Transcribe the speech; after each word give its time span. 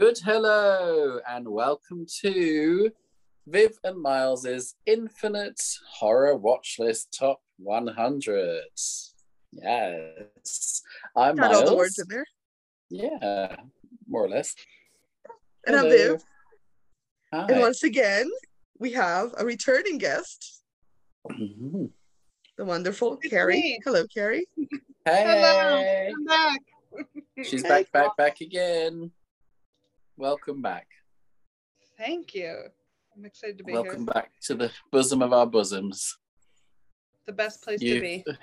Good 0.00 0.18
hello 0.24 1.20
and 1.28 1.46
welcome 1.46 2.06
to 2.22 2.90
Viv 3.46 3.78
and 3.84 4.00
Miles's 4.00 4.74
Infinite 4.86 5.60
Horror 5.98 6.36
Watch 6.36 6.76
List 6.78 7.14
Top 7.18 7.42
100. 7.58 8.62
Yes, 9.52 10.82
I'm 11.14 11.36
Got 11.36 11.50
Miles. 11.50 11.62
all 11.62 11.70
the 11.70 11.76
words 11.76 11.98
in 11.98 12.06
there. 12.08 12.24
Yeah, 12.88 13.56
more 14.08 14.24
or 14.24 14.28
less. 14.30 14.54
And 15.66 15.76
I'm 15.76 15.88
Viv. 15.90 16.22
Hi. 17.34 17.46
And 17.50 17.60
once 17.60 17.82
again, 17.82 18.30
we 18.78 18.92
have 18.92 19.34
a 19.36 19.44
returning 19.44 19.98
guest, 19.98 20.62
Mhm. 21.30 21.92
the 22.56 22.64
wonderful 22.64 23.18
It's 23.20 23.28
Carrie. 23.28 23.60
me. 23.60 23.80
Hello, 23.84 24.06
Carrie. 24.08 24.46
Hey, 25.04 26.10
I'm 26.14 26.24
back. 26.24 26.60
she's 27.44 27.62
Hey. 27.62 27.68
back, 27.68 27.92
back, 27.92 28.16
back 28.16 28.40
again. 28.40 29.12
Welcome 30.24 30.60
back. 30.60 30.86
Thank 31.96 32.34
you. 32.34 32.64
I'm 33.16 33.24
excited 33.24 33.56
to 33.56 33.64
be 33.64 33.72
Welcome 33.72 33.90
here. 33.90 33.98
Welcome 34.00 34.12
back 34.12 34.32
to 34.42 34.54
the 34.54 34.70
bosom 34.92 35.22
of 35.22 35.32
our 35.32 35.46
bosoms. 35.46 36.18
The 37.24 37.32
best 37.32 37.62
place 37.64 37.80
You- 37.80 37.94
to 37.94 38.00
be. 38.02 38.24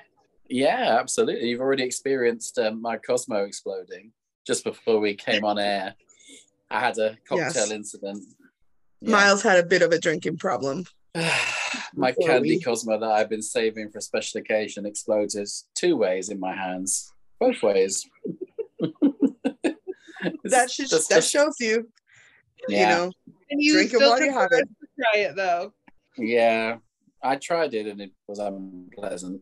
Yeah, 0.50 0.98
absolutely. 1.00 1.50
You've 1.50 1.60
already 1.60 1.84
experienced 1.84 2.58
um, 2.58 2.82
my 2.82 2.96
Cosmo 2.98 3.44
exploding 3.44 4.14
just 4.48 4.64
before 4.64 4.98
we 5.02 5.14
came 5.14 5.44
on 5.44 5.60
air. 5.60 5.94
I 6.72 6.80
had 6.80 6.98
a 6.98 7.18
cocktail 7.28 7.52
Yes. 7.68 7.72
incident. 7.72 8.24
Yeah. 9.02 9.12
Miles 9.12 9.44
had 9.44 9.60
a 9.60 9.68
bit 9.68 9.82
of 9.84 9.92
a 9.92 10.00
drinking 10.00 10.38
problem. 10.38 10.86
my 11.94 12.12
Before 12.14 12.28
candy 12.30 12.50
we- 12.56 12.62
Cosmo 12.62 12.98
that 12.98 13.12
I've 13.12 13.30
been 13.30 13.42
saving 13.44 13.92
for 13.92 14.00
a 14.00 14.02
special 14.02 14.40
occasion 14.40 14.86
exploded 14.88 15.48
two 15.76 15.96
ways 15.98 16.30
in 16.30 16.40
my 16.40 16.56
hands. 16.56 17.12
Both 17.42 17.62
ways. 17.62 18.10
It's 20.44 20.54
That 20.54 20.70
should 20.72 20.90
just- 20.90 21.10
that 21.10 21.16
just- 21.18 21.32
shows 21.32 21.56
you, 21.60 21.90
yeah, 22.70 22.80
you 22.80 22.86
know, 22.96 23.12
And 23.50 23.62
you 23.62 23.74
drink 23.74 23.94
it 23.94 23.98
still 23.98 24.10
while 24.12 24.22
you 24.24 24.34
have 24.34 24.50
it. 24.52 24.68
to 24.80 24.88
try 25.02 25.22
it 25.22 25.36
though. 25.36 25.74
yeah. 26.18 26.78
I 27.24 27.36
tried 27.36 27.74
it 27.74 27.88
and 27.88 28.00
it 28.00 28.12
was 28.28 28.38
unpleasant. 28.40 29.42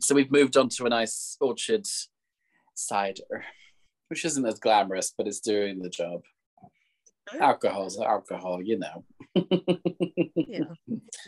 So 0.00 0.14
we've 0.14 0.30
moved 0.30 0.56
on 0.56 0.68
to 0.70 0.84
a 0.86 0.88
nice 0.90 1.36
orchard 1.40 1.86
cider, 2.74 3.44
which 4.08 4.24
isn't 4.24 4.44
as 4.46 4.58
glamorous, 4.58 5.12
but 5.16 5.26
it's 5.26 5.40
doing 5.40 5.80
the 5.80 5.88
job. 5.88 6.22
Alcohol's 7.40 7.98
alcohol, 8.00 8.60
you 8.62 8.78
know. 8.78 9.04
Yeah, 10.36 10.64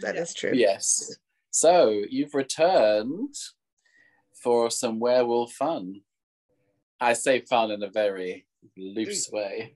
that 0.02 0.16
is 0.16 0.32
true. 0.34 0.52
Yes. 0.54 1.16
So 1.50 2.02
you've 2.08 2.34
returned 2.34 3.34
for 4.42 4.70
some 4.70 5.00
werewolf 5.00 5.52
fun. 5.52 6.02
I 7.00 7.14
say 7.14 7.40
fun 7.40 7.70
in 7.70 7.82
a 7.82 7.90
very 7.90 8.46
loose 8.76 9.30
way. 9.30 9.74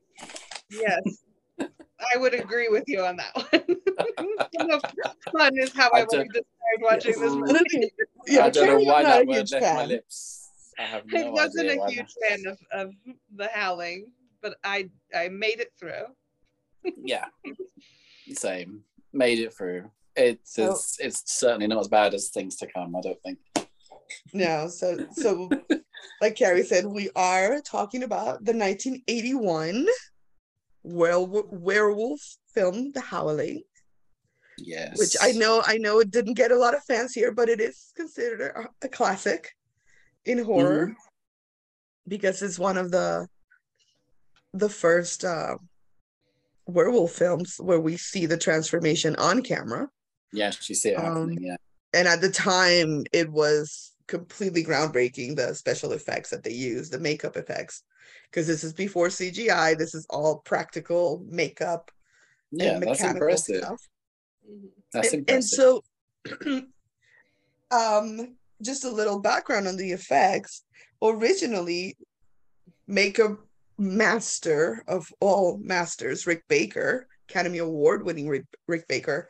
Yes. 0.70 1.02
I 1.60 2.16
would 2.16 2.34
agree 2.34 2.68
with 2.68 2.84
you 2.88 3.04
on 3.04 3.16
that 3.16 3.34
one. 3.36 4.80
Fun 5.38 5.52
is 5.58 5.72
how 5.74 5.88
I, 5.92 5.98
I 5.98 6.00
would 6.02 6.08
don't- 6.10 6.20
have 6.20 6.28
described 6.28 6.80
watching 6.80 7.20
this 7.20 7.32
movie. 7.32 7.92
Yeah, 8.26 8.44
I 8.44 8.50
don't 8.50 8.66
know 8.68 8.78
why 8.80 8.98
I'm 8.98 9.04
that 9.04 9.22
a 9.22 9.26
word 9.26 9.36
huge 9.38 9.52
left 9.52 9.62
my 9.64 9.80
fan. 9.80 9.88
lips. 9.88 10.48
I 10.78 10.82
have 10.82 11.02
I 11.14 11.28
wasn't 11.28 11.70
a 11.70 11.76
why 11.76 11.90
huge 11.90 12.14
fan 12.28 12.44
of, 12.46 12.58
of 12.72 12.94
the 13.36 13.48
howling, 13.52 14.12
but 14.40 14.56
I 14.62 14.88
I 15.14 15.28
made 15.28 15.58
it 15.60 15.72
through. 15.78 16.04
Yeah. 17.04 17.24
Same. 18.32 18.82
Made 19.12 19.40
it 19.40 19.52
through. 19.54 19.90
It's 20.16 20.54
So- 20.54 20.70
it's, 20.72 21.00
it's 21.00 21.22
certainly 21.32 21.66
not 21.66 21.80
as 21.80 21.88
bad 21.88 22.14
as 22.14 22.28
things 22.30 22.56
to 22.56 22.66
come, 22.68 22.94
I 22.94 23.00
don't 23.00 23.20
think. 23.22 23.38
No, 24.32 24.68
so 24.68 25.06
so 25.12 25.48
like 26.20 26.36
Carrie 26.36 26.64
said, 26.64 26.86
we 26.86 27.10
are 27.16 27.60
talking 27.60 28.02
about 28.02 28.44
the 28.44 28.52
1981 28.52 29.86
werewolf, 30.82 31.46
werewolf 31.50 32.20
film, 32.54 32.92
The 32.92 33.00
Howling. 33.00 33.62
Yes. 34.58 34.98
which 34.98 35.16
I 35.20 35.32
know 35.32 35.62
I 35.66 35.78
know 35.78 35.98
it 36.00 36.10
didn't 36.10 36.34
get 36.34 36.52
a 36.52 36.56
lot 36.58 36.74
of 36.74 36.84
fans 36.84 37.14
here, 37.14 37.32
but 37.32 37.48
it 37.48 37.58
is 37.60 37.90
considered 37.96 38.40
a, 38.54 38.68
a 38.84 38.88
classic 38.88 39.48
in 40.26 40.44
horror 40.44 40.86
Mm-hmm. 40.88 40.92
because 42.06 42.42
it's 42.42 42.58
one 42.58 42.76
of 42.76 42.90
the 42.90 43.26
the 44.52 44.68
first 44.68 45.24
uh, 45.24 45.56
werewolf 46.66 47.12
films 47.12 47.56
where 47.58 47.80
we 47.80 47.96
see 47.96 48.26
the 48.26 48.36
transformation 48.36 49.16
on 49.16 49.42
camera. 49.42 49.88
Yes, 50.32 50.62
she 50.62 50.74
see 50.74 50.90
it 50.90 50.98
Um, 50.98 51.04
happening, 51.30 51.38
yeah. 51.44 51.56
And 51.94 52.06
at 52.06 52.20
the 52.20 52.30
time, 52.30 53.04
it 53.12 53.30
was 53.32 53.91
completely 54.12 54.62
groundbreaking. 54.62 55.34
The 55.36 55.54
special 55.54 55.92
effects 55.92 56.30
that 56.30 56.44
they 56.44 56.52
use, 56.52 56.90
the 56.90 57.00
makeup 57.00 57.36
effects, 57.36 57.82
because 58.30 58.46
this 58.46 58.62
is 58.62 58.74
before 58.74 59.08
CGI. 59.08 59.76
This 59.76 59.94
is 59.94 60.06
all 60.10 60.38
practical 60.44 61.24
makeup 61.28 61.90
Yeah, 62.52 62.74
and 62.74 62.82
that's 62.82 63.00
mechanical 63.00 63.22
impressive. 63.28 63.56
stuff. 63.64 63.88
That's 64.92 65.14
and, 65.14 65.30
and 65.30 65.44
impressive. 65.44 65.58
so 65.58 66.62
um 67.70 68.36
just 68.62 68.84
a 68.84 68.90
little 68.90 69.18
background 69.18 69.66
on 69.66 69.76
the 69.76 69.90
effects 69.90 70.62
originally 71.02 71.96
makeup 72.86 73.38
master 73.78 74.84
of 74.86 75.10
all 75.20 75.58
masters 75.58 76.26
rick 76.26 76.44
baker 76.48 77.08
academy 77.28 77.58
award 77.58 78.04
winning 78.04 78.28
rick, 78.28 78.44
rick 78.68 78.86
baker 78.86 79.28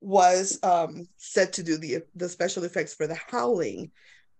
was 0.00 0.58
um 0.62 1.06
set 1.16 1.52
to 1.52 1.62
do 1.62 1.76
the 1.76 1.98
the 2.14 2.28
special 2.28 2.64
effects 2.64 2.94
for 2.94 3.06
the 3.06 3.18
howling 3.30 3.90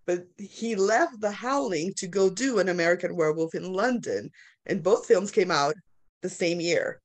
but 0.07 0.25
he 0.37 0.75
left 0.75 1.19
the 1.19 1.31
howling 1.31 1.93
to 1.97 2.07
go 2.07 2.29
do 2.29 2.59
an 2.59 2.69
american 2.69 3.15
werewolf 3.15 3.53
in 3.53 3.73
london 3.73 4.29
and 4.65 4.83
both 4.83 5.05
films 5.05 5.31
came 5.31 5.51
out 5.51 5.73
the 6.21 6.29
same 6.29 6.59
year. 6.59 7.01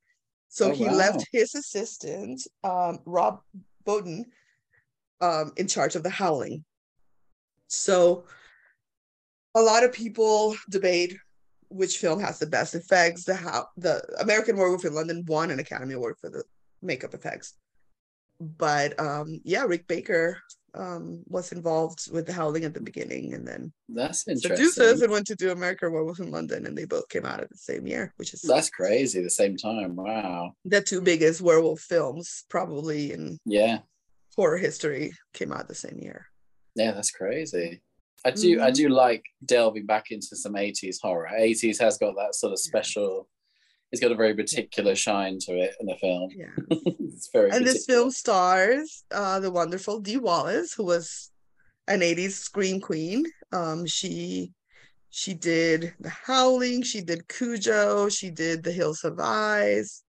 So 0.48 0.70
Oh, 0.70 0.75
he 0.75 0.84
wow. 0.84 0.97
left 0.97 1.26
his 1.32 1.54
assistant 1.54 2.47
um 2.62 3.00
rob 3.04 3.41
bottin 3.84 4.25
um 5.21 5.53
in 5.56 5.66
charge 5.66 5.97
of 5.97 6.03
the 6.03 6.10
howling. 6.10 6.65
So 7.69 8.25
a 9.54 9.62
lot 9.62 9.84
of 9.84 9.92
people 9.92 10.56
debate 10.71 11.16
which 11.69 11.98
film 11.98 12.21
has 12.21 12.38
the 12.38 12.47
best 12.47 12.75
effects. 12.75 13.25
The 13.25 13.34
how 13.34 13.69
the 13.76 14.03
american 14.21 14.56
werewolf 14.56 14.84
in 14.84 14.94
london 14.94 15.25
won 15.26 15.50
an 15.50 15.59
academy 15.59 15.94
award 15.94 16.16
for 16.21 16.31
the 16.31 16.44
makeup 16.82 17.15
effects 17.15 17.54
but 18.41 18.99
um 19.00 19.41
yeah 19.45 19.65
rick 19.65 19.87
baker 19.87 20.39
um 20.75 21.22
was 21.27 21.53
involved 21.53 22.11
with 22.12 22.27
the 22.27 22.33
howling 22.33 22.65
at 22.65 22.75
the 22.75 22.81
beginning 22.81 23.33
and 23.34 23.47
then 23.47 23.72
That's 23.89 24.27
interesting. 24.27 25.03
and 25.03 25.12
went 25.12 25.27
to 25.28 25.37
do 25.37 25.53
american 25.53 25.93
werewolf 25.93 26.19
in 26.19 26.31
london 26.31 26.67
and 26.67 26.77
they 26.77 26.84
both 26.84 27.09
came 27.09 27.25
out 27.25 27.41
at 27.41 27.50
the 27.50 27.56
same 27.59 27.87
year 27.87 28.12
which 28.17 28.34
is 28.34 28.43
That's 28.43 28.71
crazy. 28.71 29.22
The 29.22 29.31
same 29.31 29.56
time. 29.56 29.95
Wow. 29.95 30.53
the 30.65 30.81
two 30.81 31.00
biggest 31.00 31.41
werewolf 31.41 31.81
films 31.81 32.45
probably 32.49 33.12
in 33.12 33.39
Yeah. 33.45 33.78
horror 34.37 34.59
history 34.59 35.12
came 35.33 35.53
out 35.53 35.69
the 35.69 35.75
same 35.75 35.99
year 36.01 36.27
Yeah, 36.75 36.91
that's 36.93 37.12
crazy. 37.12 37.83
I 38.27 38.31
do. 38.33 38.61
I 38.61 38.71
Mhm. 38.71 38.75
do 38.75 38.89
like 38.89 39.22
delving 39.45 39.87
back 39.87 40.11
into 40.11 40.34
some 40.34 40.56
'80s 40.56 40.99
horror. 41.01 41.28
'80s 41.31 41.78
has 41.78 41.99
got 41.99 42.15
that 42.16 42.34
sort 42.34 42.53
of 42.55 42.59
special. 42.59 43.28
It's 43.94 44.00
got 44.00 44.10
a 44.10 44.16
very 44.16 44.34
particular 44.34 44.97
shine 44.97 45.38
to 45.43 45.53
it 45.53 45.77
in 45.78 45.87
the 45.87 45.94
film. 45.94 46.28
yeah 46.34 46.47
it's 46.99 47.31
very. 47.32 47.50
and 47.50 47.65
this 47.65 47.87
film 47.87 48.10
stars 48.10 49.05
uh 49.12 49.38
the 49.38 49.53
wonderful 49.53 50.00
dee 50.00 50.16
wallace 50.16 50.75
who 50.75 50.84
was 50.84 51.31
an 51.87 52.00
80s 52.00 52.33
scream 52.33 52.81
queen 52.81 53.25
um 53.53 53.87
she 53.87 54.50
she 55.10 55.33
did 55.33 55.94
the 56.00 56.09
howling 56.09 56.83
she 56.83 57.03
did 57.03 57.28
cujo 57.28 58.09
she 58.09 58.31
did 58.31 58.65
the 58.65 58.72
hills 58.72 59.03
have 59.03 59.21
eyes 59.21 60.03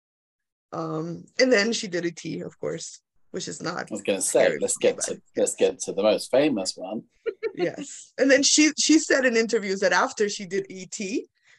um 0.73 1.23
and 1.39 1.53
then 1.53 1.71
she 1.71 1.87
did 1.87 2.07
et 2.07 2.41
of 2.41 2.59
course 2.59 3.01
which 3.29 3.47
is 3.47 3.61
not 3.61 3.81
I 3.81 3.87
was 3.91 4.01
going 4.01 4.17
to 4.17 4.25
say, 4.25 4.57
let's 4.59 4.77
get 4.77 4.99
to 5.01 5.21
let's 5.37 5.53
get 5.53 5.77
to 5.81 5.93
the 5.93 6.01
most 6.01 6.31
famous 6.31 6.73
one. 6.75 7.03
yes 7.55 8.13
and 8.17 8.31
then 8.31 8.41
she 8.41 8.71
she 8.79 8.97
said 8.97 9.25
in 9.25 9.37
interviews 9.37 9.79
that 9.81 9.93
after 9.93 10.27
she 10.27 10.47
did 10.47 10.65
et 10.71 10.97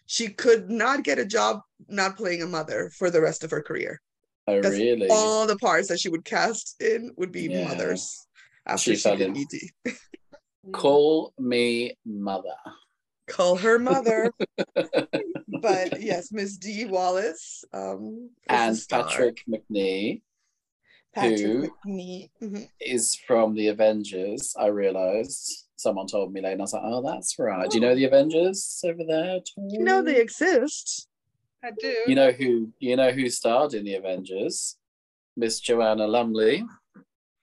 she 0.06 0.28
could 0.28 0.70
not 0.70 1.02
get 1.04 1.18
a 1.18 1.24
job 1.26 1.60
not 1.88 2.16
playing 2.16 2.42
a 2.42 2.46
mother 2.46 2.90
for 2.96 3.10
the 3.10 3.20
rest 3.20 3.44
of 3.44 3.50
her 3.50 3.62
career 3.62 4.00
Oh, 4.48 4.56
Because 4.56 4.78
really? 4.78 5.08
all 5.10 5.46
the 5.46 5.56
parts 5.56 5.88
that 5.88 5.98
she 6.00 6.08
would 6.08 6.24
cast 6.24 6.80
in 6.80 7.12
would 7.16 7.32
be 7.32 7.42
Yeah. 7.50 7.64
mothers 7.68 8.26
after 8.64 8.92
She 8.94 8.96
she, 8.96 9.16
did 9.16 9.36
in. 9.36 9.36
et 9.84 9.94
Call 10.72 11.32
me 11.38 11.96
mother. 12.04 12.54
call 13.28 13.56
her 13.56 13.78
mother. 13.78 14.32
but 15.60 16.00
yes, 16.00 16.30
Miss 16.32 16.56
Dee 16.56 16.84
Wallace. 16.86 17.64
Um, 17.72 18.30
and. 18.48 18.78
Patrick 18.88 19.42
Macnee 19.48 20.22
Patrick 21.14 21.40
who- 21.40 21.70
Macnee. 21.86 22.30
Mhm. 22.42 22.68
is 22.80 23.14
from 23.26 23.54
the 23.54 23.68
Avengers. 23.68 24.54
I 24.58 24.66
realized 24.68 25.65
someone 25.76 26.06
told 26.06 26.32
me 26.32 26.40
later, 26.40 26.52
and 26.52 26.62
I 26.62 26.64
was 26.64 26.72
like, 26.72 26.82
"Oh, 26.84 27.02
that's 27.02 27.38
right." 27.38 27.68
Do 27.70 27.78
you 27.78 27.84
Oh. 27.84 27.88
know 27.88 27.94
the 27.94 28.04
Avengers 28.04 28.80
over 28.84 29.04
there? 29.06 29.36
at? 29.36 29.46
You 29.56 29.80
know 29.84 30.02
they 30.02 30.20
exist. 30.20 31.08
I 31.62 31.70
do. 31.78 31.96
You 32.06 32.14
know 32.14 32.30
who? 32.32 32.72
You 32.78 32.96
know 32.96 33.10
who 33.12 33.28
starred 33.30 33.74
in 33.74 33.84
the 33.84 33.94
Avengers? 33.94 34.76
Miss 35.36 35.60
Joanna 35.60 36.06
Lumley. 36.06 36.64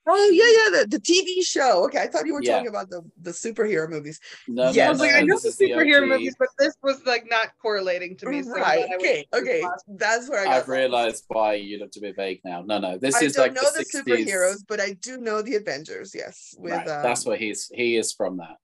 Oh 0.06 0.30
yeah, 0.30 0.44
yeah, 0.76 0.82
the, 0.82 0.88
the 0.88 1.00
TV 1.00 1.44
show. 1.46 1.84
Okay, 1.86 1.98
I 2.02 2.06
thought 2.06 2.26
you 2.26 2.34
were 2.34 2.42
Yeah. 2.42 2.54
talking 2.56 2.68
about 2.68 2.90
the 2.90 3.02
the 3.22 3.30
superhero 3.30 3.88
movies. 3.88 4.20
No, 4.48 4.70
Yes. 4.70 4.86
I 4.86 4.90
was 4.90 5.00
like, 5.00 5.14
I 5.14 5.20
know 5.22 5.38
the 5.38 5.48
is 5.48 5.56
the 5.56 5.70
superhero 5.70 6.02
OG. 6.02 6.08
movies, 6.08 6.34
but 6.38 6.48
this 6.58 6.74
was 6.82 7.00
like 7.06 7.24
not 7.30 7.48
correlating 7.62 8.16
to 8.18 8.26
me. 8.28 8.42
So 8.42 8.50
right. 8.50 8.62
thought 8.62 8.66
I 8.68 8.96
would- 8.96 9.00
Okay. 9.00 9.26
Okay. 9.34 9.62
That's 9.88 10.28
where 10.28 10.40
I 10.40 10.44
got. 10.44 10.50
I've 10.52 10.58
lost. 10.60 10.68
realized 10.68 11.24
why 11.28 11.54
you'd 11.54 11.80
have 11.80 11.90
to 11.92 12.00
be 12.00 12.12
vague 12.12 12.40
now. 12.44 12.62
No, 12.62 12.78
no, 12.78 12.98
this 12.98 13.14
I 13.16 13.24
is 13.24 13.32
don't 13.34 13.44
like 13.46 13.54
know 13.54 13.62
the, 13.74 13.84
the, 13.92 14.12
60s. 14.12 14.26
superheroes, 14.26 14.58
but 14.68 14.80
I 14.80 14.92
do 15.00 15.16
know 15.18 15.40
the 15.40 15.54
Avengers. 15.56 16.12
Yes, 16.14 16.54
with 16.58 16.72
Right, 16.72 16.86
um, 16.88 17.02
that's 17.02 17.24
what 17.24 17.38
he's 17.38 17.70
he 17.74 17.96
is 17.96 18.12
from 18.12 18.36
that. 18.36 18.56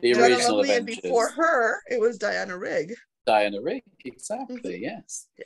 The 0.00 0.12
Donna 0.12 0.26
original 0.26 0.56
Lovely, 0.58 0.70
and 0.74 0.82
Avengers. 0.88 1.02
before 1.02 1.30
her, 1.30 1.80
it 1.88 2.00
was 2.00 2.18
Diana 2.18 2.56
Rigg. 2.56 2.94
Diana 3.26 3.60
Rigg, 3.60 3.82
exactly. 4.04 4.78
Yes. 4.80 5.26
Yeah. 5.38 5.44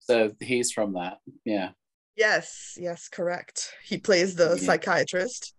So 0.00 0.32
he's 0.40 0.72
from 0.72 0.94
that. 0.94 1.18
Yeah. 1.44 1.70
Yes, 2.20 2.76
yes, 2.78 3.08
correct. 3.08 3.72
He 3.82 3.96
plays 3.96 4.34
the 4.36 4.50
Yeah. 4.50 4.66
psychiatrist 4.66 5.54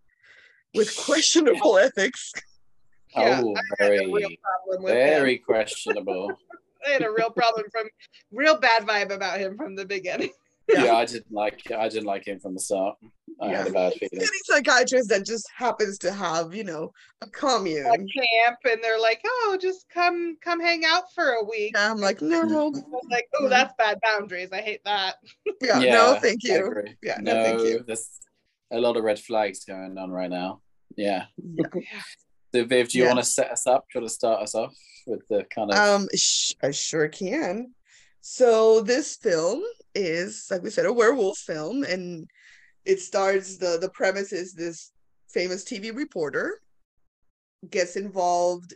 with 0.76 0.96
questionable 0.96 1.78
ethics. 1.88 2.32
Yeah, 3.14 3.42
oh, 3.44 3.54
I 3.58 3.62
very, 3.78 4.10
real 4.10 4.30
him. 4.30 4.38
very 4.86 5.38
questionable. 5.40 6.32
I 6.88 6.92
had 6.92 7.04
a 7.04 7.12
real 7.12 7.30
problem 7.30 7.66
from 7.70 7.90
real 8.32 8.58
bad 8.58 8.84
vibe 8.88 9.12
about 9.12 9.38
him 9.38 9.58
from 9.58 9.76
the 9.76 9.86
beginning. 9.86 10.30
Yeah. 10.70 10.86
yeah. 10.86 10.96
I 10.96 11.04
didn't 11.04 11.30
like. 11.30 11.60
I 11.78 11.90
didn't 11.90 12.06
like 12.06 12.26
him 12.26 12.40
from 12.40 12.54
the 12.54 12.62
start. 12.62 12.96
I 13.42 13.50
had 13.50 13.68
a 13.68 13.70
Yeah. 13.72 13.74
bad 13.90 13.94
Any 14.14 14.28
psychiatrist 14.46 15.10
that 15.10 15.26
just 15.26 15.48
happens 15.56 15.98
to 16.00 16.12
have, 16.12 16.54
you 16.54 16.64
know, 16.64 16.92
a 17.22 17.28
commune. 17.28 17.86
At 17.88 18.00
camp, 18.00 18.60
and 18.66 18.84
they're 18.84 19.00
like, 19.00 19.22
"Oh, 19.26 19.58
just 19.60 19.88
come, 19.90 20.38
come 20.44 20.60
hang 20.60 20.86
out 20.86 21.06
for 21.16 21.32
a 21.32 21.44
week." 21.44 21.76
And 21.76 21.92
I'm 21.92 21.98
like, 21.98 22.22
no, 22.22 22.42
I 22.42 22.46
was 22.70 23.08
like, 23.10 23.28
"Oh, 23.40 23.50
that's 23.50 23.74
bad 23.78 24.00
boundaries. 24.04 24.50
I 24.52 24.62
hate 24.62 24.84
that." 24.86 25.16
yeah, 25.62 25.80
Yeah, 25.80 25.94
no, 25.94 26.20
thank 26.22 26.44
you. 26.44 26.84
Yeah, 27.02 27.18
no, 27.22 27.34
no, 27.34 27.44
thank 27.44 27.62
you. 27.62 27.84
there's 27.86 28.20
a 28.72 28.80
lot 28.80 28.96
of 28.96 29.04
red 29.04 29.20
flags 29.20 29.66
going 29.66 29.98
on 29.98 30.12
right 30.12 30.30
now. 30.30 30.62
Yeah. 30.96 31.26
Yeah. 31.38 32.02
So 32.54 32.66
Viv, 32.66 32.90
do 32.90 32.98
you 32.98 33.06
want 33.06 33.20
to 33.20 33.26
set 33.26 33.50
us 33.50 33.66
up? 33.66 33.86
Do 33.92 33.98
you 33.98 34.02
want 34.02 34.10
to 34.10 34.14
start 34.14 34.44
us 34.44 34.56
off 34.56 34.74
with 35.08 35.22
the 35.30 35.46
kind 35.56 35.72
of 35.72 35.78
Um, 35.78 36.08
sh- 36.16 36.54
I 36.62 36.72
sure 36.72 37.08
can. 37.08 37.74
So 38.20 38.82
this 38.82 39.16
film 39.16 39.64
is, 39.96 40.48
like 40.52 40.62
we 40.62 40.70
said, 40.70 40.86
a 40.86 40.94
werewolf 40.94 41.38
film, 41.40 41.84
and 41.84 42.30
it 42.86 43.00
starts 43.00 43.58
the 43.58 43.78
the 43.80 43.90
premise 43.90 44.34
is 44.34 44.54
this 44.54 44.92
famous 45.30 45.64
TV 45.64 45.96
reporter 45.96 46.62
gets 47.70 47.96
involved 47.96 48.74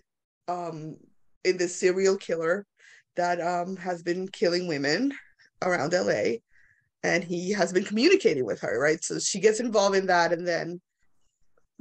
um 0.48 0.96
in 1.44 1.58
this 1.58 1.76
serial 1.76 2.18
killer 2.18 2.66
that 3.16 3.42
um 3.42 3.76
has 3.78 4.04
been 4.04 4.28
killing 4.28 4.68
women 4.68 5.14
around 5.62 5.94
LA, 5.94 6.38
and 7.04 7.24
he 7.24 7.52
has 7.52 7.72
been 7.72 7.84
communicating 7.84 8.46
with 8.46 8.60
her, 8.62 8.80
right? 8.80 9.04
So 9.04 9.20
she 9.20 9.40
gets 9.40 9.60
involved 9.60 9.96
in 9.96 10.08
that, 10.08 10.34
and 10.34 10.48
then 10.48 10.82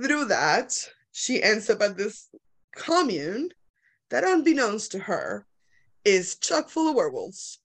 through 0.03 0.27
that, 0.27 0.73
she 1.13 1.43
ends 1.43 1.71
up 1.71 1.81
at 1.83 1.97
this 1.97 2.29
commune 2.77 3.51
that, 4.11 4.25
unbeknownst 4.25 4.93
to 4.93 4.99
her, 5.01 5.47
is 6.05 6.37
chock 6.37 6.69
full 6.69 6.89
of 6.89 6.97
werewolves. 6.97 7.61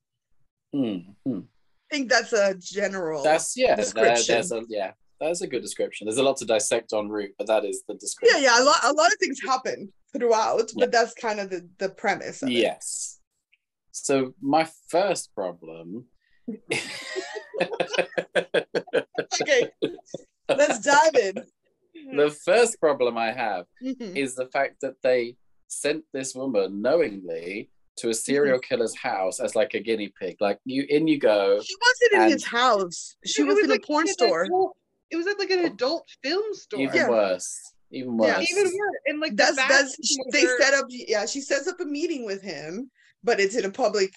Hmm, 0.73 0.97
hmm. 1.25 1.39
I 1.39 1.58
think 1.89 2.09
that's 2.09 2.33
a 2.33 2.55
general. 2.59 3.23
That's 3.23 3.55
yeah. 3.57 3.75
Description. 3.75 4.35
there's 4.35 4.51
a 4.51 4.63
yeah. 4.69 4.91
That's 5.19 5.41
a 5.41 5.47
good 5.47 5.61
description. 5.61 6.05
There's 6.07 6.17
a 6.17 6.23
lot 6.23 6.37
to 6.37 6.45
dissect 6.45 6.93
on 6.93 7.09
route, 7.09 7.31
but 7.37 7.47
that 7.47 7.65
is 7.65 7.83
the 7.87 7.95
description. 7.95 8.41
yeah, 8.41 8.55
yeah. 8.57 8.63
A 8.63 8.63
lot, 8.63 8.79
a 8.85 8.93
lot 8.93 9.07
of 9.07 9.17
things 9.19 9.39
happen 9.45 9.91
throughout, 10.13 10.71
but 10.77 10.91
that's 10.91 11.13
kind 11.15 11.39
of 11.39 11.49
the 11.49 11.67
the 11.77 11.89
premise. 11.89 12.41
Of 12.41 12.49
it. 12.49 12.53
Yes. 12.53 13.19
So 13.91 14.33
my 14.41 14.67
first 14.87 15.33
problem. 15.35 16.05
Okay, 19.41 19.69
let's 20.49 20.79
dive 20.79 21.15
in. 21.15 21.35
the 22.17 22.31
first 22.45 22.79
problem 22.79 23.17
I 23.17 23.31
have 23.31 23.65
Mhm. 23.83 24.15
is 24.15 24.35
the 24.35 24.47
fact 24.47 24.77
that 24.81 24.95
they 25.03 25.35
sent 25.67 26.03
this 26.13 26.33
woman 26.33 26.81
knowingly 26.81 27.69
to 27.99 28.09
a 28.09 28.13
serial 28.13 28.59
killer's 28.59 28.95
house 28.95 29.39
as 29.39 29.55
like 29.55 29.73
a 29.73 29.79
guinea 29.79 30.11
pig. 30.19 30.37
Like 30.39 30.59
you 30.65 30.85
in 30.89 31.07
you 31.07 31.19
go. 31.19 31.59
She 31.61 31.75
wasn't 31.85 32.23
in 32.23 32.31
his 32.33 32.45
house. 32.45 33.15
She 33.25 33.41
It 33.41 33.45
was, 33.45 33.59
in 33.59 33.69
like 33.69 33.81
a 33.83 33.87
porn 33.87 34.07
an 34.07 34.13
store. 34.13 34.43
adult- 34.43 34.77
it 35.11 35.15
was 35.15 35.27
at 35.27 35.39
like 35.39 35.49
an 35.51 35.65
adult 35.65 36.07
film 36.23 36.53
store. 36.53 36.81
Even 36.81 36.95
Yeah. 36.95 37.09
worse. 37.09 37.73
Even 37.91 38.19
Yeah. 38.19 38.37
worse. 38.39 38.51
Even 38.51 38.63
worse. 38.65 38.95
And 39.07 39.19
like 39.19 39.35
That's 39.35 39.51
the 39.55 39.65
that's 39.67 39.97
bathroom 39.97 40.31
they 40.31 40.45
were- 40.45 40.57
set 40.59 40.73
up. 40.75 40.85
Yeah, 40.89 41.25
she 41.25 41.41
sets 41.41 41.67
up 41.67 41.79
a 41.79 41.85
meeting 41.85 42.25
with 42.25 42.41
him, 42.41 42.91
but 43.23 43.39
it's 43.39 43.55
in 43.55 43.65
a 43.65 43.71
public 43.71 44.11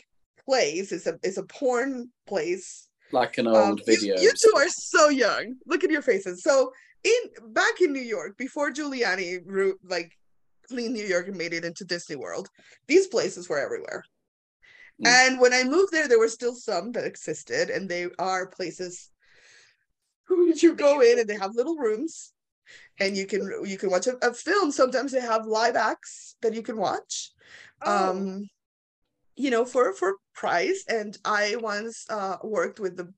place. 0.45 0.93
It's 0.93 1.07
a 1.07 1.19
it's 1.23 1.39
a 1.39 1.45
porn 1.45 2.11
place. 2.27 2.89
like 3.15 3.37
an 3.37 3.47
Um, 3.47 3.55
old 3.55 3.79
you- 3.81 3.85
video. 3.85 4.19
You, 4.19 4.33
two 4.33 4.53
are 4.57 4.69
so 4.71 5.11
young. 5.11 5.57
Look 5.67 5.85
at 5.85 5.91
your 5.91 6.01
faces. 6.01 6.43
So 6.43 6.73
in 7.05 7.21
back 7.53 7.81
in 7.83 7.93
New 7.93 8.01
York, 8.01 8.39
before 8.39 8.71
Giuliani 8.73 9.41
ru- 9.45 9.79
like 9.85 10.13
New 10.73 11.05
York 11.05 11.29
and 11.29 11.37
made 11.37 11.53
it 11.53 11.65
into 11.65 11.85
Disney 11.85 12.17
World, 12.17 12.49
these 12.89 13.07
places 13.07 13.49
were 13.49 13.59
everywhere. 13.59 14.03
Mm. 15.03 15.07
And 15.07 15.41
when 15.41 15.53
I 15.53 15.65
moved 15.65 15.93
there, 15.93 16.09
there 16.09 16.19
were 16.19 16.29
still 16.29 16.55
some 16.55 16.93
that 16.93 17.05
existed, 17.05 17.71
and 17.71 17.89
they 17.89 18.09
are 18.19 18.47
places 18.47 19.11
who 20.25 20.53
you 20.55 20.75
go 20.75 21.01
in 21.01 21.19
and 21.19 21.29
they 21.29 21.37
have 21.37 21.55
little 21.55 21.77
rooms, 21.77 22.33
and 22.99 23.17
you 23.17 23.27
can 23.27 23.51
you 23.65 23.77
can 23.77 23.91
watch 23.91 24.07
a, 24.07 24.17
a 24.27 24.33
film. 24.33 24.71
Sometimes 24.71 25.13
they 25.13 25.21
have 25.21 25.47
live 25.47 25.77
acts 25.77 26.37
that 26.43 26.55
you 26.55 26.63
can 26.63 26.77
watch. 26.77 27.31
Oh, 27.85 28.11
um 28.11 28.49
you 29.37 29.51
know 29.51 29.65
for 29.65 29.93
for 29.93 30.17
price. 30.35 30.85
And 30.89 31.17
i 31.25 31.57
once 31.57 32.07
uh 32.09 32.37
worked 32.43 32.81
with 32.81 32.97
the 32.97 33.13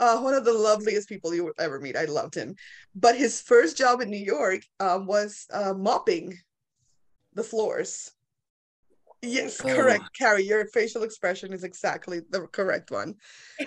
uh 0.00 0.18
one 0.20 0.34
of 0.34 0.44
the 0.44 0.52
loveliest 0.52 1.08
people 1.08 1.34
you 1.34 1.44
will 1.44 1.52
ever 1.58 1.80
meet. 1.80 1.96
I 1.96 2.04
loved 2.06 2.34
him. 2.34 2.54
But 2.94 3.16
his 3.16 3.40
first 3.40 3.76
job 3.76 4.00
in 4.00 4.10
new 4.10 4.16
york 4.16 4.62
um 4.80 5.06
was 5.06 5.46
uh 5.52 5.74
mopping 5.74 6.36
the 7.38 7.44
floors 7.44 8.10
yes 9.22 9.60
Oh. 9.64 9.74
correct 9.74 10.04
carrie 10.18 10.44
your 10.44 10.66
facial 10.66 11.02
expression 11.02 11.52
is 11.52 11.64
exactly 11.64 12.20
the 12.30 12.42
correct 12.48 12.90
one 12.90 13.14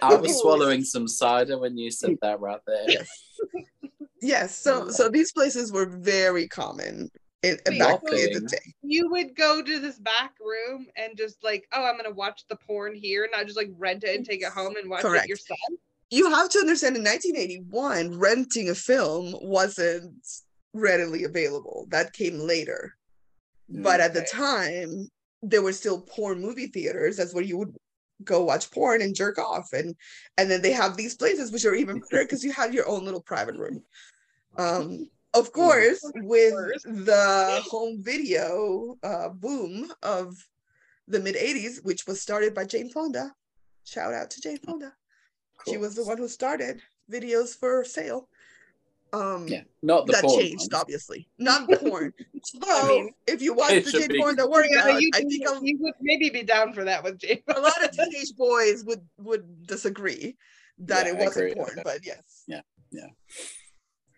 I 0.01 0.15
was 0.15 0.39
swallowing 0.41 0.83
some 0.83 1.07
cider 1.07 1.57
when 1.57 1.77
you 1.77 1.89
said 1.91 2.15
that 2.21 2.39
right 2.39 2.59
there. 2.67 2.85
yes 2.87 3.09
yes 4.21 4.55
so 4.57 4.89
so 4.89 5.09
these 5.09 5.31
places 5.33 5.71
were 5.71 5.87
very 5.87 6.47
common 6.47 7.09
in, 7.43 7.57
Wait, 7.67 7.79
back 7.79 7.99
in 8.03 8.33
the 8.33 8.47
day 8.49 8.67
you 8.83 9.09
would 9.09 9.35
go 9.35 9.61
to 9.63 9.79
this 9.79 9.97
back 9.99 10.33
room 10.39 10.85
and 10.95 11.17
just 11.17 11.43
like, 11.43 11.67
oh, 11.73 11.83
I'm 11.83 11.97
gonna 11.97 12.13
watch 12.13 12.43
the 12.49 12.55
porn 12.67 12.93
here, 12.95 13.27
not 13.31 13.45
just 13.45 13.57
like 13.57 13.69
rent 13.77 14.03
it 14.03 14.15
and 14.15 14.25
take 14.25 14.41
it 14.43 14.51
home 14.51 14.75
and 14.75 14.89
watch 14.89 15.01
Correct. 15.01 15.25
it 15.25 15.29
yourself. 15.29 15.59
you 16.11 16.29
have 16.29 16.49
to 16.49 16.59
understand 16.59 16.95
in 16.97 17.03
1981 17.03 18.19
renting 18.19 18.69
a 18.69 18.75
film 18.75 19.33
wasn't 19.41 20.13
readily 20.73 21.23
available 21.23 21.87
that 21.89 22.13
came 22.13 22.37
later 22.39 22.93
but 23.71 23.99
at 23.99 24.13
the 24.13 24.21
time 24.23 25.09
there 25.41 25.61
were 25.61 25.73
still 25.73 26.01
porn 26.01 26.41
movie 26.41 26.67
theaters. 26.67 27.17
That's 27.17 27.33
where 27.33 27.43
you 27.43 27.57
would 27.57 27.75
go 28.23 28.43
watch 28.43 28.69
porn 28.71 29.01
and 29.01 29.15
jerk 29.15 29.39
off. 29.39 29.73
And 29.73 29.95
and 30.37 30.49
then 30.49 30.61
they 30.61 30.71
have 30.71 30.95
these 30.95 31.15
places 31.15 31.51
which 31.51 31.65
are 31.65 31.73
even 31.75 31.99
better 31.99 32.23
because 32.23 32.43
you 32.43 32.51
had 32.51 32.73
your 32.73 32.87
own 32.87 33.05
little 33.05 33.21
private 33.21 33.55
room. 33.55 33.83
Um 34.57 35.09
of 35.33 35.51
course 35.53 36.01
with 36.15 36.53
the 36.83 37.61
home 37.69 38.03
video 38.03 38.97
uh 39.03 39.29
boom 39.29 39.91
of 40.03 40.35
the 41.07 41.19
mid 41.19 41.35
80s 41.35 41.83
which 41.83 42.05
was 42.05 42.21
started 42.21 42.53
by 42.53 42.65
jane 42.65 42.89
fonda. 42.89 43.33
Shout 43.85 44.13
out 44.13 44.29
to 44.31 44.41
jane 44.41 44.59
fonda. 44.59 44.93
She 45.67 45.77
was 45.77 45.95
the 45.95 46.03
one 46.03 46.17
who 46.17 46.27
started 46.27 46.81
videos 47.11 47.55
for 47.57 47.83
sale. 47.83 48.29
Um, 49.13 49.45
Yeah, 49.47 49.63
not 49.83 50.05
the 50.07 50.13
that 50.13 50.23
porn 50.23 50.39
changed, 50.39 50.71
ones. 50.71 50.81
obviously, 50.81 51.27
not 51.37 51.69
porn. 51.69 52.13
So, 52.43 52.87
mean, 52.87 53.13
if 53.27 53.41
you 53.41 53.53
watch 53.53 53.71
it 53.73 53.85
the 53.85 53.91
should 53.91 53.99
Jane 54.01 54.09
be- 54.09 54.19
Fonda 54.21 54.47
workout, 54.47 54.71
Yeah, 54.71 54.97
you, 54.97 55.11
I 55.13 55.19
think 55.19 55.47
a, 55.47 55.59
you 55.61 55.77
would 55.81 55.93
maybe 56.01 56.29
be 56.29 56.41
down 56.43 56.73
for 56.73 56.83
that 56.85 57.03
with 57.03 57.19
Jane. 57.19 57.43
a 57.55 57.59
lot 57.59 57.83
of 57.83 57.91
teenage 57.91 58.35
boys 58.35 58.83
would 58.85 59.01
would 59.19 59.67
disagree 59.67 60.37
that 60.79 61.05
Yeah, 61.05 61.11
it 61.13 61.17
wasn't 61.17 61.55
porn, 61.55 61.79
but 61.83 61.99
yes. 62.05 62.43
Yeah, 62.47 62.61
yeah, 62.91 63.07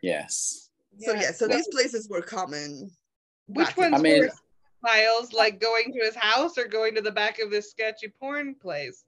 yes. 0.01 0.69
So 0.99 1.13
yeah, 1.13 1.31
so 1.31 1.47
Well- 1.47 1.57
these 1.57 1.67
places 1.69 2.07
were 2.09 2.21
common. 2.21 2.89
Which 3.47 3.75
ones 3.75 3.95
I 3.95 3.97
mean- 4.01 4.21
were 4.21 4.31
Miles 4.81 5.31
like 5.33 5.59
going 5.61 5.93
to 5.93 5.99
his 6.05 6.15
house 6.15 6.57
or 6.57 6.65
going 6.67 6.95
to 6.95 7.01
the 7.01 7.11
back 7.11 7.39
of 7.39 7.49
this 7.49 7.71
sketchy 7.71 8.09
porn 8.19 8.55
place? 8.55 9.03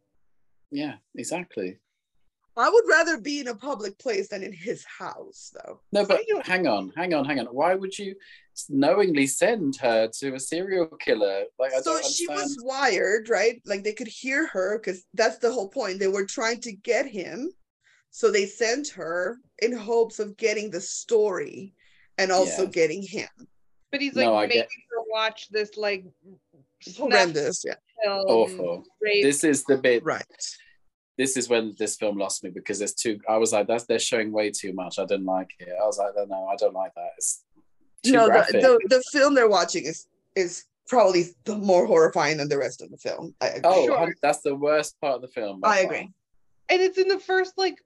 Yeah, 0.72 0.96
exactly. 1.16 1.78
I 2.58 2.70
would 2.70 2.84
rather 2.90 3.20
be 3.20 3.42
in 3.42 3.48
a 3.50 3.56
public 3.56 3.98
place 4.00 4.30
than 4.30 4.42
in 4.44 4.54
his 4.54 4.86
house, 4.86 5.52
though. 5.54 5.82
No, 5.92 6.06
but 6.06 6.20
I 6.20 6.24
don't- 6.28 6.46
hang 6.46 6.68
on, 6.68 6.92
hang 6.96 7.14
on, 7.14 7.26
hang 7.26 7.40
on. 7.40 7.48
Why 7.48 7.76
would 7.76 7.98
you 8.00 8.16
knowingly 8.70 9.28
send 9.28 9.76
her 9.78 10.08
to 10.20 10.36
a 10.36 10.40
serial 10.40 10.88
killer? 10.88 11.44
Like, 11.60 11.74
I 11.74 11.82
so 11.82 11.94
don't 11.94 12.06
she 12.06 12.28
was 12.28 12.58
wired, 12.64 13.28
right? 13.30 13.62
Like 13.66 13.84
they 13.84 13.92
could 13.94 14.08
hear 14.08 14.48
her 14.48 14.80
because 14.80 15.04
that's 15.14 15.38
the 15.40 15.52
whole 15.52 15.68
point. 15.70 16.00
They 16.00 16.08
were 16.08 16.26
trying 16.26 16.62
to 16.62 16.72
get 16.72 17.06
him. 17.08 17.52
So 18.12 18.32
they 18.32 18.46
sent 18.46 18.88
her 18.90 19.38
in 19.60 19.74
hopes 19.76 20.20
of 20.20 20.38
getting 20.38 20.72
the 20.72 20.80
story 20.80 21.74
and 22.18 22.32
also 22.32 22.64
Yeah. 22.64 22.70
getting 22.70 23.02
him. 23.02 23.28
But 23.92 24.00
he's 24.00 24.16
like 24.16 24.26
No, 24.28 24.36
I 24.36 24.48
making 24.48 24.62
get- 24.62 24.70
her 24.92 25.04
watch 25.10 25.50
this 25.50 25.76
like 25.76 26.06
Horrendous. 26.98 27.64
Yeah. 27.66 27.76
Awful. 28.08 28.84
rape. 29.02 29.24
This 29.24 29.44
is 29.44 29.64
the 29.66 29.78
bit. 29.78 30.04
Right. 30.04 30.24
This 31.18 31.38
is 31.38 31.48
when 31.50 31.76
this 31.78 31.96
film 31.96 32.18
lost 32.18 32.44
me 32.44 32.50
because 32.50 32.80
there's 32.80 32.94
too. 32.94 33.20
I 33.30 33.38
was 33.38 33.54
like, 33.54 33.68
that's 33.68 33.86
they're 33.86 34.00
showing 34.00 34.32
way 34.32 34.52
too 34.52 34.74
much. 34.74 35.00
I 35.00 35.06
didn't 35.06 35.26
like 35.26 35.52
it. 35.60 35.70
I 35.82 35.86
was 35.86 35.98
like, 35.98 36.14
no, 36.28 36.48
I 36.48 36.56
don't 36.58 36.74
like 36.74 36.94
that. 36.96 37.12
It's 37.18 37.44
too 38.04 38.12
no, 38.12 38.28
the, 38.28 38.46
the 38.52 38.96
the 38.98 39.04
film 39.12 39.34
they're 39.34 39.50
watching 39.50 39.86
is 39.86 40.08
is 40.36 40.66
probably 40.88 41.28
the 41.46 41.56
more 41.56 41.86
horrifying 41.88 42.38
than 42.38 42.50
the 42.50 42.58
rest 42.58 42.82
of 42.82 42.92
the 42.92 42.98
film. 42.98 43.34
I 43.42 43.48
agree. 43.48 43.62
oh, 43.64 43.86
Sure. 43.86 44.14
that's 44.22 44.42
the 44.42 44.56
worst 44.56 45.00
part 45.02 45.16
of 45.16 45.22
the 45.22 45.28
film. 45.30 45.62
by 45.62 45.70
I 45.70 45.76
far. 45.84 45.86
agree. 45.86 46.12
and 46.70 46.82
it's 46.82 46.98
in 46.98 47.08
the 47.08 47.20
first 47.20 47.58
like 47.58 47.80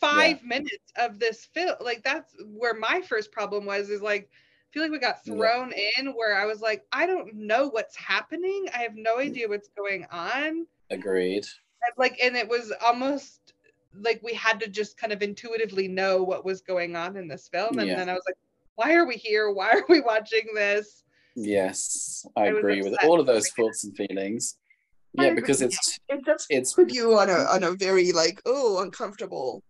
five 0.00 0.42
minutes 0.42 0.92
of 0.96 1.20
this 1.20 1.44
film 1.54 1.76
like 1.80 2.02
that's 2.02 2.34
where 2.46 2.74
my 2.74 3.00
first 3.08 3.30
problem 3.30 3.64
was 3.64 3.88
is 3.90 4.02
like 4.02 4.28
I 4.28 4.68
feel 4.74 4.82
like 4.82 4.90
we 4.90 4.98
got 4.98 5.18
Yeah. 5.24 5.34
thrown 5.34 5.72
in 5.96 6.08
where 6.14 6.36
i 6.36 6.44
was 6.46 6.60
like 6.60 6.82
i 6.90 7.06
don't 7.06 7.32
know 7.34 7.68
what's 7.68 7.94
happening 7.96 8.66
i 8.74 8.78
have 8.78 8.96
no 8.96 9.18
mm. 9.18 9.26
idea 9.26 9.48
what's 9.48 9.68
going 9.76 10.04
on 10.10 10.66
Agreed. 10.90 11.44
And, 11.84 11.92
like 11.98 12.18
and 12.22 12.36
it 12.36 12.48
was 12.48 12.72
almost 12.84 13.54
like 13.94 14.20
we 14.22 14.32
had 14.34 14.58
to 14.60 14.68
just 14.68 14.96
kind 14.96 15.12
of 15.12 15.22
intuitively 15.22 15.88
know 15.88 16.22
what 16.22 16.44
was 16.44 16.60
going 16.62 16.96
on 16.96 17.16
in 17.16 17.28
this 17.28 17.48
film 17.48 17.78
and 17.78 17.88
Yeah. 17.88 17.96
then 17.96 18.08
i 18.08 18.14
was 18.14 18.22
like 18.26 18.36
why 18.76 18.94
are 18.94 19.06
we 19.06 19.16
here 19.16 19.50
why 19.50 19.70
are 19.70 19.84
we 19.88 20.00
watching 20.00 20.46
this 20.54 21.04
Yes, 21.34 22.26
I 22.36 22.42
I 22.42 22.46
agree 22.48 22.82
with 22.82 22.94
all 23.04 23.18
of 23.18 23.24
those 23.24 23.48
thoughts 23.52 23.84
and 23.84 23.96
feelings. 23.96 24.58
Yeah, 25.14 25.32
because 25.32 25.62
it's 25.62 25.98
It 26.10 26.22
does 26.26 26.46
it's 26.50 26.74
put 26.74 26.92
you 26.92 27.18
on 27.18 27.30
a 27.30 27.44
on 27.54 27.62
a 27.62 27.70
very 27.72 28.12
like 28.12 28.42
oh 28.44 28.82
uncomfortable. 28.82 29.62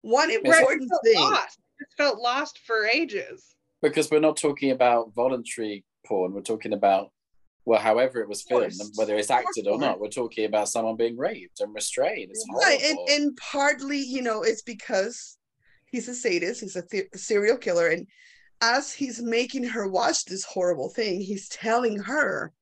One 0.00 0.30
important 0.30 0.88
felt 0.88 1.02
thing. 1.04 1.16
lost. 1.20 1.58
I 1.60 1.84
just 1.84 1.96
felt 1.98 2.18
lost 2.18 2.60
for 2.60 2.86
ages 2.86 3.56
because 3.82 4.10
we're 4.10 4.20
not 4.20 4.38
talking 4.38 4.70
about 4.70 5.12
voluntary 5.14 5.84
porn. 6.06 6.32
We're 6.32 6.40
talking 6.40 6.72
about 6.72 7.10
well, 7.66 7.80
however 7.80 8.20
it 8.20 8.28
was 8.28 8.42
filmed, 8.42 8.72
whether 8.94 9.16
it's 9.16 9.30
acted 9.30 9.66
or 9.66 9.76
not. 9.78 10.00
We're 10.00 10.08
talking 10.08 10.44
about 10.46 10.68
someone 10.68 10.96
being 10.96 11.16
raped 11.18 11.60
and 11.60 11.74
restrained. 11.74 12.30
It's 12.30 12.46
Right, 12.54 12.80
and, 12.82 12.96
horrible. 12.96 13.14
and 13.14 13.36
partly, 13.36 13.98
you 13.98 14.22
know, 14.22 14.42
it's 14.42 14.62
because 14.62 15.36
he's 15.86 16.08
a 16.08 16.14
sadist, 16.14 16.60
he's 16.60 16.76
a 16.76 16.82
the- 16.90 17.08
serial 17.18 17.56
killer, 17.58 17.88
and 17.88 18.06
as 18.60 18.92
he's 18.92 19.20
making 19.20 19.64
her 19.64 19.88
watch 19.88 20.24
this 20.24 20.44
horrible 20.44 20.88
thing, 20.90 21.20
he's 21.20 21.48
telling 21.48 21.98
her 21.98 22.52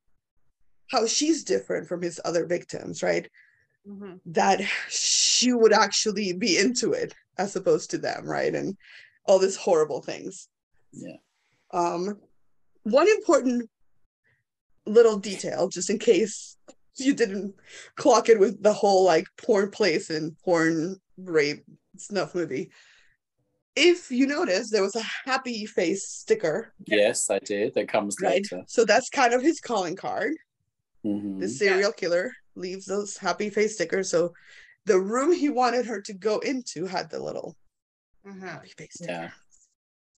how 0.90 1.06
she's 1.06 1.44
different 1.44 1.86
from 1.86 2.00
his 2.02 2.18
other 2.24 2.46
victims, 2.46 3.02
right? 3.02 3.30
Mhm. 3.86 4.20
That 4.26 4.60
she 4.88 5.52
would 5.52 5.72
actually 5.74 6.32
be 6.32 6.56
into 6.58 6.92
it 6.92 7.14
as 7.36 7.54
opposed 7.56 7.90
to 7.90 7.98
them, 7.98 8.24
right? 8.24 8.54
And 8.54 8.76
all 9.26 9.38
these 9.38 9.56
horrible 9.56 10.00
things. 10.02 10.48
Yeah. 10.92 11.16
Um, 11.72 12.20
one 12.84 13.08
important 13.08 13.70
little 14.86 15.16
detail, 15.18 15.68
just 15.68 15.90
in 15.90 15.98
case 15.98 16.56
you 16.96 17.14
didn't 17.14 17.54
clock 17.96 18.28
it 18.28 18.38
with 18.38 18.62
the 18.62 18.72
whole 18.72 19.04
like 19.04 19.26
porn 19.38 19.70
place 19.70 20.10
and 20.10 20.38
porn 20.38 20.96
rape 21.18 21.64
snuff 21.96 22.34
movie. 22.34 22.70
If 23.76 24.10
you 24.12 24.26
notice, 24.28 24.70
there 24.70 24.82
was 24.82 24.94
a 24.94 25.02
happy 25.24 25.66
face 25.66 26.06
sticker, 26.08 26.72
yes, 26.86 27.28
I 27.28 27.40
did. 27.40 27.74
That 27.74 27.88
comes 27.88 28.16
right? 28.22 28.34
later. 28.50 28.62
So 28.68 28.84
that's 28.84 29.08
kind 29.08 29.34
of 29.34 29.42
his 29.42 29.58
calling 29.60 29.96
card. 29.96 30.32
Mhm. 31.04 31.40
The 31.40 31.48
serial 31.48 31.90
killer 31.92 32.30
leaves 32.54 32.86
those 32.86 33.16
happy 33.16 33.50
face 33.50 33.74
stickers. 33.74 34.10
So 34.10 34.32
the 34.84 35.00
room 35.00 35.32
he 35.32 35.48
wanted 35.48 35.86
her 35.86 36.00
to 36.02 36.12
go 36.14 36.38
into 36.38 36.86
had 36.86 37.10
the 37.10 37.20
little 37.20 37.56
Uh-huh. 38.24 38.46
happy 38.46 38.68
face 38.78 38.92
sticker. 38.94 39.12
Yeah. 39.12 39.30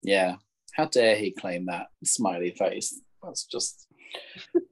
Yeah. 0.03 0.37
How 0.73 0.85
dare 0.87 1.17
he 1.17 1.31
claim 1.33 1.65
that 1.67 1.87
smiley 2.05 2.51
face? 2.51 3.01
That's 3.23 3.45
just 3.45 3.86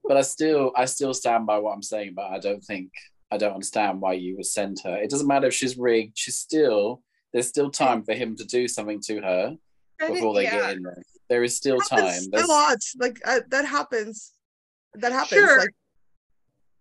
but 0.06 0.16
I 0.16 0.22
still 0.22 0.72
I 0.76 0.84
still 0.84 1.14
stand 1.14 1.46
by 1.46 1.58
what 1.58 1.72
I'm 1.72 1.82
saying, 1.82 2.14
but 2.14 2.26
I 2.30 2.38
don't 2.38 2.62
think 2.62 2.90
I 3.30 3.36
don't 3.36 3.54
understand 3.54 4.00
why 4.00 4.14
you 4.14 4.36
would 4.36 4.46
send 4.46 4.78
her. 4.84 4.96
It 4.96 5.10
doesn't 5.10 5.26
matter 5.26 5.46
if 5.48 5.54
she's 5.54 5.76
rigged, 5.76 6.18
she's 6.18 6.36
still 6.36 7.02
there's 7.32 7.48
still 7.48 7.70
time 7.70 8.04
for 8.04 8.14
him 8.14 8.36
to 8.36 8.44
do 8.44 8.68
something 8.68 9.00
to 9.06 9.20
her 9.20 9.56
before 9.98 10.34
they 10.34 10.44
yeah. 10.44 10.50
get 10.68 10.76
in 10.76 10.82
there. 10.82 11.02
There 11.28 11.42
is 11.42 11.56
still 11.56 11.80
Happens 11.90 12.28
time. 12.28 12.44
a 12.44 12.46
lot. 12.46 12.78
Like 12.98 13.20
uh, 13.24 13.40
that 13.48 13.64
happens. 13.64 14.32
That 14.94 15.12
happens. 15.12 15.40
Sure. 15.40 15.58
Like 15.58 15.74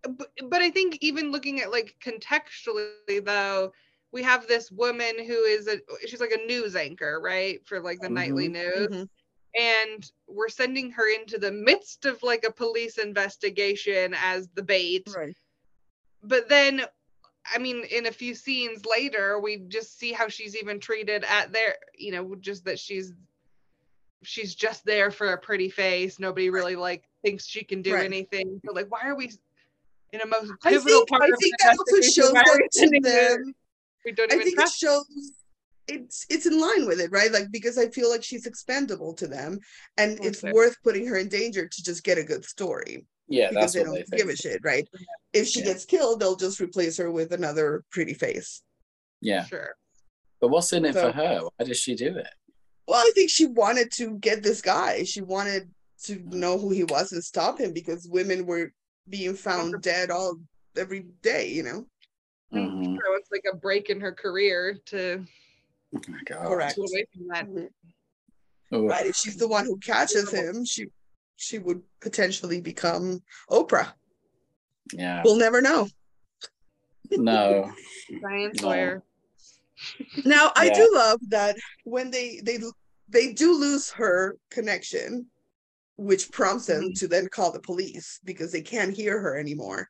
but, 0.03 0.27
but 0.49 0.61
I 0.61 0.69
think 0.69 0.97
even 1.01 1.31
looking 1.31 1.61
at 1.61 1.71
like 1.71 1.95
contextually 2.05 3.23
though, 3.25 3.71
we 4.11 4.21
have 4.21 4.47
this 4.47 4.69
woman 4.69 5.13
who 5.25 5.43
is 5.43 5.67
a 5.67 5.77
she's 6.05 6.19
like 6.19 6.31
a 6.37 6.45
news 6.45 6.75
anchor, 6.75 7.19
right? 7.23 7.65
For 7.65 7.79
like 7.79 7.99
the 7.99 8.09
nightly 8.09 8.49
Mhm. 8.49 8.51
news. 8.51 8.87
mhm. 8.89 9.09
And 9.59 10.09
we're 10.27 10.49
sending 10.49 10.91
her 10.91 11.07
into 11.13 11.37
the 11.37 11.51
midst 11.51 12.05
of 12.05 12.21
like 12.23 12.43
a 12.43 12.51
police 12.51 12.97
investigation 12.97 14.15
as 14.19 14.49
the 14.55 14.63
bait. 14.63 15.07
right. 15.15 15.35
But 16.23 16.49
then 16.49 16.83
I 17.53 17.57
mean, 17.57 17.83
in 17.91 18.05
a 18.05 18.11
few 18.11 18.35
scenes 18.35 18.85
later, 18.85 19.37
we 19.39 19.57
just 19.67 19.99
see 19.99 20.13
how 20.13 20.29
she's 20.29 20.55
even 20.55 20.79
treated 20.79 21.25
at 21.25 21.51
their, 21.51 21.75
you 21.97 22.13
know, 22.13 22.35
just 22.35 22.63
that 22.65 22.79
she's 22.79 23.13
she's 24.23 24.55
just 24.55 24.85
there 24.85 25.11
for 25.11 25.33
a 25.33 25.37
pretty 25.37 25.69
face. 25.69 26.19
Nobody 26.19 26.49
really 26.49 26.77
like 26.77 27.03
thinks 27.23 27.45
she 27.45 27.63
can 27.63 27.81
do 27.81 27.93
Right. 27.93 28.05
anything. 28.05 28.61
So 28.65 28.71
like, 28.71 28.89
why 28.89 29.01
are 29.03 29.15
we 29.15 29.31
in 30.13 30.21
a 30.21 30.25
most 30.25 30.53
I 30.63 30.69
pivotal 30.71 30.99
think, 30.99 31.09
part 31.09 31.23
I 31.23 31.27
of 31.27 31.39
think 31.41 31.55
that 31.59 31.77
also 31.77 32.01
shows 32.01 32.31
that 32.31 32.69
to 32.71 33.01
her- 33.03 33.37
them. 33.37 33.55
We 34.05 34.11
don't 34.13 34.31
I 34.31 34.35
even 34.35 34.47
think 34.47 34.59
it 34.59 34.69
shows 34.69 35.05
it's 35.87 36.25
it's 36.29 36.45
in 36.45 36.59
line 36.59 36.85
with 36.85 36.99
it, 36.99 37.11
right? 37.11 37.31
Like 37.31 37.51
because 37.51 37.77
I 37.77 37.89
feel 37.89 38.09
like 38.09 38.23
she's 38.23 38.45
expendable 38.45 39.13
to 39.15 39.27
them, 39.27 39.59
and 39.97 40.17
it's 40.23 40.41
worth 40.43 40.75
putting 40.83 41.05
her 41.07 41.17
in 41.17 41.27
danger 41.29 41.67
to 41.67 41.83
just 41.83 42.03
get 42.03 42.17
a 42.17 42.23
good 42.23 42.45
story 42.45 43.05
yeah, 43.27 43.49
because 43.49 43.61
that's 43.61 43.73
they 43.73 43.79
what 43.81 43.85
don't 43.85 43.95
they 43.95 44.03
think. 44.03 44.17
give 44.21 44.29
a 44.29 44.35
shit, 44.35 44.61
right? 44.63 44.87
If 45.33 45.47
she 45.47 45.59
Yeah. 45.59 45.65
gets 45.67 45.85
killed, 45.85 46.19
they'll 46.19 46.35
just 46.35 46.59
replace 46.61 46.97
her 46.97 47.11
with 47.11 47.33
another 47.33 47.83
pretty 47.91 48.13
face. 48.13 48.61
Yeah. 49.21 49.45
Sure. 49.45 49.75
But 50.39 50.49
what's 50.49 50.71
in 50.73 50.85
it 50.85 50.93
So- 50.93 51.11
for 51.11 51.17
her? 51.17 51.39
Why 51.57 51.65
does 51.65 51.77
she 51.77 51.95
do 51.95 52.17
it? 52.17 52.27
Well, 52.87 52.99
I 52.99 53.11
think 53.15 53.29
she 53.29 53.45
wanted 53.45 53.91
to 53.93 54.17
get 54.19 54.43
this 54.43 54.61
guy. 54.61 55.03
She 55.03 55.21
wanted 55.21 55.71
to 56.03 56.21
know 56.25 56.57
who 56.57 56.69
he 56.71 56.83
was 56.83 57.13
and 57.13 57.23
stop 57.23 57.57
him 57.59 57.71
because 57.71 58.07
women 58.09 58.45
were 58.45 58.73
being 59.09 59.35
found 59.35 59.81
dead 59.81 60.11
all 60.11 60.35
every 60.75 61.05
day, 61.21 61.47
you 61.49 61.63
know. 61.63 61.87
Mhm. 62.53 62.97
So 62.97 63.13
it's 63.15 63.31
like 63.31 63.45
a 63.51 63.55
break 63.55 63.89
in 63.89 64.01
her 64.01 64.11
career 64.11 64.77
to 64.87 65.25
Oh 65.95 65.99
my 66.07 66.19
God. 66.25 66.47
Correct. 66.47 66.75
to 66.75 66.81
away 66.81 67.05
from 67.13 67.27
that. 67.27 67.47
Ooh. 68.73 68.87
Right. 68.87 69.05
If 69.05 69.15
she's 69.15 69.37
the 69.37 69.47
one 69.47 69.65
who 69.65 69.77
catches 69.77 70.31
him, 70.31 70.65
she 70.65 70.87
she 71.35 71.59
would 71.59 71.81
potentially 72.01 72.61
become 72.61 73.21
Oprah. 73.49 73.93
Yeah. 74.93 75.21
We'll 75.23 75.37
never 75.37 75.61
know. 75.61 75.87
No. 77.11 77.71
Diane 78.21 78.51
No. 78.55 78.61
Sawyer. 78.61 79.03
Now 80.25 80.51
I 80.55 80.65
Yeah. 80.67 80.73
do 80.75 80.91
love 80.93 81.19
that 81.29 81.57
when 81.83 82.09
they 82.11 82.39
they 82.43 82.59
they 83.09 83.33
do 83.33 83.53
lose 83.57 83.91
her 83.91 84.37
connection, 84.49 85.27
which 85.97 86.31
prompts 86.31 86.65
them 86.67 86.83
Mm-hmm. 86.85 86.93
to 86.93 87.07
then 87.07 87.27
call 87.27 87.51
the 87.51 87.59
police 87.59 88.19
because 88.23 88.51
they 88.51 88.61
can't 88.61 88.95
hear 88.95 89.19
her 89.19 89.37
anymore. 89.37 89.89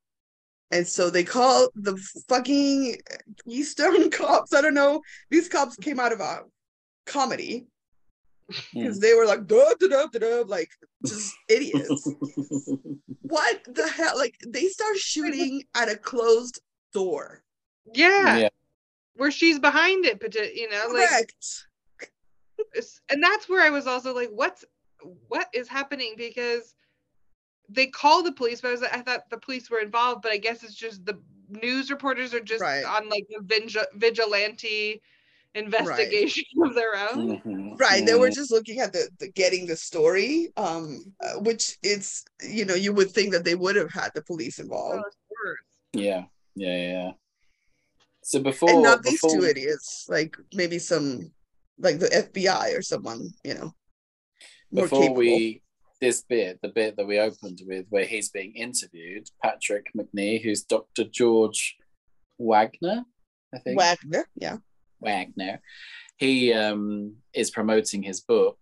And 0.73 0.87
so 0.87 1.11
they 1.11 1.23
call 1.23 1.69
the 1.75 1.95
fucking 2.27 2.97
Keystone 3.45 4.09
cops. 4.09 4.55
I 4.55 4.61
don't 4.61 4.73
know. 4.73 5.03
These 5.29 5.47
cops 5.47 5.75
came 5.75 5.99
out 5.99 6.11
of 6.11 6.19
a 6.19 6.39
comedy 7.05 7.67
hmm. 8.51 8.79
because 8.79 8.99
they 8.99 9.13
were 9.13 9.27
like 9.27 9.45
duh, 9.45 9.75
duh, 9.79 9.87
duh, 9.87 10.07
duh, 10.11 10.19
duh, 10.19 10.43
like 10.47 10.69
just 11.05 11.35
idiots. 11.47 12.09
what 13.21 13.61
the 13.67 13.87
hell? 13.87 14.17
Like 14.17 14.35
they 14.47 14.65
start 14.65 14.97
shooting 14.97 15.63
at 15.75 15.91
a 15.91 15.95
closed 15.95 16.59
door. 16.91 17.43
Yeah. 17.93 18.37
yeah. 18.37 18.49
Where 19.15 19.29
she's 19.29 19.59
behind 19.59 20.05
it, 20.05 20.19
but 20.19 20.35
uh, 20.35 20.41
you 20.41 20.71
know, 20.71 20.87
like 20.91 21.07
Correct. 21.07 21.67
it's- 22.73 22.99
and 23.09 23.21
that's 23.21 23.47
where 23.47 23.61
I 23.61 23.69
was 23.69 23.85
also 23.85 24.15
like, 24.15 24.29
what's 24.31 24.65
what 25.27 25.47
is 25.53 25.67
happening? 25.67 26.15
Because 26.17 26.73
they 27.69 27.87
call 27.87 28.23
the 28.23 28.31
police, 28.31 28.61
but 28.61 28.69
I, 28.69 28.71
was, 28.71 28.83
I 28.83 29.01
thought 29.01 29.29
the 29.29 29.37
police 29.37 29.69
were 29.69 29.79
involved, 29.79 30.21
but 30.21 30.31
I 30.31 30.37
guess 30.37 30.63
it's 30.63 30.75
just 30.75 31.05
the 31.05 31.19
news 31.49 31.89
reporters 31.89 32.33
are 32.33 32.39
just 32.39 32.61
Right. 32.61 32.83
on 32.85 33.09
like 33.09 33.25
a 33.37 33.41
vigil- 33.41 33.85
vigilante 33.95 35.01
investigation 35.55 36.43
of 36.63 36.73
their 36.75 36.95
own. 36.95 37.39
Mhm. 37.39 37.79
right 37.79 38.05
they 38.05 38.15
were 38.15 38.29
Mhm. 38.29 38.33
just 38.35 38.51
looking 38.51 38.79
at 38.79 38.91
the, 38.91 39.07
the 39.19 39.29
getting 39.31 39.67
the 39.67 39.75
story 39.75 40.49
um 40.57 41.13
uh, 41.21 41.33
which 41.41 41.77
it's 41.83 42.25
you 42.41 42.65
know 42.65 42.73
you 42.73 42.91
would 42.91 43.11
think 43.11 43.31
that 43.31 43.43
they 43.43 43.53
would 43.55 43.75
have 43.75 43.91
had 43.91 44.11
the 44.15 44.23
police 44.23 44.59
Oh, 44.59 44.63
involved 44.63 45.03
it's 45.07 45.17
worse. 45.29 45.59
Yeah. 45.93 46.23
Yeah. 46.55 46.75
Yeah. 46.75 47.11
So 48.23 48.39
before 48.39 48.69
and 48.71 48.81
not 48.81 49.03
these 49.03 49.21
two 49.21 49.43
idiots 49.45 50.05
like 50.09 50.35
maybe 50.53 50.79
some 50.79 51.31
like 51.77 51.99
the 51.99 52.07
fbi 52.09 52.75
or 52.77 52.81
someone 52.81 53.29
you 53.43 53.53
know 53.53 53.73
before 54.73 55.13
we 55.13 55.61
this 56.03 56.21
bit, 56.21 56.59
the 56.61 56.67
bit 56.67 56.97
that 56.97 57.07
we 57.07 57.17
opened 57.17 57.61
with 57.65 57.85
where 57.89 58.03
he's 58.03 58.27
being 58.27 58.53
interviewed, 58.55 59.25
Patrick 59.41 59.87
Macnee, 59.97 60.43
who's 60.43 60.63
Dr. 60.63 61.05
George 61.05 61.77
Wagner, 62.37 63.05
I 63.55 63.59
think. 63.59 63.79
wagner 63.79 64.25
yeah 64.35 64.57
Wagner. 64.99 65.61
He 66.17 66.51
um, 66.51 67.15
is 67.33 67.51
promoting 67.51 68.03
his 68.03 68.19
book, 68.19 68.59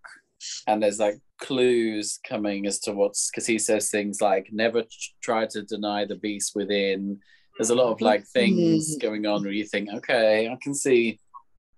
and 0.68 0.84
there's 0.84 1.00
like 1.00 1.20
clues 1.40 2.20
coming 2.28 2.68
as 2.68 2.80
to 2.82 2.92
what's 2.92 3.32
because 3.32 3.48
he 3.48 3.58
says 3.58 3.90
things 3.90 4.22
like 4.22 4.50
never 4.52 4.84
try 5.24 5.48
to 5.48 5.64
deny 5.64 6.06
the 6.06 6.18
beast 6.18 6.52
within, 6.54 7.20
There's 7.58 7.72
a 7.72 7.76
lot 7.76 7.92
of 7.92 8.02
like 8.02 8.24
things 8.28 8.98
going 8.98 9.26
on 9.26 9.42
where 9.42 9.52
you 9.52 9.66
think, 9.66 9.90
okay, 9.96 10.48
I 10.48 10.58
can 10.62 10.76
see 10.76 11.20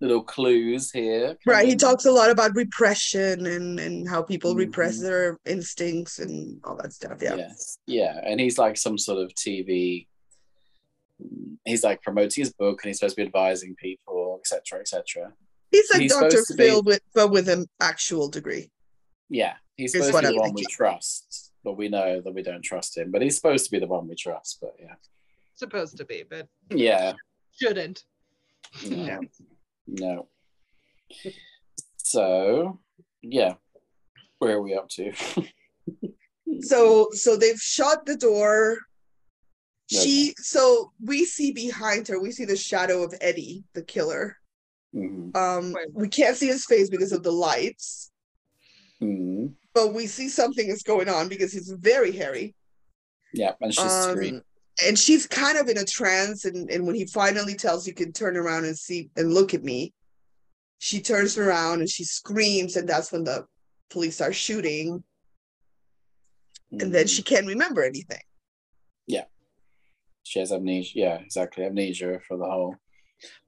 little 0.04 0.22
clues 0.22 0.90
here. 0.90 1.36
Right. 1.46 1.66
He 1.66 1.74
talks 1.76 2.04
a 2.04 2.12
lot 2.12 2.30
about 2.30 2.54
repression 2.54 3.46
and 3.46 3.80
and 3.80 4.08
how 4.08 4.22
people 4.22 4.54
repress 4.54 4.98
Mhm. 4.98 5.02
their 5.02 5.38
instincts 5.46 6.18
and 6.18 6.60
all 6.64 6.76
that 6.76 6.92
stuff. 6.92 7.18
Yeah. 7.20 7.36
Yes. 7.36 7.78
Yeah. 7.86 8.20
And 8.24 8.38
he's 8.40 8.58
like 8.58 8.76
some 8.76 8.98
sort 8.98 9.18
of 9.24 9.34
TV. 9.34 10.06
He's 11.64 11.84
like 11.84 12.02
promoting 12.02 12.42
his 12.42 12.52
book 12.52 12.80
and 12.82 12.88
he's 12.90 12.98
supposed 12.98 13.16
to 13.16 13.22
be 13.22 13.26
advising 13.26 13.74
people, 13.76 14.38
etc., 14.40 14.80
etc. 14.80 15.32
He's 15.70 15.90
like 15.92 16.02
He's 16.02 16.12
Dr. 16.12 16.30
supposed 16.30 16.48
to 16.48 16.54
be- 16.54 16.64
Phil 16.64 16.82
with 16.82 17.00
but 17.14 17.28
with 17.30 17.48
an 17.48 17.66
actual 17.80 18.28
degree. 18.28 18.70
Yeah. 19.28 19.54
He's 19.76 19.94
Is 19.94 20.06
supposed 20.06 20.14
to 20.14 20.20
be 20.22 20.26
I'm 20.28 20.34
the 20.34 20.40
one 20.40 20.52
we 20.54 20.64
trust, 20.66 21.52
but 21.64 21.72
we 21.76 21.88
know 21.88 22.20
that 22.20 22.32
we 22.32 22.42
don't 22.42 22.62
trust 22.62 22.96
him. 22.96 23.10
But 23.10 23.22
he's 23.22 23.34
supposed 23.36 23.64
to 23.64 23.70
be 23.70 23.78
the 23.80 23.86
one 23.86 24.06
we 24.06 24.14
trust. 24.14 24.58
But 24.60 24.74
yeah. 24.78 24.94
Supposed 25.56 25.96
to 25.96 26.04
be, 26.04 26.24
but 26.28 26.48
Yeah. 26.70 27.14
shouldn't. 27.58 28.04
No. 28.88 29.20
No. 29.86 30.28
So, 31.96 32.80
yeah. 33.22 33.54
Where 34.38 34.56
are 34.56 34.62
we 34.62 34.74
up 34.74 34.88
to? 34.90 35.12
So 36.60 37.08
so 37.12 37.36
they've 37.36 37.58
shut 37.60 38.06
the 38.06 38.16
door. 38.16 38.78
She 39.90 40.34
so 40.36 40.92
we 41.02 41.24
see 41.24 41.52
behind 41.52 42.06
her, 42.08 42.20
we 42.20 42.30
see 42.30 42.44
the 42.44 42.56
shadow 42.56 43.02
of 43.02 43.12
Eddie, 43.20 43.64
the 43.74 43.82
killer. 43.82 44.36
Mhm. 44.94 45.34
Um 45.36 45.74
we 45.92 46.08
can't 46.08 46.36
see 46.36 46.46
his 46.46 46.64
face 46.64 46.88
because 46.88 47.12
of 47.12 47.22
the 47.22 47.32
lights, 47.32 48.12
Mhm. 49.02 49.54
but 49.74 49.94
we 49.94 50.06
see 50.06 50.28
something 50.28 50.68
is 50.68 50.82
going 50.84 51.08
on 51.08 51.28
because 51.28 51.52
he's 51.52 51.70
very 51.70 52.12
hairy. 52.12 52.54
Yeah. 53.32 53.54
And 53.60 53.74
she's 53.74 53.82
Um, 53.92 54.12
screaming. 54.12 54.42
And 54.84 54.98
she's 54.98 55.26
kind 55.26 55.58
of 55.58 55.68
in 55.68 55.78
a 55.78 55.84
trance 55.84 56.44
and, 56.44 56.70
and 56.70 56.86
when 56.86 56.94
he 56.96 57.06
finally 57.06 57.54
tells 57.54 57.86
you 57.86 57.94
can 57.94 58.12
turn 58.12 58.36
around 58.36 58.64
and 58.64 58.76
see 58.76 59.10
and 59.16 59.32
look 59.32 59.54
at 59.54 59.62
me 59.62 59.92
she 60.78 61.00
turns 61.00 61.38
around 61.38 61.80
and 61.80 61.88
she 61.88 62.04
screams 62.04 62.76
and 62.76 62.88
that's 62.88 63.12
when 63.12 63.24
the 63.24 63.46
police 63.90 64.20
are 64.20 64.32
shooting 64.32 65.02
and 66.72 66.92
then 66.92 67.06
she 67.06 67.22
can't 67.22 67.46
remember 67.46 67.82
anything 67.82 68.20
Yeah. 69.06 69.24
She 70.24 70.38
has 70.40 70.52
amnesia. 70.52 70.92
Yeah, 70.98 71.14
exactly. 71.16 71.64
Amnesia 71.64 72.18
for 72.26 72.36
the 72.38 72.46
whole. 72.46 72.76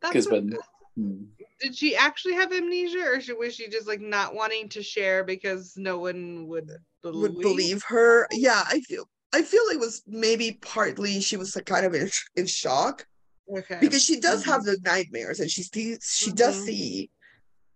Because 0.00 0.26
what- 0.26 0.44
when. 0.44 0.58
Hmm. 0.96 1.24
did 1.60 1.76
she 1.76 1.94
actually 1.94 2.34
have 2.34 2.52
amnesia 2.52 3.04
or 3.06 3.20
should, 3.20 3.36
was 3.38 3.54
she 3.54 3.68
just 3.68 3.86
like 3.86 4.00
not 4.00 4.34
wanting 4.34 4.68
to 4.70 4.82
share 4.82 5.24
because 5.24 5.74
no 5.76 5.98
one 5.98 6.46
would 6.46 6.70
believe? 7.02 7.20
would 7.34 7.42
believe 7.42 7.82
her 7.86 8.26
yeah 8.32 8.64
i 8.66 8.80
feel 8.80 9.06
i 9.32 9.42
feel 9.42 9.62
it 9.72 9.78
was 9.80 10.02
maybe 10.06 10.58
partly 10.62 11.20
she 11.20 11.36
was 11.36 11.54
like 11.56 11.66
kind 11.66 11.86
of 11.86 11.94
in, 11.94 12.08
in 12.36 12.46
shock 12.46 13.06
Okay. 13.48 13.78
because 13.80 14.02
she 14.02 14.18
does 14.18 14.44
have 14.44 14.64
the 14.64 14.76
nightmares 14.84 15.38
and 15.40 15.50
she 15.50 15.62
sees 15.62 15.98
she 16.02 16.32
does 16.32 16.56
Mhm. 16.60 16.64
see 16.66 17.10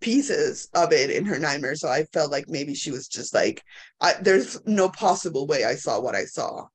pieces 0.00 0.68
of 0.74 0.92
it 0.92 1.10
in 1.10 1.24
her 1.26 1.38
nightmares 1.38 1.80
so 1.80 1.88
i 1.88 2.04
felt 2.12 2.30
like 2.32 2.48
maybe 2.48 2.74
she 2.74 2.90
was 2.90 3.06
just 3.06 3.34
like 3.34 3.62
I, 4.00 4.14
there's 4.20 4.58
no 4.66 4.88
possible 4.88 5.46
way 5.46 5.64
i 5.64 5.74
saw 5.74 6.00
what 6.00 6.14
i 6.14 6.24
saw 6.24 6.66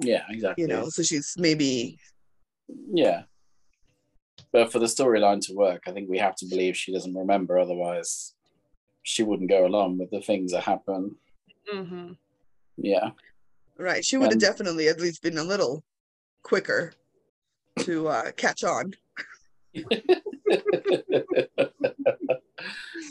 Yeah, 0.00 0.24
exactly. 0.28 0.62
you 0.62 0.68
know 0.68 0.88
so 0.88 1.02
she's 1.02 1.34
maybe 1.38 1.98
Yeah. 2.92 3.22
But 4.52 4.70
for 4.72 4.78
the 4.78 4.86
storyline 4.86 5.40
to 5.46 5.54
work, 5.54 5.82
I 5.86 5.92
think 5.92 6.08
we 6.10 6.18
have 6.18 6.36
to 6.36 6.46
believe 6.46 6.76
she 6.76 6.92
doesn't 6.92 7.14
remember. 7.14 7.58
Otherwise, 7.58 8.34
she 9.02 9.22
wouldn't 9.22 9.48
go 9.50 9.64
along 9.66 9.98
with 9.98 10.10
the 10.10 10.20
things 10.20 10.52
that 10.52 10.64
happen. 10.64 11.16
hmm 11.70 12.12
Yeah. 12.76 13.10
Right 13.78 14.04
she 14.04 14.16
would 14.16 14.30
have 14.30 14.40
definitely 14.40 14.88
at 14.88 15.00
least 15.00 15.22
been 15.22 15.38
a 15.38 15.44
little 15.44 15.82
quicker 16.42 16.92
to 17.78 18.08
uh 18.08 18.30
catch 18.32 18.62
on 18.64 18.92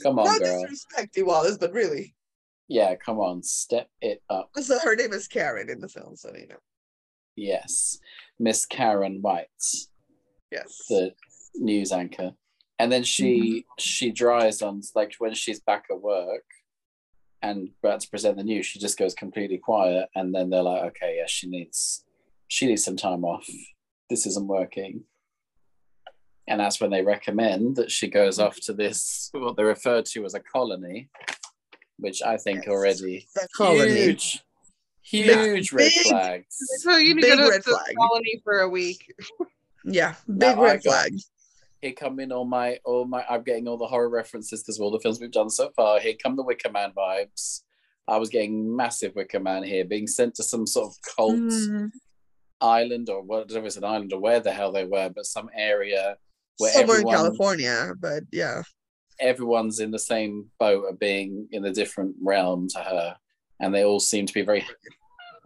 come 0.03 0.19
on, 0.19 0.25
not 0.25 0.39
girl. 0.39 0.61
disrespect 0.63 1.13
Dee 1.13 1.23
Wallace 1.23 1.57
but 1.57 1.71
really 1.73 2.13
Yeah, 2.67 2.95
come 2.95 3.19
on. 3.19 3.41
Step 3.43 3.87
it 4.01 4.21
up. 4.29 4.49
so 4.61 4.77
her 4.79 4.95
name 4.95 5.13
is 5.13 5.27
karen 5.27 5.69
in 5.69 5.79
the 5.81 5.89
film 5.89 6.15
so 6.15 6.31
you 6.35 6.47
know 6.47 6.57
Yes. 7.37 7.97
Miss 8.39 8.65
Karen 8.65 9.21
White, 9.21 9.47
yes 10.51 10.85
the 10.89 11.13
news 11.55 11.91
anchor. 11.91 12.31
And 12.77 12.91
then 12.91 13.03
she 13.03 13.65
she 13.79 14.11
dries 14.11 14.61
on 14.61 14.81
like 14.95 15.13
when 15.19 15.33
she's 15.33 15.59
back 15.61 15.85
at 15.89 16.01
work 16.01 16.43
and 17.41 17.69
about 17.83 18.01
to 18.01 18.09
present 18.09 18.37
the 18.37 18.43
news, 18.43 18.65
she 18.65 18.79
just 18.79 18.97
goes 18.99 19.13
completely 19.13 19.57
quiet 19.57 20.09
and 20.15 20.33
then 20.33 20.49
they're 20.49 20.61
like, 20.63 20.83
okay, 20.83 21.15
yeah, 21.17 21.25
she 21.27 21.47
needs 21.47 22.03
she 22.47 22.67
needs 22.67 22.83
some 22.83 22.97
time 22.97 23.23
off. 23.23 23.47
This 24.09 24.25
isn't 24.25 24.47
working. 24.47 25.03
And 26.47 26.59
that's 26.59 26.81
when 26.81 26.89
they 26.91 27.01
recommend 27.01 27.77
that 27.77 27.91
she 27.91 28.07
goes 28.09 28.37
off 28.39 28.59
to 28.61 28.73
this 28.73 29.29
what 29.33 29.55
they 29.55 29.63
refer 29.63 30.01
to 30.01 30.25
as 30.25 30.33
a 30.33 30.39
colony, 30.39 31.09
which 31.97 32.21
I 32.21 32.37
think 32.37 32.65
Yes. 32.65 32.67
already 32.71 33.27
the 33.35 33.47
colony 33.55 33.91
huge 33.93 34.41
huge 35.03 35.71
red 35.71 35.91
Big- 35.95 36.07
flags. 36.07 36.55
So 36.81 36.97
you 36.97 37.15
need 37.15 37.21
to 37.23 37.35
go 37.37 37.51
to 37.51 37.57
the 37.59 37.95
colony 37.97 38.41
for 38.43 38.59
a 38.59 38.69
week. 38.69 39.05
yeah 39.85 40.13
big 40.27 40.55
Now 40.57 40.61
red 40.63 40.83
got- 40.83 40.91
flag 41.07 41.13
here 41.81 41.93
come 41.93 42.19
in 42.19 42.31
all 42.31 42.45
my 42.45 42.77
all 42.85 43.05
my 43.05 43.25
I'm 43.29 43.43
getting 43.43 43.67
all 43.67 43.77
the 43.77 43.87
horror 43.87 44.09
references 44.09 44.61
because 44.61 44.77
of 44.77 44.83
all 44.83 44.91
the 44.91 44.99
films 44.99 45.19
we've 45.19 45.31
done 45.31 45.49
so 45.49 45.71
far. 45.75 45.99
Here 45.99 46.15
come 46.21 46.35
the 46.35 46.43
Wicker 46.43 46.71
Man 46.71 46.91
vibes. 46.95 47.61
I 48.07 48.17
was 48.17 48.29
getting 48.29 48.75
massive 48.75 49.13
Wicker 49.15 49.39
Man 49.39 49.63
here, 49.63 49.85
being 49.85 50.07
sent 50.07 50.35
to 50.35 50.43
some 50.43 50.65
sort 50.65 50.89
of 50.89 51.15
cult 51.15 51.39
Mm, 51.39 51.91
island 52.59 53.09
or 53.09 53.21
whatever 53.21 53.65
it's 53.65 53.77
an 53.77 53.83
island 53.83 54.13
or 54.13 54.19
where 54.19 54.39
the 54.39 54.51
hell 54.51 54.71
they 54.71 54.85
were, 54.85 55.09
but 55.09 55.25
some 55.25 55.49
area 55.55 56.17
where 56.57 56.71
somewhere 56.71 56.97
everyone, 56.97 57.15
in 57.15 57.21
california 57.21 57.93
but 57.99 58.23
yeah 58.31 58.61
everyone's 59.21 59.79
in 59.79 59.91
the 59.91 59.99
same 59.99 60.45
boat 60.59 60.83
of 60.89 60.99
being 60.99 61.47
in 61.51 61.63
a 61.65 61.71
different 61.71 62.15
realm 62.21 62.67
to 62.69 62.79
her, 62.79 63.15
and 63.59 63.73
they 63.73 63.85
all 63.85 63.99
seem 63.99 64.25
to 64.25 64.33
be 64.33 64.41
very 64.41 64.65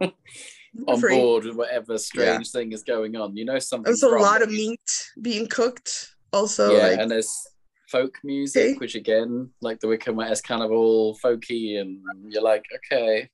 on 0.88 1.00
Free. 1.00 1.16
board 1.16 1.44
with 1.44 1.56
whatever 1.56 1.98
strange 1.98 2.50
thing 2.50 2.72
is 2.72 2.82
going 2.82 3.14
on. 3.16 3.36
You 3.36 3.44
know 3.44 3.58
something. 3.58 3.84
There's 3.84 4.02
a 4.02 4.08
lot 4.08 4.42
of 4.42 4.50
meat 4.50 4.80
being 5.20 5.46
cooked. 5.46 6.15
Also, 6.36 6.76
yeah, 6.76 6.88
like 6.88 6.98
and 7.00 7.10
there's 7.10 7.32
folk 7.88 8.18
music, 8.22 8.62
Okay. 8.62 8.74
which 8.78 8.94
again, 8.94 9.50
like 9.62 9.80
the 9.80 9.88
Wicker 9.88 10.12
Man, 10.12 10.30
is 10.30 10.42
kind 10.42 10.62
of 10.62 10.70
all 10.70 11.16
folky, 11.16 11.80
and 11.80 11.98
you're 12.28 12.42
like, 12.42 12.64
okay, 12.76 13.30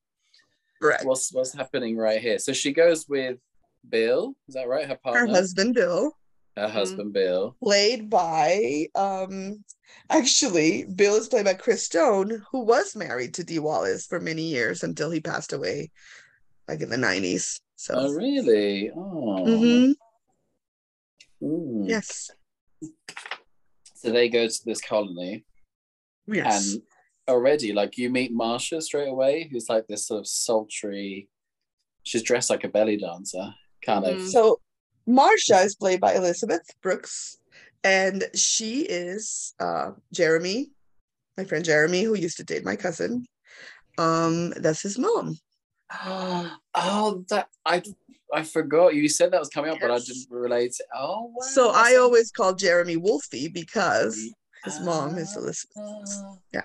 correct. 0.80 1.04
what's 1.04 1.32
what's 1.32 1.52
happening 1.52 1.96
right 1.96 2.20
here? 2.20 2.38
So 2.38 2.52
she 2.52 2.72
goes 2.72 3.08
with 3.08 3.38
Bill, 3.88 4.34
is 4.48 4.54
that 4.54 4.68
right? 4.68 4.86
Her 4.86 4.94
partner 5.02 5.26
her 5.26 5.34
husband 5.34 5.74
Bill, 5.74 6.12
her 6.56 6.68
husband 6.68 7.12
Bill. 7.12 7.56
played 7.60 8.08
by 8.08 8.86
um, 8.94 9.64
actually 10.08 10.84
Bill 10.84 11.16
is 11.16 11.26
played 11.28 11.44
by 11.44 11.54
Chris 11.54 11.84
Stone, 11.84 12.44
who 12.52 12.60
was 12.64 12.94
married 12.94 13.34
to 13.34 13.44
Dee 13.44 13.58
Wallace 13.58 14.06
for 14.06 14.20
many 14.20 14.42
years 14.42 14.84
until 14.84 15.10
he 15.10 15.20
passed 15.20 15.52
away, 15.52 15.90
like 16.68 16.80
in 16.80 16.88
the 16.90 16.98
nineties. 16.98 17.60
So 17.74 17.94
Oh, 17.96 18.12
really? 18.14 18.92
Oh, 18.94 19.42
Mhm. 19.44 19.94
Mm. 21.42 21.88
yes, 21.88 22.30
So 23.94 24.10
they 24.10 24.28
go 24.28 24.48
to 24.48 24.60
this 24.64 24.80
colony, 24.80 25.44
yes. 26.26 26.74
and 26.74 26.82
already, 27.28 27.72
like, 27.72 27.96
you 27.96 28.10
meet 28.10 28.34
Marsha 28.34 28.82
straight 28.82 29.08
away, 29.08 29.48
who's 29.50 29.68
like 29.68 29.86
this 29.86 30.06
sort 30.06 30.20
of 30.20 30.26
sultry. 30.26 31.28
She's 32.02 32.22
dressed 32.22 32.50
like 32.50 32.64
a 32.64 32.68
belly 32.68 32.96
dancer, 32.96 33.54
kind 33.84 34.04
Mhm. 34.04 34.14
of. 34.14 34.22
So 34.22 34.60
Marsha 35.08 35.64
is 35.64 35.76
played 35.76 36.00
by 36.00 36.14
Elizabeth 36.14 36.62
Brooks, 36.82 37.38
and 37.84 38.24
she 38.34 38.80
is 38.82 39.54
uh, 39.60 39.92
Jeremy, 40.12 40.72
my 41.36 41.44
friend 41.44 41.64
Jeremy, 41.64 42.02
who 42.02 42.14
used 42.14 42.36
to 42.38 42.44
date 42.44 42.64
my 42.64 42.76
cousin. 42.76 43.26
Um, 43.98 44.50
that's 44.50 44.82
his 44.82 44.98
mom. 44.98 45.38
oh, 46.74 47.24
that 47.28 47.48
I 47.66 47.82
I 48.32 48.42
forgot 48.42 48.94
you 48.94 49.08
said 49.08 49.32
that 49.32 49.40
was 49.40 49.48
coming 49.50 49.70
up, 49.72 49.78
but 49.80 49.90
I 49.90 49.98
didn't 49.98 50.26
relate. 50.30 50.70
it. 50.78 50.86
Oh, 50.94 51.32
wow, 51.34 51.46
So 51.52 51.70
I 51.74 51.96
always 51.96 52.30
call 52.30 52.54
Jeremy 52.54 52.96
Wolfie 52.96 53.48
because 53.48 54.16
his 54.64 54.80
mom 54.80 55.18
is 55.18 55.34
Ah. 55.36 55.40
Elizabeth. 55.40 56.36
Yeah. 56.54 56.62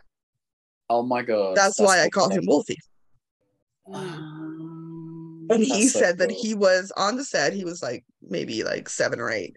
Oh 0.90 1.04
my 1.04 1.22
god. 1.24 1.58
That's 1.58 1.80
why 1.80 2.02
I 2.04 2.10
call 2.10 2.30
cool. 2.30 2.38
him 2.38 2.46
Wolfie. 2.48 2.78
Um, 3.94 5.48
And 5.52 5.64
he 5.64 5.70
that's 5.84 5.94
so 5.94 6.00
said 6.00 6.18
that 6.18 6.32
he 6.32 6.54
was 6.56 6.92
on 6.98 7.16
the 7.16 7.24
set, 7.24 7.54
he 7.54 7.64
was 7.64 7.82
like 7.82 8.04
maybe 8.22 8.64
like 8.64 8.90
seven 8.90 9.20
or 9.20 9.30
eight. 9.30 9.56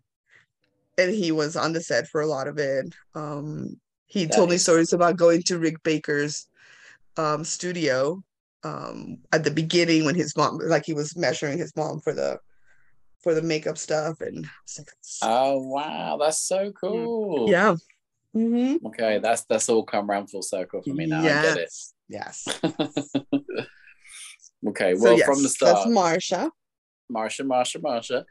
And 0.98 1.12
he 1.12 1.32
was 1.32 1.56
on 1.56 1.72
the 1.72 1.80
set 1.80 2.06
for 2.08 2.20
a 2.20 2.26
lot 2.26 2.46
of 2.46 2.58
it. 2.58 2.94
Um, 3.14 3.80
he 4.06 4.26
told 4.26 4.50
me 4.50 4.58
stories 4.58 4.92
about 4.92 5.16
going 5.16 5.42
to 5.44 5.58
Rick 5.58 5.82
Baker's 5.82 6.46
um, 7.16 7.44
studio 7.44 8.22
um, 8.64 9.18
at 9.32 9.44
the 9.44 9.50
beginning 9.50 10.04
when 10.04 10.14
his 10.14 10.36
mom, 10.36 10.58
like 10.58 10.84
he 10.84 10.92
was 10.94 11.16
measuring 11.16 11.58
his 11.58 11.74
mom 11.76 12.00
for 12.00 12.12
the 12.12 12.38
for 13.22 13.34
the 13.34 13.42
makeup 13.42 13.76
stuff, 13.78 14.20
and 14.20 14.46
like, 14.78 14.88
Oh 15.22 15.58
wow, 15.68 16.16
that's 16.20 16.42
so 16.42 16.72
cool. 16.72 17.48
yeah, 17.50 17.76
hmm 18.32 18.76
Okay, 18.86 19.18
that's 19.18 19.44
that's 19.44 19.68
all 19.68 19.84
come 19.84 20.08
round 20.08 20.30
full 20.30 20.42
circle 20.42 20.82
for 20.82 20.94
me 20.94 21.06
now. 21.06 21.20
I 21.20 21.42
get 21.42 21.56
it. 21.58 21.72
yes. 22.08 22.46
okay, 24.68 24.94
So 24.94 25.02
well 25.04 25.16
yes, 25.16 25.26
from 25.26 25.36
the 25.42 25.48
that's 25.48 25.54
start, 25.54 25.88
Marsha. 25.88 26.50
Marsha, 27.12 27.44
Marsha, 27.44 27.80
Marsha. 27.80 28.24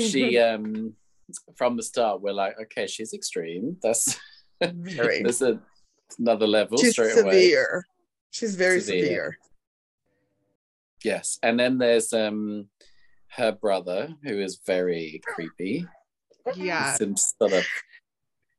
she 0.00 0.38
um 0.38 0.94
from 1.56 1.76
the 1.76 1.82
start 1.82 2.20
we're 2.22 2.32
like, 2.32 2.54
okay, 2.62 2.86
she's 2.86 3.12
extreme. 3.12 3.76
That's 3.82 4.18
very. 4.62 5.22
there's 5.22 5.42
a, 5.42 5.60
another 6.18 6.46
level 6.46 6.78
She's 6.78 6.92
straight 6.92 7.16
away. 7.18 7.32
severe. 7.32 7.86
She's 8.30 8.54
very 8.56 8.80
Severe. 8.80 9.00
severe. 9.02 9.38
Yes, 11.04 11.38
and 11.42 11.58
then 11.58 11.78
there's 11.78 12.12
um 12.12 12.68
her 13.36 13.52
brother 13.52 14.14
who 14.24 14.40
is 14.40 14.60
very 14.66 15.20
creepy. 15.24 15.86
Yeah. 16.56 16.94
Some 16.94 17.16
sort 17.16 17.52
of 17.52 17.64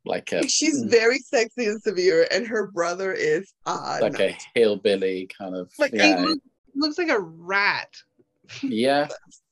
like 0.06 0.32
a 0.32 0.44
She's 0.48 0.84
mm, 0.84 0.90
very 0.90 1.20
sexy 1.20 1.66
and 1.66 1.82
severe, 1.82 2.28
and 2.32 2.48
her 2.48 2.72
brother 2.72 3.12
is 3.12 3.52
odd, 3.66 4.02
like 4.02 4.20
a 4.20 4.38
hillbilly 4.56 5.28
kind 5.38 5.56
of 5.56 5.72
Like, 5.78 5.92
He 5.92 5.98
yeah, 5.98 6.20
look- 6.22 6.40
looks 6.76 6.98
like 6.98 7.10
a 7.10 7.20
rat. 7.20 7.90
yeah, 8.64 9.08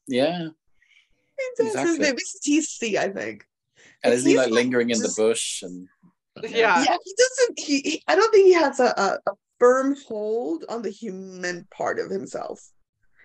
yeah. 0.07 0.47
His 1.57 1.67
exactly. 1.67 1.99
name 1.99 2.15
is 2.15 2.39
TC, 2.45 2.95
I 2.97 3.09
think. 3.09 3.45
And 4.03 4.13
isn't 4.13 4.29
he 4.29 4.37
like 4.37 4.51
lingering 4.51 4.89
in 4.89 4.99
the 4.99 5.13
bush 5.15 5.61
and 5.63 5.87
Yeah. 6.43 6.83
yeah, 6.83 6.97
he 7.03 7.15
doesn't. 7.17 7.59
He, 7.59 7.79
he- 7.81 8.03
I 8.07 8.15
don't 8.15 8.31
think 8.31 8.45
he 8.47 8.53
has 8.53 8.79
a, 8.79 8.93
a, 8.97 9.19
a 9.29 9.33
firm 9.59 9.95
hold 10.07 10.65
on 10.69 10.81
the 10.81 10.89
human 10.89 11.67
part 11.71 11.99
of 11.99 12.09
himself. 12.09 12.61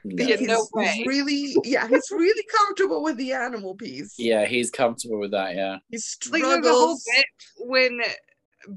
No. 0.06 0.24
Yeah, 0.24 0.36
he's 0.36 0.48
no 0.48 0.66
way. 0.74 1.02
really, 1.06 1.56
yeah, 1.64 1.88
he's 1.88 2.10
really 2.10 2.44
comfortable 2.54 3.02
with 3.02 3.16
the 3.16 3.32
animal 3.32 3.74
piece. 3.74 4.14
Yeah, 4.18 4.44
he's 4.44 4.70
comfortable 4.70 5.18
with 5.18 5.30
that. 5.30 5.54
Yeah, 5.54 5.78
he 5.88 5.98
Like 6.30 6.42
there's 6.42 6.66
whole 6.66 6.98
struggles. 6.98 7.04
bit 7.16 7.26
when 7.68 8.00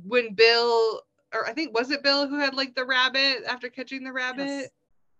when 0.05 0.33
Bill 0.35 1.01
or 1.33 1.45
I 1.45 1.51
think 1.53 1.73
was 1.77 1.91
it 1.91 2.01
Bill 2.03 2.27
who 2.27 2.39
had 2.39 2.53
like 2.53 2.75
the 2.75 2.85
rabbit 2.85 3.43
after 3.47 3.69
catching 3.69 4.03
the 4.05 4.13
rabbit? 4.13 4.69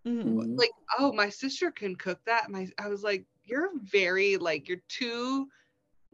Mhm. 0.06 0.24
Mhm. 0.24 0.58
Like, 0.58 0.70
oh, 0.98 1.12
my 1.12 1.28
sister 1.28 1.70
can 1.70 1.94
cook 1.94 2.20
that. 2.24 2.50
My 2.50 2.68
I 2.78 2.88
was 2.88 3.02
like, 3.02 3.26
you're 3.44 3.70
very 3.82 4.38
like 4.38 4.66
you're 4.66 4.82
too 4.88 5.46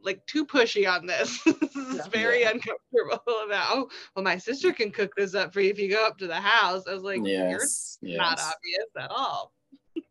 like 0.03 0.27
too 0.27 0.45
pushy 0.45 0.91
on 0.93 1.07
this. 1.07 1.41
this 1.45 1.77
is 1.77 2.07
very 2.09 2.41
Yeah. 2.41 2.51
uncomfortable 2.51 3.23
about 3.47 3.69
oh 3.71 3.89
well 4.17 4.25
my 4.25 4.39
sister 4.39 4.73
can 4.73 4.91
cook 4.91 5.13
this 5.17 5.37
up 5.37 5.53
for 5.55 5.61
you 5.61 5.71
if 5.71 5.79
you 5.79 5.89
go 5.89 6.05
up 6.05 6.19
to 6.19 6.27
the 6.27 6.35
house. 6.41 6.83
I 6.89 6.95
was 6.95 7.05
like, 7.05 7.19
you're 7.19 7.29
yes, 7.61 7.99
not 8.03 8.41
obvious 8.41 8.89
at 8.99 9.11
all. 9.13 9.53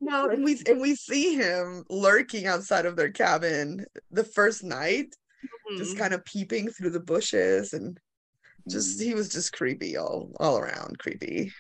No, 0.04 0.30
and 0.30 0.44
we 0.44 0.62
and 0.68 0.82
we 0.82 0.96
see 0.96 1.36
him 1.36 1.86
lurking 1.89 2.46
outside 2.46 2.86
of 2.86 2.96
their 2.98 3.12
cabin 3.12 3.86
the 4.12 4.24
first 4.26 4.62
night, 4.63 5.16
just 5.78 5.96
Mhm. 5.96 6.00
kind 6.00 6.13
of 6.13 6.26
peeping 6.26 6.70
through 6.72 6.89
the 6.89 7.00
bushes, 7.00 7.72
and 7.74 7.98
just 8.68 9.00
Mm. 9.00 9.04
he 9.06 9.13
was 9.13 9.30
just 9.30 9.54
creepy 9.54 9.96
all 9.96 10.32
all 10.42 10.58
around 10.58 11.00
creepy. 11.00 11.54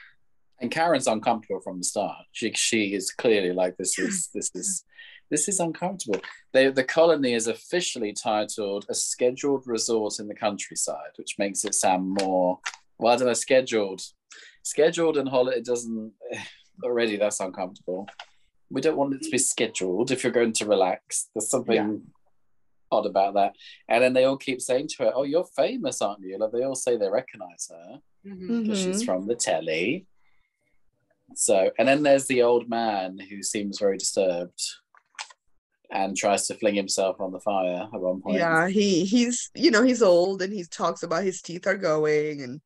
And 0.59 0.69
Karen's 0.71 1.07
uncomfortable 1.07 1.61
from 1.61 1.77
the 1.77 1.83
start. 1.85 2.25
She 2.33 2.51
she 2.53 2.93
is 2.93 3.11
clearly 3.11 3.53
like 3.53 3.77
this 3.77 3.97
is 3.97 4.27
this 4.33 4.51
is 4.53 4.83
this 5.29 5.47
is 5.47 5.59
uncomfortable. 5.61 6.21
They, 6.51 6.69
the 6.69 6.83
colony 6.83 7.33
is 7.33 7.47
officially 7.47 8.11
titled 8.13 8.85
a 8.89 8.93
scheduled 8.93 9.65
resort 9.65 10.19
in 10.19 10.27
the 10.27 10.35
countryside, 10.35 11.11
which 11.15 11.39
makes 11.39 11.63
it 11.63 11.73
sound 11.75 12.17
more 12.21 12.59
well. 12.99 13.13
I 13.13 13.15
don't 13.17 13.27
know, 13.27 13.33
scheduled, 13.33 14.01
scheduled 14.63 15.17
and 15.17 15.29
holiday 15.29 15.61
doesn't 15.61 16.13
already. 16.83 17.15
That's 17.17 17.39
uncomfortable. 17.39 18.07
We 18.73 18.81
don't 18.81 18.97
want 18.97 19.13
it 19.13 19.21
to 19.21 19.29
be 19.29 19.37
scheduled. 19.37 20.09
If 20.11 20.23
you're 20.23 20.33
going 20.33 20.53
to 20.53 20.65
relax, 20.65 21.29
there's 21.33 21.49
something 21.49 21.75
Yeah. 21.75 21.95
odd 22.91 23.05
about 23.05 23.35
that. 23.35 23.55
And 23.87 24.03
then 24.03 24.13
they 24.13 24.23
all 24.25 24.37
keep 24.37 24.61
saying 24.61 24.87
to 24.89 25.03
her, 25.03 25.11
"Oh, 25.13 25.23
you're 25.23 25.45
famous, 25.45 26.01
aren't 26.01 26.21
you?" 26.21 26.37
Like 26.39 26.51
they 26.51 26.63
all 26.63 26.75
say 26.75 26.97
they 26.97 27.09
recognize 27.09 27.67
her 27.69 28.01
Mhm. 28.25 28.61
because 28.63 28.79
she's 28.79 29.01
Mhm. 29.03 29.05
from 29.05 29.27
the 29.27 29.35
telly. 29.35 30.07
So, 31.35 31.71
and 31.77 31.87
then 31.87 32.03
there's 32.03 32.27
the 32.27 32.41
old 32.41 32.67
man 32.67 33.19
who 33.19 33.41
seems 33.43 33.79
very 33.79 33.97
disturbed 33.97 34.61
and 35.91 36.17
tries 36.17 36.47
to 36.47 36.55
fling 36.55 36.75
himself 36.75 37.19
on 37.21 37.31
the 37.31 37.39
fire 37.39 37.87
at 37.93 38.01
one 38.01 38.21
point. 38.21 38.37
Yeah, 38.37 38.67
he 38.69 39.05
he's 39.05 39.51
you 39.55 39.69
know 39.71 39.83
he's 39.83 40.01
old 40.01 40.41
and 40.41 40.51
he 40.51 40.63
talks 40.63 41.03
about 41.03 41.23
his 41.23 41.41
teeth 41.41 41.67
are 41.67 41.77
going 41.77 42.41
and 42.41 42.61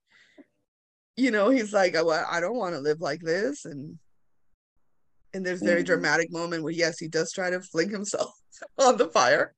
you 1.18 1.32
know 1.32 1.50
he's 1.50 1.74
like 1.74 1.96
oh, 1.96 2.10
I 2.10 2.38
I 2.38 2.40
don't 2.40 2.56
want 2.58 2.76
to 2.76 2.80
live 2.80 3.02
like 3.02 3.22
this 3.22 3.66
and 3.66 4.00
and 5.34 5.46
there's 5.46 5.62
very 5.62 5.82
Mhm. 5.84 5.88
dramatic 5.88 6.32
moment 6.32 6.64
where 6.64 6.74
yes 6.74 7.00
he 7.00 7.08
does 7.08 7.32
try 7.32 7.50
to 7.50 7.62
fling 7.62 7.90
himself 7.90 8.32
on 8.78 8.98
the 8.98 9.08
fire 9.10 9.56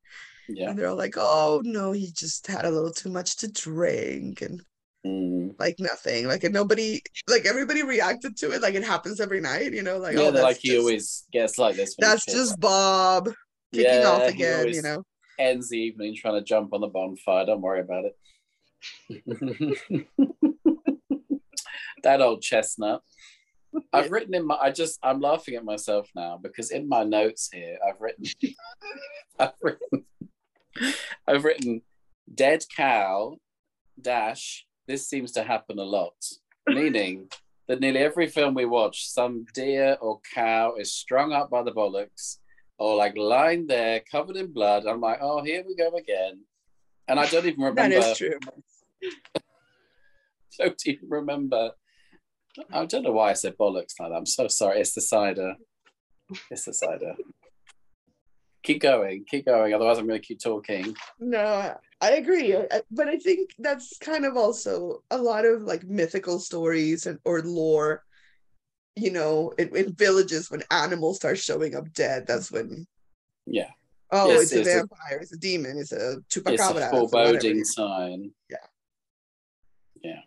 Yeah. 0.47 0.69
and 0.69 0.77
they're 0.79 0.87
all 0.89 0.95
like 0.95 1.15
oh 1.17 1.61
no 1.63 1.91
he 1.91 2.11
just 2.11 2.45
had 2.47 2.65
a 2.65 2.71
little 2.71 2.93
too 2.93 3.09
much 3.09 3.35
to 3.37 3.51
drink 3.51 4.41
and 4.41 4.61
Mm. 5.05 5.55
like 5.57 5.75
nothing 5.79 6.27
like 6.27 6.43
and 6.43 6.53
nobody 6.53 7.01
like 7.29 7.45
everybody 7.45 7.83
reacted 7.83 8.35
to 8.39 8.51
it 8.51 8.61
like 8.61 8.75
it 8.75 8.83
happens 8.83 9.21
every 9.21 9.39
night 9.39 9.71
you 9.71 9.81
know 9.81 9.97
like 9.97 10.15
yeah, 10.17 10.23
oh 10.23 10.31
that's 10.31 10.43
like 10.43 10.57
he 10.57 10.67
just, 10.71 10.79
always 10.79 11.23
gets 11.31 11.57
like 11.57 11.77
this. 11.77 11.95
that's 11.97 12.25
just 12.25 12.51
like- 12.51 12.59
Bob 12.59 13.29
kicking 13.73 13.93
Yeah, 14.01 14.09
off 14.09 14.23
again 14.27 14.67
you 14.73 14.81
know 14.81 15.01
ends 15.39 15.69
the 15.69 15.77
evening 15.77 16.17
trying 16.17 16.33
to 16.33 16.41
jump 16.43 16.73
on 16.73 16.81
the 16.81 16.87
bonfire. 16.87 17.45
Don't 17.45 17.61
worry 17.61 17.79
about 17.79 18.03
it. 18.03 18.17
that 22.03 22.21
old 22.21 22.41
chestnut. 22.41 23.01
I've 23.93 24.11
written 24.11 24.33
in 24.33 24.45
my. 24.45 24.55
I 24.55 24.71
just. 24.71 24.99
I'm 25.03 25.19
laughing 25.19 25.55
at 25.55 25.65
myself 25.65 26.09
now 26.15 26.39
because 26.41 26.71
in 26.71 26.87
my 26.87 27.03
notes 27.03 27.49
here, 27.51 27.77
I've 27.87 27.99
written. 27.99 28.25
I've 29.39 29.53
written. 29.61 30.05
I've 31.27 31.43
written, 31.43 31.81
dead 32.33 32.63
cow, 32.75 33.37
dash. 34.01 34.65
This 34.87 35.07
seems 35.07 35.31
to 35.33 35.43
happen 35.43 35.77
a 35.77 35.83
lot, 35.83 36.15
meaning 36.67 37.29
that 37.67 37.79
nearly 37.79 37.99
every 37.99 38.27
film 38.27 38.55
we 38.55 38.65
watch, 38.65 39.07
some 39.07 39.45
deer 39.53 39.97
or 40.01 40.19
cow 40.33 40.75
is 40.75 40.93
strung 40.93 41.31
up 41.31 41.51
by 41.51 41.61
the 41.61 41.71
bollocks 41.71 42.37
or 42.79 42.95
like 42.95 43.15
lying 43.15 43.67
there 43.67 44.01
covered 44.11 44.37
in 44.37 44.51
blood. 44.51 44.85
I'm 44.87 45.01
like, 45.01 45.19
oh, 45.21 45.43
here 45.43 45.63
we 45.67 45.75
go 45.75 45.95
again. 45.95 46.41
And 47.07 47.19
I 47.19 47.27
don't 47.27 47.45
even 47.45 47.63
remember. 47.63 47.97
is 47.97 48.17
true 48.17 48.39
Don't 50.59 50.81
even 50.85 51.09
remember. 51.09 51.71
I 52.73 52.85
don't 52.85 53.03
know 53.03 53.11
why 53.11 53.29
I 53.29 53.33
said 53.33 53.57
bollocks 53.57 53.93
like 53.99 54.09
that. 54.09 54.15
I'm 54.15 54.25
so 54.25 54.47
sorry. 54.47 54.79
It's 54.81 54.93
the 54.93 55.01
cider. 55.01 55.55
It's 56.51 56.65
the 56.65 56.73
cider. 56.73 57.13
keep 58.63 58.81
going. 58.81 59.25
Keep 59.29 59.45
going. 59.45 59.73
Otherwise, 59.73 59.97
I'm 59.97 60.07
going 60.07 60.19
to 60.19 60.25
keep 60.27 60.39
talking. 60.41 60.95
No, 61.19 61.75
I 62.01 62.11
agree. 62.11 62.55
I- 62.55 62.81
But 62.91 63.07
I 63.07 63.17
think 63.17 63.51
that's 63.59 63.97
kind 63.99 64.25
of 64.25 64.35
also 64.35 65.03
a 65.11 65.17
lot 65.17 65.45
of 65.45 65.61
like 65.63 65.83
mythical 65.83 66.39
stories 66.39 67.05
and 67.05 67.19
or 67.25 67.41
lore. 67.41 68.03
You 68.95 69.11
know, 69.11 69.53
in, 69.57 69.73
in 69.77 69.93
villages 69.93 70.51
when 70.51 70.61
animals 70.71 71.17
start 71.17 71.37
showing 71.37 71.73
up 71.75 71.91
dead, 71.93 72.25
that's 72.27 72.51
when 72.51 72.85
Yeah. 73.45 73.69
oh, 74.11 74.27
Yes, 74.31 74.41
it's 74.43 74.51
a 74.53 74.59
it's 74.59 74.69
a- 74.69 74.73
vampire, 74.73 75.19
it's 75.21 75.31
a 75.33 75.37
demon, 75.37 75.77
it's 75.77 75.93
a 75.93 76.17
It's 76.17 76.35
a 76.37 76.41
chupacabra. 76.41 76.87
or 76.93 77.07
foreboding 77.07 77.63
sign. 77.63 78.31
Yeah. 78.49 78.57
Yeah. 80.03 80.21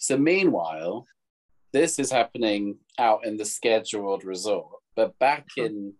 So 0.00 0.16
meanwhile, 0.18 1.06
this 1.76 1.98
is 1.98 2.10
happening 2.10 2.78
out 2.98 3.26
in 3.26 3.36
the 3.36 3.44
scheduled 3.44 4.24
resort, 4.24 4.80
but 4.94 5.18
back 5.18 5.44
in 5.58 5.92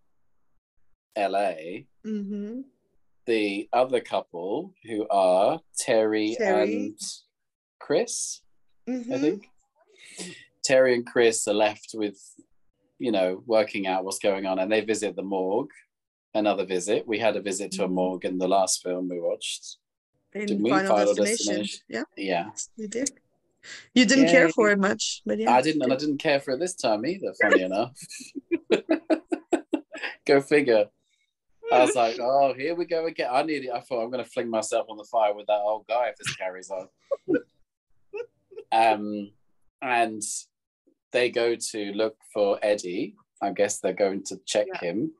LA, 1.14 1.84
Mhm. 2.04 2.64
the 3.26 3.68
other 3.74 4.00
couple 4.00 4.72
who 4.84 5.06
are 5.08 5.60
Terry, 5.78 6.34
Terry. 6.38 6.76
and 6.76 6.98
Chris, 7.78 8.40
I 8.88 8.92
Mhm. 8.92 9.20
think. 9.20 9.50
Terry 10.64 10.94
and 10.94 11.06
Chris 11.06 11.46
are 11.46 11.54
left 11.66 11.90
with, 11.92 12.18
you 12.98 13.12
know, 13.12 13.42
working 13.46 13.86
out 13.86 14.02
what's 14.04 14.18
going 14.18 14.46
on, 14.46 14.58
and 14.58 14.72
they 14.72 14.80
visit 14.80 15.14
the 15.14 15.22
morgue. 15.22 15.72
Another 16.32 16.64
visit. 16.64 17.06
We 17.06 17.18
had 17.18 17.36
a 17.36 17.42
visit 17.42 17.70
to 17.72 17.84
a 17.84 17.88
Mhm. 17.88 17.92
morgue 18.00 18.24
in 18.24 18.38
the 18.38 18.48
last 18.48 18.82
film 18.82 19.08
we 19.10 19.20
watched. 19.20 19.76
In 20.32 20.46
Did 20.46 20.62
we? 20.62 20.70
Final, 20.70 20.96
Final 20.96 21.14
Destination. 21.14 21.54
Destination. 21.62 21.84
Yeah, 21.88 22.04
Yeah, 22.16 22.50
you 22.76 22.88
did. 22.88 23.10
You 23.94 24.04
didn't 24.06 24.28
care 24.28 24.48
for 24.48 24.70
it 24.70 24.78
much, 24.78 25.22
but 25.24 25.38
yeah. 25.38 25.52
I 25.52 25.62
didn't, 25.62 25.82
and 25.82 25.92
I 25.92 25.96
didn't 25.96 26.18
care 26.18 26.40
for 26.40 26.52
it 26.52 26.60
this 26.60 26.74
time 26.74 27.04
either. 27.06 27.32
Funny 27.40 27.62
enough. 27.62 27.92
Go 30.26 30.40
figure. 30.40 30.86
I 31.72 31.80
was 31.82 31.96
like, 31.96 32.18
oh, 32.20 32.54
here 32.54 32.74
we 32.76 32.84
go 32.84 33.06
again. 33.06 33.28
I 33.32 33.42
needed. 33.42 33.70
I 33.70 33.80
thought 33.80 34.02
I'm 34.04 34.10
going 34.10 34.22
to 34.22 34.30
fling 34.30 34.48
myself 34.48 34.86
on 34.88 34.96
the 34.96 35.04
fire 35.04 35.34
with 35.34 35.46
that 35.46 35.60
old 35.64 35.86
guy 35.88 36.08
if 36.08 36.16
this 36.16 36.36
carries 36.36 36.70
on. 36.70 36.88
um, 38.72 39.30
and 39.82 40.22
they 41.12 41.30
go 41.30 41.56
to 41.56 41.92
look 41.92 42.16
for 42.32 42.58
Eddie. 42.62 43.16
I 43.42 43.50
guess 43.50 43.80
they're 43.80 43.92
going 43.92 44.22
to 44.24 44.40
check 44.46 44.66
Yeah. 44.74 44.80
him, 44.80 45.12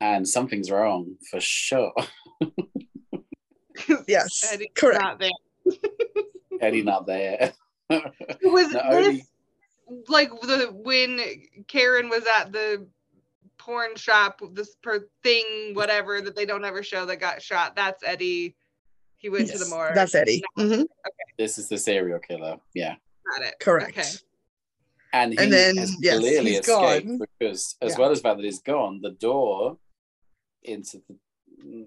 and 0.00 0.28
something's 0.28 0.70
wrong 0.70 1.16
for 1.30 1.40
sure. 1.40 1.92
Yes, 4.06 4.52
Eddie's 4.52 4.68
correct. 4.74 5.24
Not 6.60 6.60
there. 6.60 6.68
Eddie 6.68 6.82
not 6.82 7.06
there. 7.06 7.52
It 8.40 8.52
was 8.52 8.68
Not 8.72 8.90
this 8.90 9.06
only- 9.08 9.26
like 10.08 10.30
the 10.42 10.68
when 10.72 11.20
Karen 11.68 12.10
was 12.10 12.24
at 12.38 12.52
the 12.52 12.86
porn 13.56 13.96
shop, 13.96 14.40
this 14.52 14.74
per 14.82 15.06
thing, 15.22 15.70
whatever 15.74 16.20
that 16.20 16.36
they 16.36 16.44
don't 16.44 16.64
ever 16.64 16.82
show 16.82 17.06
that 17.06 17.16
got 17.18 17.40
shot? 17.40 17.74
That's 17.74 18.02
Eddie. 18.04 18.54
He 19.16 19.30
went 19.30 19.46
to 19.48 19.54
the 19.58 19.64
Yes, 19.64 19.70
morgue. 19.70 19.94
That's 19.94 20.14
Eddie. 20.14 20.42
Mhm. 20.58 20.84
this 21.38 21.56
is 21.58 21.68
the 21.70 21.78
serial 21.78 22.18
killer. 22.18 22.58
Yeah. 22.74 22.96
Got 23.36 23.46
it. 23.46 23.54
Correct. 23.60 23.98
Okay. 23.98 24.08
and 25.14 25.32
he 25.32 25.38
And 25.38 25.50
then, 25.50 25.76
has 25.78 25.96
yes, 26.00 26.18
clearly 26.18 26.50
he's 26.50 26.58
escaped 26.60 27.06
gone. 27.06 27.18
because 27.38 27.76
as 27.80 27.92
Yeah. 27.92 27.98
well 27.98 28.10
as 28.10 28.18
the 28.18 28.22
fact 28.28 28.36
that 28.36 28.44
he's 28.44 28.60
gone 28.60 29.00
the 29.00 29.12
door 29.12 29.78
into 30.62 30.98
the 31.08 31.16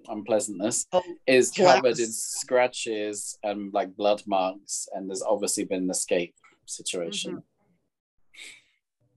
unpleasantness, 0.07 0.85
Oh, 0.91 1.01
is 1.27 1.51
covered 1.51 1.99
in 1.99 2.11
scratches 2.11 3.37
and 3.43 3.73
like 3.73 3.95
blood 3.95 4.21
marks, 4.27 4.87
and 4.93 5.09
there's 5.09 5.21
obviously 5.23 5.65
been 5.65 5.83
an 5.83 5.89
escape 5.89 6.33
situation. 6.65 7.43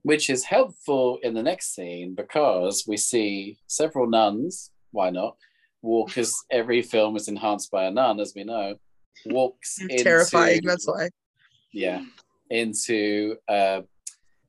Which 0.03 0.29
is 0.29 0.43
helpful 0.43 1.17
in 1.23 1.33
the 1.33 1.41
next 1.41 1.73
scene 1.73 2.13
because 2.13 2.85
we 2.87 2.95
see 2.97 3.57
several 3.67 4.07
nuns, 4.07 4.71
why 4.91 5.09
not? 5.09 5.35
Walk 5.81 6.17
as 6.17 6.33
every 6.51 6.81
film 6.83 7.15
is 7.15 7.27
enhanced 7.27 7.71
by 7.71 7.85
a 7.85 7.91
nun, 7.91 8.19
as 8.19 8.33
we 8.35 8.43
know, 8.43 8.75
walks 9.25 9.77
into 9.81 10.03
Terrifying. 10.03 10.61
That's 10.63 10.87
why. 10.87 11.09
yeah 11.73 12.03
into 12.51 13.35
uh 13.47 13.81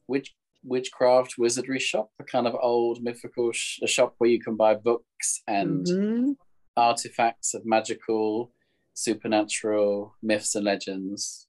witch 0.07 0.35
witchcraft 0.67 1.35
wizardry 1.39 1.79
shop 1.79 2.11
a 2.21 2.25
kind 2.25 2.47
of 2.47 2.55
old 2.61 3.03
mythical 3.03 3.53
sh- 3.53 3.79
a 3.83 3.87
shop 3.87 4.15
where 4.19 4.31
you 4.31 4.41
can 4.41 4.57
buy 4.57 4.75
books 4.75 5.43
and 5.47 5.87
Mhm. 5.87 6.37
artifacts 6.77 7.55
of 7.55 7.65
magical 7.65 8.53
supernatural 8.95 10.15
myths 10.23 10.55
and 10.55 10.65
legends 10.65 11.47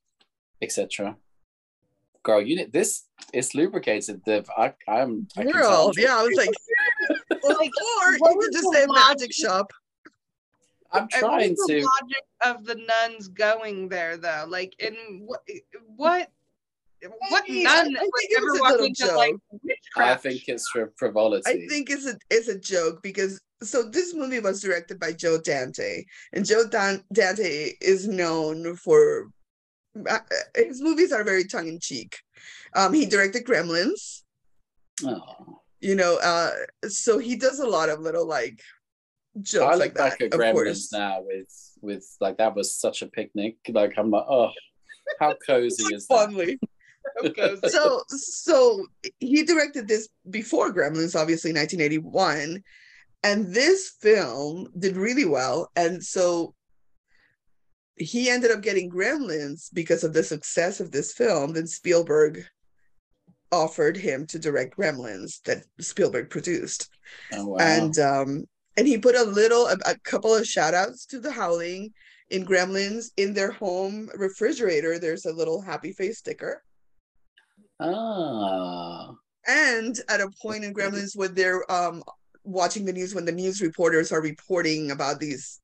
etc 0.62 1.18
girl 2.24 2.42
you 2.42 2.56
need 2.56 2.72
this 2.74 3.06
is 3.34 3.56
lubricated 3.56 4.22
the 4.26 4.46
i 4.58 4.74
i'm 4.88 5.28
I 5.38 5.44
Girl, 5.44 5.92
tell. 5.92 5.92
yeah, 5.98 6.18
I 6.20 6.24
was 6.24 6.36
like, 6.38 6.50
or, 7.44 7.50
Like, 7.54 7.72
or 8.04 8.12
you 8.14 8.18
what 8.20 8.40
could 8.40 8.54
just 8.54 8.72
say 8.74 8.86
logic? 8.86 9.04
magic 9.10 9.34
shop. 9.34 9.72
i'm 10.92 11.08
And 11.14 11.22
trying 11.22 11.50
what's 11.56 11.68
the 11.68 11.74
to 11.82 11.90
logic 12.02 12.26
of 12.50 12.66
the 12.66 12.76
nuns 12.76 13.28
going 13.30 13.90
there 13.90 14.18
though? 14.18 14.46
Like 14.48 14.74
in 14.80 14.96
what 15.26 15.42
what 15.96 16.32
what 17.30 17.44
Maybe. 17.48 17.64
nun 17.64 17.96
I- 17.96 18.00
I 18.00 18.02
think 18.02 18.14
would 18.14 18.38
ever 18.38 18.50
a 18.50 18.60
walk 18.62 18.72
little 18.72 18.86
into 18.88 19.16
like 19.16 19.32
joke. 19.32 19.42
i 19.54 19.58
witchcraft? 19.64 20.24
think 20.24 20.44
it's 20.48 20.68
for 20.70 20.92
frivolity 20.98 21.44
I 21.46 21.68
think 21.68 21.90
it's 21.90 22.06
a 22.08 22.18
it's 22.30 22.48
a 22.48 22.58
joke 22.60 23.02
because 23.04 23.40
so 23.64 23.84
this 23.84 24.14
movie 24.14 24.40
was 24.40 24.62
directed 24.62 25.00
by 25.00 25.14
Joe 25.14 25.40
Dante, 25.42 26.04
and 26.34 26.46
Joe 26.46 26.68
Dan- 26.70 27.04
Dante 27.12 27.72
is 27.82 28.08
known 28.08 28.76
for 28.76 29.30
uh, 30.08 30.20
his 30.56 30.80
movies 30.80 31.12
are 31.12 31.24
very 31.24 31.44
tongue 31.44 31.68
in 31.68 31.80
cheek. 31.80 32.18
Um, 32.76 32.94
he 32.94 33.08
directed 33.08 33.46
Gremlins, 33.48 34.22
oh. 35.04 35.62
you 35.82 35.96
know, 35.96 36.20
uh, 36.22 36.52
so 36.88 37.18
he 37.18 37.36
does 37.36 37.58
a 37.60 37.66
lot 37.68 37.90
of 37.90 38.00
little 38.00 38.28
like 38.28 38.60
jokes 39.42 39.66
I 39.66 39.72
look 39.72 39.80
like 39.80 39.94
that. 39.96 40.22
at 40.22 40.34
of 40.34 40.40
Gremlins 40.40 40.54
course, 40.54 40.94
now 40.94 41.22
with 41.22 41.50
with 41.82 42.06
like 42.22 42.38
that 42.38 42.56
was 42.56 42.76
such 42.76 43.02
a 43.02 43.08
picnic. 43.08 43.56
Like 43.70 43.94
I'm 43.98 44.12
like, 44.12 44.26
oh, 44.30 44.52
how 45.20 45.34
cozy 45.48 45.84
Like, 45.86 45.94
is 45.96 46.06
that? 46.08 46.16
fondly. 46.16 46.60
Because 47.22 47.60
so 47.72 48.04
so 48.08 48.86
he 49.20 49.44
directed 49.44 49.88
this 49.88 50.10
before 50.30 50.74
Gremlins, 50.74 51.16
obviously 51.20 51.52
1981, 51.54 52.64
and 53.24 53.54
this 53.54 53.94
film 54.02 54.68
did 54.78 54.96
really 54.98 55.26
well, 55.26 55.72
and 55.76 56.04
so 56.04 56.54
he 57.96 58.30
ended 58.30 58.52
up 58.52 58.62
getting 58.62 58.92
Gremlins 58.92 59.74
because 59.74 60.04
of 60.04 60.14
the 60.14 60.24
success 60.24 60.80
of 60.80 60.92
this 60.92 61.14
film. 61.14 61.54
Then 61.54 61.66
Spielberg 61.68 62.46
offered 63.52 63.98
him 63.98 64.26
to 64.28 64.40
direct 64.40 64.78
Gremlins 64.78 65.42
that 65.44 65.64
Spielberg 65.80 66.30
produced, 66.30 66.90
Oh 67.32 67.48
wow. 67.48 67.58
and 67.60 67.98
um 68.00 68.46
and 68.78 68.88
he 68.88 68.98
put 68.98 69.16
a 69.16 69.24
little 69.24 69.68
a, 69.68 69.78
a 69.86 69.98
couple 70.04 70.34
of 70.36 70.46
shout 70.48 70.74
outs 70.74 71.06
to 71.08 71.20
the 71.20 71.32
Howling 71.32 71.94
in 72.30 72.46
Gremlins 72.46 73.12
in 73.18 73.34
their 73.34 73.52
home 73.52 74.10
refrigerator. 74.16 75.00
There's 75.00 75.26
a 75.26 75.34
little 75.34 75.62
happy 75.62 75.94
face 75.94 76.20
sticker. 76.20 76.64
Ah, 77.80 79.12
and 79.48 80.00
at 80.10 80.22
a 80.22 80.30
point 80.42 80.64
in 80.64 80.74
gremlins 80.74 81.16
when 81.16 81.34
they're 81.34 81.70
um 81.72 82.04
watching 82.44 82.86
the 82.86 82.94
news 82.94 83.14
when 83.14 83.26
the 83.26 83.32
news 83.32 83.62
reporters 83.62 84.12
are 84.12 84.22
reporting 84.22 84.92
about 84.92 85.20
these 85.20 85.60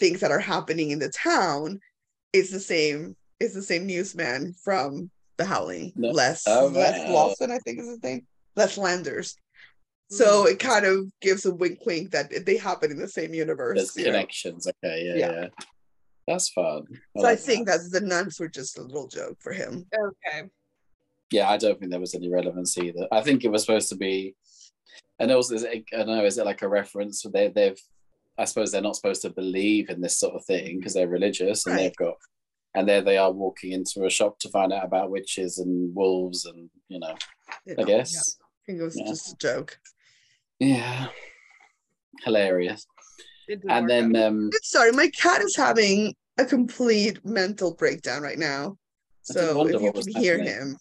things 0.00 0.20
that 0.20 0.30
are 0.30 0.38
happening 0.40 0.90
in 0.90 0.98
the 0.98 1.10
town 1.10 1.78
it's 2.32 2.50
the 2.50 2.60
same 2.60 3.14
it's 3.40 3.54
the 3.54 3.62
same 3.62 3.86
newsman 3.86 4.54
from 4.64 5.10
the 5.36 5.44
howling 5.44 5.92
No- 5.96 6.10
les 6.10 6.42
oh, 6.46 6.66
les 6.66 7.10
lawson 7.10 7.50
i 7.50 7.58
think 7.58 7.78
is 7.80 7.88
his 7.88 8.02
name 8.02 8.26
les 8.56 8.76
landers 8.78 9.36
so 10.10 10.46
it 10.46 10.58
kind 10.60 10.84
of 10.84 11.06
gives 11.22 11.44
a 11.46 11.52
wink 11.54 11.78
wink 11.86 12.10
that 12.12 12.30
they 12.46 12.56
happen 12.56 12.90
in 12.90 12.98
the 12.98 13.08
same 13.08 13.34
universe 13.34 13.76
there's 13.76 13.96
you 13.96 14.04
know? 14.04 14.12
connections. 14.12 14.66
Okay, 14.68 15.02
yeah, 15.06 15.14
Yeah. 15.14 15.32
yeah, 15.32 15.46
That's 16.28 16.50
fun. 16.50 16.84
so 17.16 17.26
i 17.26 17.30
like 17.30 17.38
think 17.40 17.66
that 17.66 17.80
the 17.90 18.00
nuns 18.00 18.38
were 18.38 18.48
just 18.48 18.78
a 18.78 18.82
little 18.82 19.08
joke 19.08 19.36
for 19.40 19.52
him 19.52 19.86
okay. 19.92 20.48
Yeah, 21.30 21.48
I 21.48 21.56
don't 21.56 21.78
think 21.78 21.90
there 21.90 22.00
was 22.00 22.14
any 22.14 22.30
relevance 22.30 22.76
either. 22.78 23.06
I 23.10 23.20
think 23.22 23.44
it 23.44 23.50
was 23.50 23.62
supposed 23.62 23.88
to 23.88 23.96
be, 23.96 24.34
and 25.18 25.30
also, 25.32 25.54
is 25.54 25.62
it, 25.62 25.84
I 25.92 25.98
don't 25.98 26.08
know, 26.08 26.24
is 26.24 26.38
it 26.38 26.44
like 26.46 26.62
a 26.62 26.68
reference? 26.68 27.24
They, 27.32 27.48
they've, 27.48 27.78
I 28.38 28.44
suppose 28.44 28.70
they're 28.72 28.82
not 28.82 28.96
supposed 28.96 29.22
to 29.22 29.30
believe 29.30 29.88
in 29.90 30.00
this 30.00 30.18
sort 30.18 30.34
of 30.34 30.44
thing 30.44 30.78
because 30.78 30.94
they're 30.94 31.08
religious 31.08 31.66
and 31.66 31.76
Right. 31.76 31.82
they've 31.82 31.96
got, 31.96 32.14
and 32.74 32.88
there 32.88 33.00
they 33.00 33.16
are 33.16 33.32
walking 33.32 33.72
into 33.72 34.04
a 34.04 34.10
shop 34.10 34.38
to 34.40 34.48
find 34.50 34.72
out 34.72 34.84
about 34.84 35.10
witches 35.10 35.58
and 35.58 35.94
wolves 35.94 36.44
and 36.44 36.68
you 36.88 36.98
know, 36.98 37.14
you 37.64 37.76
I 37.78 37.84
guess, 37.84 38.36
i 38.40 38.44
think 38.66 38.80
it 38.80 38.84
was 38.84 38.98
Yeah. 38.98 39.06
just 39.08 39.32
a 39.32 39.36
joke 39.36 39.78
yeah, 40.60 41.08
hilarious. 42.24 42.86
And 43.68 43.88
then, 43.90 44.16
out. 44.16 44.22
um, 44.24 44.50
sorry, 44.62 44.92
my 44.92 45.08
cat 45.08 45.42
is 45.42 45.56
having 45.56 46.14
a 46.38 46.44
complete 46.44 47.24
mental 47.24 47.74
breakdown 47.74 48.22
right 48.22 48.38
now. 48.38 48.76
So 49.22 49.66
if 49.66 49.80
you 49.82 49.92
can 49.92 50.22
hear 50.22 50.38
happening. 50.38 50.54
him, 50.54 50.76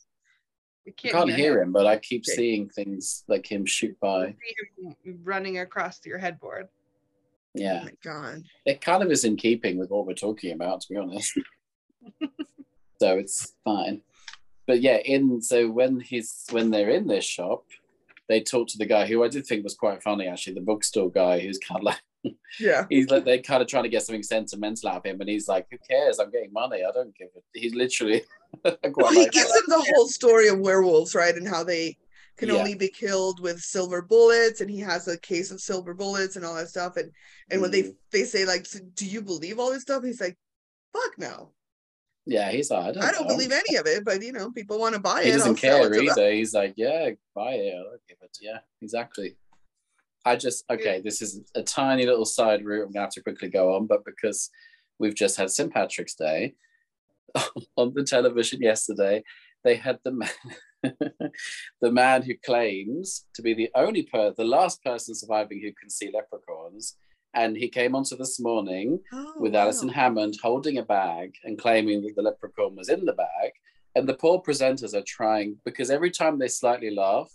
You 0.85 0.93
I 1.05 1.11
can't 1.11 1.33
hear 1.33 1.61
him, 1.61 1.71
but 1.71 1.85
I 1.85 1.97
keep 1.97 2.25
seeing 2.25 2.67
things 2.69 3.23
like 3.27 3.49
him 3.49 3.65
shoot 3.65 3.97
by. 3.99 4.35
See 4.81 4.95
him 5.05 5.19
running 5.23 5.59
across 5.59 6.05
your 6.05 6.17
headboard. 6.17 6.65
oh 6.67 6.69
Yeah, 7.53 7.83
my 7.85 7.91
god. 8.03 8.43
it 8.65 8.81
kind 8.81 9.01
of 9.01 9.09
is 9.11 9.23
in 9.23 9.37
keeping 9.37 9.77
with 9.77 9.89
what 9.89 10.05
we're 10.05 10.13
talking 10.13 10.51
about, 10.51 10.81
to 10.81 10.89
be 10.89 10.97
honest. 10.97 11.31
so 12.99 13.17
it's 13.17 13.53
fine. 13.63 14.01
But 14.67 14.81
yeah, 14.81 14.97
in 14.97 15.41
so 15.41 15.69
when 15.69 15.99
he's 15.99 16.45
when 16.51 16.69
they're 16.71 16.89
in 16.89 17.07
this 17.07 17.25
shop, 17.25 17.65
they 18.27 18.41
talk 18.41 18.67
to 18.69 18.77
the 18.77 18.85
guy 18.85 19.05
who 19.05 19.23
I 19.23 19.27
did 19.29 19.45
think 19.45 19.63
was 19.63 19.75
quite 19.75 20.03
funny 20.03 20.27
actually, 20.27 20.53
the 20.55 20.61
bookstore 20.61 21.11
guy 21.11 21.39
who's 21.39 21.59
kind 21.59 21.79
of 21.79 21.83
like 21.83 22.01
Yeah. 22.59 22.85
he's 22.89 23.09
like 23.09 23.25
they're 23.25 23.41
kind 23.41 23.61
of 23.61 23.67
trying 23.67 23.83
to 23.83 23.89
get 23.89 24.03
something 24.03 24.23
sentimental 24.23 24.89
out 24.89 24.97
of 24.97 25.05
him, 25.05 25.19
and 25.21 25.29
he's 25.29 25.47
like, 25.47 25.67
"Who 25.71 25.77
cares? 25.89 26.19
I'm 26.19 26.31
getting 26.31 26.53
money. 26.53 26.83
I 26.83 26.91
don't 26.91 27.15
give 27.17 27.29
it." 27.35 27.43
He's 27.53 27.73
literally 27.75 28.23
Well, 28.63 29.11
he 29.11 29.27
gives 29.29 29.49
him 29.55 29.63
the 29.67 29.85
whole 29.95 30.07
story 30.07 30.47
of 30.47 30.59
werewolves, 30.59 31.15
right? 31.15 31.35
And 31.35 31.47
how 31.47 31.63
they 31.63 31.97
can 32.37 32.49
Yeah. 32.49 32.55
only 32.59 32.75
be 32.75 32.89
killed 32.89 33.39
with 33.41 33.59
silver 33.59 34.01
bullets, 34.01 34.61
and 34.61 34.69
he 34.69 34.79
has 34.79 35.07
a 35.07 35.17
case 35.19 35.51
of 35.51 35.59
silver 35.61 35.93
bullets 35.93 36.35
and 36.35 36.45
all 36.45 36.55
that 36.55 36.69
stuff. 36.69 36.97
And 36.97 37.11
and 37.49 37.61
when 37.61 37.71
they 37.71 37.83
Mm. 37.83 37.95
they 38.11 38.23
say 38.23 38.45
like, 38.45 38.65
"So 38.65 38.79
"Do 38.93 39.05
you 39.05 39.21
believe 39.21 39.59
all 39.59 39.71
this 39.71 39.81
stuff?" 39.83 40.03
He's 40.03 40.21
like, 40.21 40.37
"Fuck 40.93 41.17
no, 41.17 41.53
Yeah, 42.25 42.51
he's 42.51 42.71
like, 42.71 42.85
I 42.85 42.91
don't, 42.91 43.03
I 43.03 43.11
don't 43.11 43.27
believe 43.27 43.51
any 43.51 43.75
of 43.77 43.85
it." 43.87 44.05
But 44.05 44.21
you 44.23 44.31
know, 44.31 44.51
people 44.51 44.79
want 44.79 44.95
to 44.95 45.01
buy 45.01 45.23
he 45.23 45.29
it. 45.29 45.33
doesn't 45.33 45.49
I'll 45.49 45.55
care 45.55 45.89
them. 45.89 46.07
either. 46.07 46.31
He's 46.31 46.53
like, 46.53 46.73
yeah, 46.77 47.09
buy 47.35 47.53
it. 47.53 47.75
I'll 47.75 47.97
give 48.07 48.17
it. 48.21 48.37
Yeah, 48.41 48.59
exactly. 48.81 49.35
I 50.25 50.35
just 50.35 50.63
okay. 50.69 51.01
This 51.03 51.21
is 51.21 51.41
a 51.55 51.61
tiny 51.63 52.05
little 52.05 52.25
side 52.25 52.63
route. 52.65 52.85
I'm 52.85 52.91
gonna 52.93 53.05
have 53.05 53.13
to 53.13 53.21
quickly 53.23 53.49
go 53.49 53.75
on, 53.75 53.87
but 53.87 54.05
because 54.05 54.49
we've 54.99 55.15
just 55.15 55.37
had 55.37 55.49
St 55.49 55.71
Patrick's 55.73 56.15
Day 56.15 56.55
on 57.77 57.93
the 57.93 58.03
television 58.03 58.61
yesterday, 58.61 59.23
they 59.63 59.75
had 59.75 59.99
the 60.03 60.11
man, 60.11 60.29
the 61.81 61.91
man 61.91 62.21
who 62.21 62.33
claims 62.45 63.25
to 63.35 63.41
be 63.41 63.53
the 63.53 63.69
only 63.75 64.03
per, 64.03 64.31
the 64.37 64.43
last 64.45 64.83
person 64.83 65.15
surviving 65.15 65.59
who 65.61 65.71
can 65.79 65.89
see 65.89 66.11
leprechauns, 66.13 66.95
and 67.33 67.57
he 67.57 67.67
came 67.69 67.95
onto 67.95 68.15
this 68.15 68.39
morning 68.39 68.99
Oh, 69.11 69.33
with 69.39 69.55
Alison. 69.55 69.89
Hammond 69.89 70.35
holding 70.41 70.77
a 70.77 70.83
bag 70.83 71.33
and 71.43 71.57
claiming 71.57 72.01
that 72.03 72.15
the 72.15 72.21
leprechaun 72.21 72.75
was 72.75 72.89
in 72.89 73.05
the 73.05 73.13
bag. 73.13 73.51
And 73.95 74.09
the 74.09 74.15
poor 74.15 74.41
presenters 74.41 74.95
are 74.95 75.03
trying 75.05 75.57
because 75.65 75.91
every 75.91 76.09
time 76.09 76.39
they 76.39 76.47
slightly 76.47 76.89
laugh, 76.89 77.31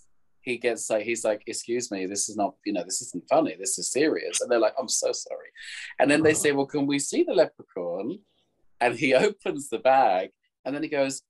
he 0.49 0.57
gets 0.57 0.89
like 0.91 1.05
he's 1.05 1.25
like, 1.25 1.43
"Excuse 1.47 1.91
me, 1.91 2.07
this 2.07 2.29
is 2.29 2.37
not 2.37 2.55
you 2.65 2.73
know 2.73 2.85
this 2.85 3.03
isn't 3.03 3.29
funny. 3.29 3.55
This 3.59 3.79
is 3.79 3.91
serious." 3.91 4.41
And 4.41 4.51
they're 4.51 4.59
like, 4.67 4.75
"I'm 4.79 4.89
so 4.89 5.13
sorry." 5.13 5.51
And 5.99 6.11
then 6.11 6.23
they 6.23 6.35
say, 6.35 6.53
"Well, 6.53 6.67
can 6.67 6.87
we 6.87 6.99
see 6.99 7.23
the 7.23 7.35
leprechaun?" 7.35 8.21
And 8.81 8.95
he 8.97 9.15
opens 9.27 9.69
the 9.69 9.79
bag 9.79 10.31
and 10.65 10.75
then 10.75 10.83
he 10.83 10.89
goes, 10.89 11.23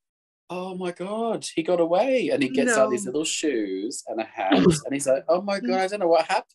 "Oh 0.50 0.74
my 0.74 0.90
god, 0.90 1.46
he 1.54 1.62
got 1.62 1.80
away!" 1.80 2.30
And 2.30 2.42
he 2.42 2.48
gets 2.48 2.76
out 2.76 2.90
these 2.90 3.06
little 3.06 3.24
shoes 3.24 4.02
and 4.08 4.20
a 4.20 4.24
hat, 4.24 4.52
and 4.84 4.92
he's 4.92 5.06
like, 5.06 5.24
"Oh 5.28 5.40
my 5.40 5.60
god, 5.60 5.80
I 5.80 5.86
don't 5.86 6.00
know 6.00 6.08
what 6.08 6.26
happened." 6.26 6.54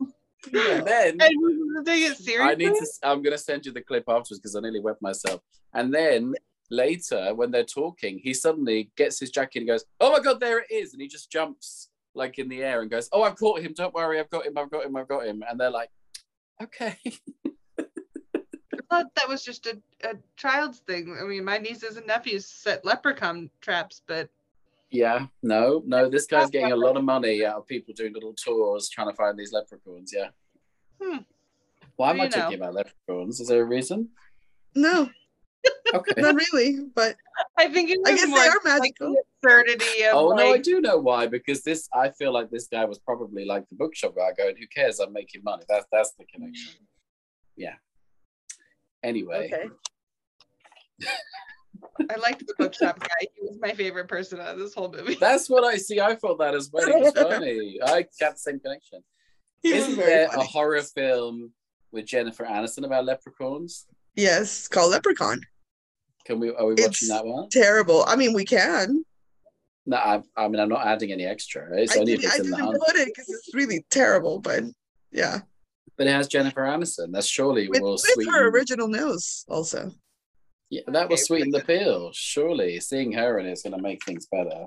And 0.54 0.86
then 0.86 1.18
And 1.20 1.30
you 1.30 1.84
take 1.84 2.28
it? 2.28 2.40
I 2.40 2.54
need 2.54 2.72
to. 2.74 2.86
I'm 3.02 3.22
gonna 3.22 3.36
send 3.36 3.66
you 3.66 3.72
the 3.72 3.82
clip 3.82 4.04
afterwards 4.08 4.38
because 4.38 4.56
I 4.56 4.60
nearly 4.60 4.80
wept 4.80 5.02
myself. 5.02 5.42
And 5.74 5.92
then 5.92 6.34
later, 6.70 7.34
when 7.34 7.50
they're 7.50 7.64
talking, 7.64 8.18
he 8.18 8.32
suddenly 8.32 8.90
gets 8.96 9.18
his 9.18 9.30
jacket 9.30 9.60
and 9.60 9.68
goes, 9.68 9.84
"Oh 10.00 10.12
my 10.12 10.20
god, 10.20 10.40
there 10.40 10.60
it 10.60 10.70
is!" 10.70 10.92
And 10.92 11.02
he 11.02 11.08
just 11.08 11.30
jumps 11.30 11.88
like 12.14 12.38
in 12.38 12.48
the 12.48 12.62
air 12.62 12.82
and 12.82 12.90
goes, 12.90 13.08
"Oh, 13.12 13.22
I've 13.22 13.36
caught 13.36 13.60
him! 13.60 13.74
Don't 13.74 13.94
worry, 13.94 14.18
I've 14.18 14.30
got 14.30 14.46
him! 14.46 14.56
I've 14.56 14.70
got 14.70 14.84
him! 14.84 14.96
I've 14.96 15.08
got 15.08 15.26
him!" 15.26 15.42
And 15.48 15.58
they're 15.58 15.70
like, 15.70 15.90
"Okay." 16.62 16.96
I 17.78 19.02
thought 19.02 19.14
that 19.14 19.28
was 19.28 19.44
just 19.44 19.66
a, 19.66 19.78
a 20.02 20.14
child's 20.36 20.80
thing. 20.80 21.16
I 21.20 21.24
mean, 21.24 21.44
my 21.44 21.58
nieces 21.58 21.96
and 21.96 22.06
nephews 22.06 22.46
set 22.46 22.84
leprechaun 22.84 23.50
traps, 23.60 24.02
but 24.06 24.28
Yeah, 24.90 25.26
no, 25.42 25.82
no. 25.86 26.08
This 26.08 26.26
guy's 26.26 26.50
getting 26.50 26.72
a 26.72 26.76
lot 26.76 26.96
of 26.96 27.04
money 27.04 27.44
out 27.44 27.56
of 27.56 27.66
people 27.68 27.94
doing 27.94 28.12
little 28.12 28.34
tours 28.34 28.88
trying 28.88 29.08
to 29.08 29.14
find 29.14 29.38
these 29.38 29.52
leprechauns. 29.52 30.12
Yeah. 30.12 30.30
Hmm. 31.00 31.18
Why 31.94 32.10
am 32.10 32.20
I 32.20 32.24
know. 32.24 32.30
talking 32.30 32.58
about 32.58 32.74
leprechauns? 32.74 33.40
Is 33.40 33.48
there 33.48 33.62
a 33.62 33.64
reason? 33.64 34.08
No, 34.74 35.08
Okay. 35.92 36.20
not 36.20 36.36
really, 36.36 36.78
but 36.94 37.16
I 37.58 37.68
think 37.68 37.90
it 37.90 37.98
was 38.00 38.10
I 38.10 38.14
guess 38.14 38.28
more 38.28 38.38
they 38.38 38.46
are 38.46 38.60
magical. 38.64 39.12
the 39.12 39.22
absurdity 39.42 40.04
of 40.04 40.14
Oh 40.14 40.28
no, 40.30 40.52
I 40.52 40.58
do 40.58 40.80
know 40.80 40.98
why. 40.98 41.26
Because 41.26 41.62
this, 41.62 41.88
I 41.92 42.10
feel 42.10 42.32
like 42.32 42.50
this 42.50 42.68
guy 42.68 42.84
was 42.84 42.98
probably 42.98 43.44
like 43.44 43.68
the 43.68 43.74
bookshop 43.74 44.14
guy, 44.16 44.30
going, 44.36 44.56
"Who 44.56 44.66
cares? 44.68 45.00
I'm 45.00 45.12
making 45.12 45.42
money." 45.42 45.64
That's 45.68 45.86
that's 45.90 46.12
the 46.12 46.24
connection. 46.26 46.74
Yeah. 47.56 47.74
Anyway, 49.02 49.50
okay. 49.52 51.08
I 52.10 52.16
liked 52.16 52.46
the 52.46 52.54
bookshop 52.58 53.00
guy. 53.00 53.08
He 53.20 53.42
was 53.42 53.58
my 53.60 53.72
favorite 53.72 54.08
person 54.08 54.40
out 54.40 54.54
of 54.54 54.58
this 54.58 54.74
whole 54.74 54.90
movie. 54.90 55.14
that's 55.20 55.48
what 55.48 55.64
I 55.64 55.76
see. 55.76 56.00
I 56.00 56.14
thought 56.14 56.38
that 56.38 56.54
as 56.54 56.70
well. 56.72 56.88
It 56.88 57.00
was 57.00 57.12
funny. 57.12 57.78
I 57.82 58.06
got 58.20 58.34
the 58.34 58.38
same 58.38 58.60
connection. 58.60 59.00
He 59.62 59.74
Isn't 59.74 59.96
very 59.96 60.08
there 60.08 60.28
a 60.28 60.42
horror 60.42 60.82
film 60.82 61.52
with 61.92 62.06
Jennifer 62.06 62.44
Aniston 62.44 62.84
about 62.84 63.04
leprechauns? 63.04 63.86
Yes, 64.16 64.68
called 64.68 64.90
Leprechaun. 64.92 65.40
Can 66.24 66.40
we? 66.40 66.50
Are 66.54 66.66
we 66.66 66.72
It's- 66.74 66.86
watching 66.88 67.08
that 67.08 67.24
one? 67.26 67.48
Terrible. 67.48 68.04
I 68.06 68.16
mean, 68.16 68.32
we 68.32 68.44
can. 68.44 69.04
No, 69.86 69.96
I, 69.96 70.22
I 70.36 70.48
mean 70.48 70.60
I'm 70.60 70.68
not 70.68 70.86
adding 70.86 71.10
any 71.12 71.24
extra. 71.24 71.66
It's 71.80 71.96
I, 71.96 72.00
only 72.00 72.16
did, 72.16 72.24
if 72.24 72.32
I 72.32 72.36
in 72.36 72.42
didn't 72.44 72.60
hunt. 72.60 72.78
put 72.86 72.96
it 72.96 73.06
because 73.06 73.28
it's 73.28 73.54
really 73.54 73.84
terrible, 73.90 74.38
but 74.40 74.62
yeah. 75.10 75.40
But 75.96 76.06
it 76.06 76.10
has 76.10 76.28
Jennifer 76.28 76.60
Aniston. 76.62 77.12
That 77.12 77.24
surely 77.24 77.68
With, 77.68 77.80
will 77.80 77.92
with 77.92 78.00
sweeten. 78.02 78.32
her 78.32 78.48
original 78.50 78.88
nose 78.88 79.44
also. 79.48 79.90
Yeah, 80.68 80.82
that 80.86 81.08
will 81.08 81.14
Okay, 81.14 81.22
sweeten 81.22 81.50
the 81.50 81.60
pretty 81.60 81.84
pill. 81.84 82.10
Surely, 82.12 82.78
seeing 82.80 83.10
her 83.12 83.38
in 83.38 83.46
it's 83.46 83.62
going 83.62 83.74
to 83.74 83.82
make 83.82 84.04
things 84.04 84.26
better. 84.30 84.66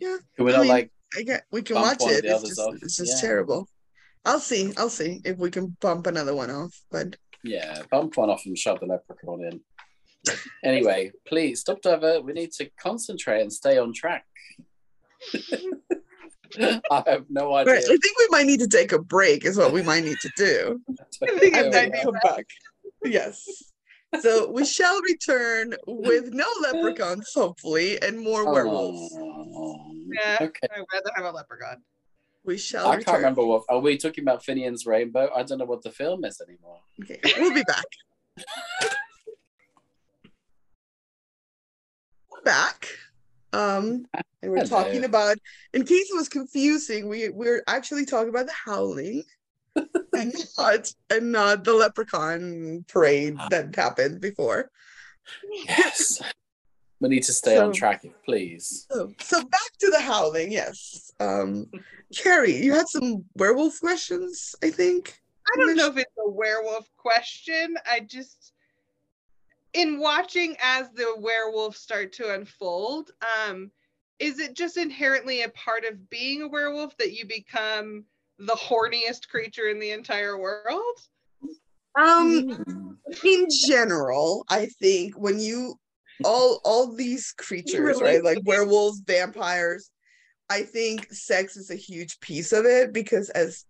Yeah, 0.00 0.16
Can 0.36 0.44
we 0.44 0.52
I 0.52 0.56
not 0.56 0.62
mean, 0.62 0.68
like? 0.68 0.90
I 1.16 1.22
get 1.22 1.44
we 1.50 1.62
can 1.62 1.76
watch 1.76 2.02
it. 2.02 2.24
It's 2.24 2.42
just 2.42 2.60
it's 2.82 2.96
just 2.96 3.22
Yeah. 3.22 3.28
terrible. 3.28 3.68
I'll 4.24 4.40
see. 4.40 4.72
I'll 4.76 4.90
see 4.90 5.20
if 5.24 5.38
we 5.38 5.50
can 5.50 5.76
bump 5.80 6.06
another 6.06 6.34
one 6.34 6.50
off. 6.50 6.78
But 6.90 7.16
Yeah, 7.44 7.82
bump 7.90 8.16
one 8.16 8.30
off 8.30 8.44
and 8.46 8.56
shove 8.56 8.80
the 8.80 8.86
leprechaun 8.86 9.44
in. 9.44 9.60
Anyway, 10.64 11.12
please 11.26 11.60
stop, 11.60 11.80
Dover. 11.80 12.20
We 12.20 12.32
need 12.34 12.52
to 12.52 12.70
concentrate 12.80 13.40
and 13.40 13.52
stay 13.52 13.78
on 13.78 13.92
track. 13.94 14.26
I 16.58 17.02
have 17.06 17.24
no 17.30 17.50
Right, 17.54 17.68
idea. 17.68 17.78
I 17.78 17.96
think 17.96 18.18
we 18.18 18.26
might 18.30 18.46
need 18.46 18.60
to 18.60 18.68
take 18.68 18.92
a 18.92 18.98
break. 18.98 19.44
Is 19.44 19.56
what 19.56 19.72
we 19.72 19.82
might 19.82 20.04
need 20.04 20.18
to 20.20 20.30
do, 20.36 20.80
I 21.22 21.38
think 21.38 21.54
There 21.54 21.84
and 21.84 21.92
we 21.92 22.02
come 22.02 22.14
back. 22.22 22.46
Yes. 23.04 23.46
So 24.20 24.50
we 24.50 24.64
shall 24.64 25.00
return 25.02 25.74
with 25.86 26.34
no 26.34 26.46
leprechauns, 26.62 27.30
hopefully, 27.32 28.02
and 28.02 28.18
more 28.20 28.52
werewolves. 28.52 29.14
Oh, 29.16 29.94
Yeah. 30.12 30.38
Okay. 30.40 30.68
I'd 30.74 30.84
rather 30.92 31.10
have 31.14 31.24
a 31.26 31.30
leprechaun. 31.30 31.76
We 32.44 32.56
shall 32.56 32.88
I 32.88 32.96
return. 32.96 33.04
can't 33.04 33.18
remember 33.18 33.44
what. 33.44 33.64
Are 33.68 33.80
we 33.80 33.96
talking 33.98 34.24
about 34.24 34.42
Finian's 34.44 34.86
Rainbow? 34.86 35.30
I 35.34 35.42
don't 35.42 35.58
know 35.58 35.66
what 35.66 35.82
the 35.82 35.90
film 35.90 36.24
is 36.24 36.40
anymore. 36.40 36.80
Okay, 37.02 37.20
we'll 37.38 37.54
be 37.54 37.64
back. 37.64 37.84
We're 42.30 42.42
back. 42.42 42.88
Um, 43.52 44.06
and 44.42 44.52
we're 44.52 44.64
talking 44.64 45.04
about. 45.04 45.36
In 45.74 45.84
case 45.84 46.10
it 46.10 46.16
was 46.16 46.28
confusing, 46.28 47.08
we 47.08 47.28
we're 47.28 47.62
actually 47.66 48.06
talking 48.06 48.30
about 48.30 48.46
the 48.46 48.54
Howling, 48.64 49.24
and 49.76 50.34
not 50.56 50.92
and 51.10 51.32
not 51.32 51.64
the 51.64 51.74
Leprechaun 51.74 52.84
parade 52.88 53.36
that 53.50 53.74
happened 53.76 54.20
before. 54.20 54.70
Yes. 55.66 56.22
We 57.00 57.08
need 57.08 57.22
to 57.24 57.32
stay 57.32 57.56
on 57.56 57.72
track, 57.72 58.04
please. 58.24 58.86
So, 58.90 59.10
so 59.20 59.42
back 59.42 59.70
to 59.80 59.90
the 59.90 60.00
Howling. 60.00 60.52
Yes. 60.52 61.10
Um, 61.18 61.66
Carrie, 62.14 62.56
you 62.56 62.72
had 62.72 62.88
some 62.88 63.24
werewolf 63.34 63.80
questions, 63.80 64.54
I 64.62 64.70
think. 64.70 65.18
I 65.52 65.58
don't 65.58 65.76
know 65.76 65.88
if 65.88 65.96
it's 65.96 66.12
a 66.18 66.30
werewolf 66.30 66.88
question. 66.96 67.76
I 67.90 68.00
just 68.00 68.52
in 69.72 69.98
watching 69.98 70.56
as 70.62 70.90
the 70.90 71.14
werewolves 71.18 71.78
start 71.78 72.12
to 72.14 72.34
unfold, 72.34 73.12
um, 73.48 73.70
is 74.18 74.38
it 74.38 74.54
just 74.54 74.76
inherently 74.76 75.42
a 75.42 75.48
part 75.50 75.84
of 75.84 76.10
being 76.10 76.42
a 76.42 76.48
werewolf 76.48 76.96
that 76.98 77.12
you 77.12 77.24
become 77.26 78.04
the 78.38 78.54
horniest 78.54 79.28
creature 79.28 79.68
in 79.68 79.78
the 79.78 79.92
entire 79.92 80.38
world? 80.38 80.98
Um, 81.98 82.98
in 83.24 83.46
general, 83.66 84.44
I 84.48 84.66
think 84.66 85.18
when 85.18 85.40
you 85.40 85.78
all 86.24 86.60
all 86.64 86.94
these 86.94 87.32
creatures, 87.38 88.00
right? 88.00 88.22
Like 88.22 88.38
werewolves, 88.44 89.00
vampires, 89.06 89.90
I 90.50 90.62
think 90.62 91.12
sex 91.12 91.56
is 91.56 91.70
a 91.70 91.76
huge 91.76 92.18
piece 92.18 92.52
of 92.52 92.66
it 92.66 92.92
because 92.92 93.30
as 93.30 93.64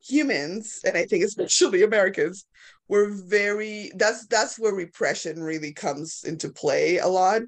humans, 0.00 0.80
and 0.84 0.96
I 0.96 1.04
think 1.04 1.24
especially 1.24 1.82
Americans, 1.82 2.46
we're 2.88 3.10
very 3.10 3.90
that's 3.96 4.26
that's 4.28 4.58
where 4.58 4.72
repression 4.72 5.42
really 5.42 5.72
comes 5.72 6.22
into 6.24 6.48
play 6.48 6.98
a 6.98 7.08
lot, 7.08 7.42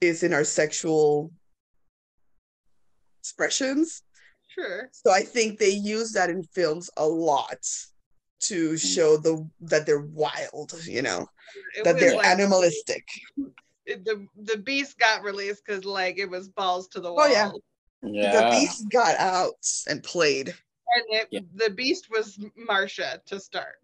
is 0.00 0.22
in 0.22 0.32
our 0.32 0.44
sexual 0.44 1.30
expressions. 3.20 4.02
Sure. 4.48 4.88
So 4.92 5.12
I 5.12 5.20
think 5.20 5.58
they 5.58 5.70
use 5.70 6.12
that 6.12 6.30
in 6.30 6.42
films 6.44 6.90
a 6.96 7.06
lot 7.06 7.64
to 8.42 8.76
show 8.76 9.16
the 9.16 9.48
that 9.60 9.86
they're 9.86 10.00
wild, 10.00 10.72
you 10.84 11.02
know, 11.02 11.26
It 11.76 11.84
that 11.84 11.98
they're 11.98 12.16
like 12.16 12.26
animalistic. 12.26 13.06
it- 13.86 14.04
the 14.04 14.26
the 14.36 14.58
beast 14.58 14.98
got 14.98 15.22
released 15.22 15.62
because 15.66 15.84
like 15.84 16.18
it 16.18 16.28
was 16.30 16.48
balls 16.48 16.88
to 16.88 17.00
the 17.00 17.12
wall. 17.12 17.26
Oh, 17.26 17.32
wall. 17.50 17.60
yeah. 18.02 18.32
The 18.50 18.50
beast 18.60 18.88
got 18.90 19.16
out 19.18 19.54
and 19.88 20.02
played. 20.02 20.48
And 20.48 21.04
it, 21.08 21.28
Yeah. 21.30 21.40
the 21.54 21.70
beast 21.70 22.08
was 22.10 22.38
Marsha 22.68 23.24
to 23.26 23.40
start. 23.40 23.76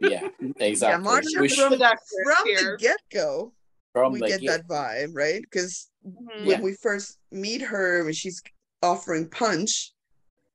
yeah, 0.00 0.28
exactly. 0.60 1.04
Marsha 1.06 1.40
We 1.40 1.48
from- 1.48 1.56
should- 1.56 1.72
Seductress 1.72 2.08
From 2.24 2.46
the 2.46 2.76
get-go, 2.78 3.52
from 3.92 4.12
we 4.12 4.20
the 4.20 4.28
get 4.28 4.40
get- 4.40 4.48
that 4.48 4.66
vibe, 4.68 5.10
right? 5.14 5.42
Because 5.42 5.88
Mhm. 6.06 6.46
when 6.46 6.62
we 6.62 6.74
first 6.74 7.18
meet 7.30 7.60
her, 7.62 8.04
when 8.04 8.12
she's 8.14 8.40
offering 8.82 9.28
punch 9.28 9.92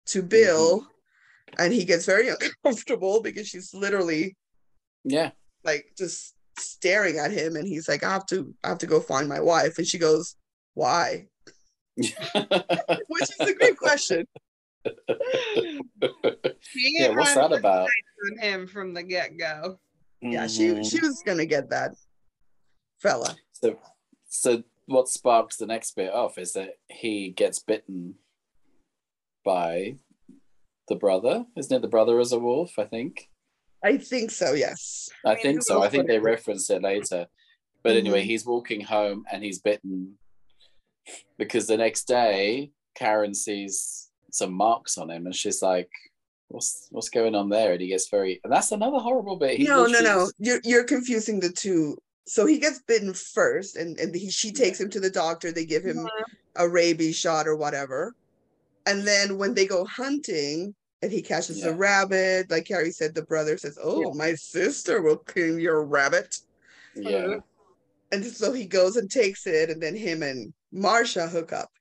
to 0.05 0.21
Bill, 0.23 0.87
and 1.59 1.73
he 1.73 1.85
gets 1.85 2.05
very 2.05 2.29
uncomfortable 2.63 3.21
because 3.21 3.47
she's 3.47 3.73
literally 3.73 4.35
Yeah. 5.03 5.31
like 5.63 5.85
just 5.97 6.35
staring 6.57 7.17
at 7.19 7.31
him, 7.31 7.55
and 7.55 7.67
he's 7.67 7.87
like, 7.87 8.03
"I 8.03 8.11
have 8.11 8.25
to, 8.27 8.53
I 8.63 8.69
have 8.69 8.77
to 8.79 8.87
go 8.87 8.99
find 8.99 9.27
my 9.27 9.39
wife," 9.39 9.77
and 9.77 9.87
she 9.87 9.97
goes, 9.97 10.35
"Why?" 10.73 11.27
Which 11.95 12.09
is 13.39 13.47
a 13.47 13.53
great 13.53 13.77
question. 13.77 14.25
She 16.65 16.95
yeah, 16.97 17.09
what's 17.09 17.33
had 17.33 17.51
that 17.51 17.57
about? 17.59 17.89
on 18.31 18.37
him 18.37 18.67
from 18.67 18.93
the 18.93 19.03
get 19.03 19.37
go. 19.37 19.79
Yeah, 20.21 20.47
she 20.47 20.67
Mhm. 20.69 20.89
she 20.89 20.99
was 21.01 21.21
gonna 21.25 21.45
get 21.45 21.69
that 21.69 21.91
fella. 22.99 23.35
So, 23.51 23.77
so 24.27 24.63
what 24.85 25.07
sparks 25.09 25.57
the 25.57 25.65
next 25.65 25.95
bit 25.95 26.11
off 26.11 26.37
is 26.37 26.53
that 26.53 26.77
he 26.89 27.29
gets 27.29 27.59
bitten 27.59 28.15
by 29.43 29.97
the 30.87 30.95
brother. 30.95 31.45
Isn't 31.57 31.75
it 31.77 31.81
the 31.81 31.87
brother 31.87 32.19
as 32.19 32.31
a 32.31 32.39
wolf? 32.39 32.77
I 32.77 32.85
think. 32.85 33.29
I 33.83 33.97
think 33.97 34.31
so. 34.31 34.53
Yes. 34.53 35.09
I 35.25 35.31
I 35.31 35.33
mean, 35.35 35.43
think 35.43 35.63
so. 35.63 35.81
I 35.83 35.89
think 35.89 36.07
they 36.07 36.15
it 36.15 36.19
be? 36.19 36.25
referenced 36.25 36.69
it 36.69 36.81
later. 36.81 37.27
But 37.83 37.97
anyway, 37.97 38.21
Mhm. 38.23 38.25
he's 38.27 38.45
walking 38.45 38.81
home 38.81 39.25
and 39.31 39.43
he's 39.43 39.59
bitten 39.59 40.17
because 41.37 41.67
the 41.67 41.77
next 41.77 42.07
day 42.07 42.71
Karen 42.95 43.33
sees 43.33 44.09
some 44.31 44.53
marks 44.53 44.97
on 44.97 45.09
him 45.09 45.25
and 45.25 45.35
she's 45.35 45.61
like, 45.61 45.89
"What's 46.47 46.87
what's 46.91 47.09
going 47.09 47.35
on 47.35 47.49
there?" 47.49 47.73
And 47.73 47.81
he 47.81 47.87
gets 47.87 48.09
very, 48.09 48.39
and 48.43 48.53
that's 48.53 48.71
another 48.71 48.99
horrible 48.99 49.35
bit. 49.35 49.57
He 49.57 49.65
no, 49.65 49.85
no, 49.85 49.99
no. 49.99 50.31
You're 50.39 50.61
you're 50.63 50.85
confusing 50.85 51.39
the 51.39 51.49
two. 51.51 51.97
So 52.25 52.45
he 52.45 52.57
gets 52.57 52.79
bitten 52.87 53.13
first, 53.13 53.75
and 53.75 53.99
and 53.99 54.15
he, 54.15 54.29
she 54.29 54.51
takes 54.53 54.79
him 54.79 54.89
to 54.91 54.99
the 55.01 55.09
doctor. 55.09 55.51
They 55.51 55.65
give 55.65 55.83
him 55.83 56.07
a 56.55 56.69
rabies 56.69 57.17
shot 57.17 57.47
or 57.47 57.57
whatever, 57.57 58.15
and 58.85 59.05
then 59.07 59.37
when 59.37 59.53
they 59.53 59.65
go 59.65 59.85
hunting 59.85 60.75
and 61.01 61.11
he 61.11 61.21
catches 61.21 61.59
Yeah. 61.63 61.69
a 61.69 61.73
rabbit, 61.73 62.49
like 62.49 62.65
Carrie 62.65 62.91
said, 62.91 63.13
the 63.15 63.23
brother 63.23 63.57
says, 63.57 63.77
"Oh, 63.81 64.01
Yeah. 64.01 64.13
my 64.13 64.35
sister 64.35 65.01
will 65.01 65.17
kill 65.17 65.59
your 65.59 65.83
rabbit," 65.83 66.37
Yeah, 66.95 67.39
and 68.11 68.25
so 68.25 68.53
he 68.53 68.65
goes 68.65 68.95
and 68.97 69.09
takes 69.09 69.47
it, 69.47 69.69
and 69.69 69.81
then 69.81 69.95
him 69.95 70.23
and 70.23 70.53
Marsha 70.73 71.29
hook 71.29 71.51
up. 71.51 71.71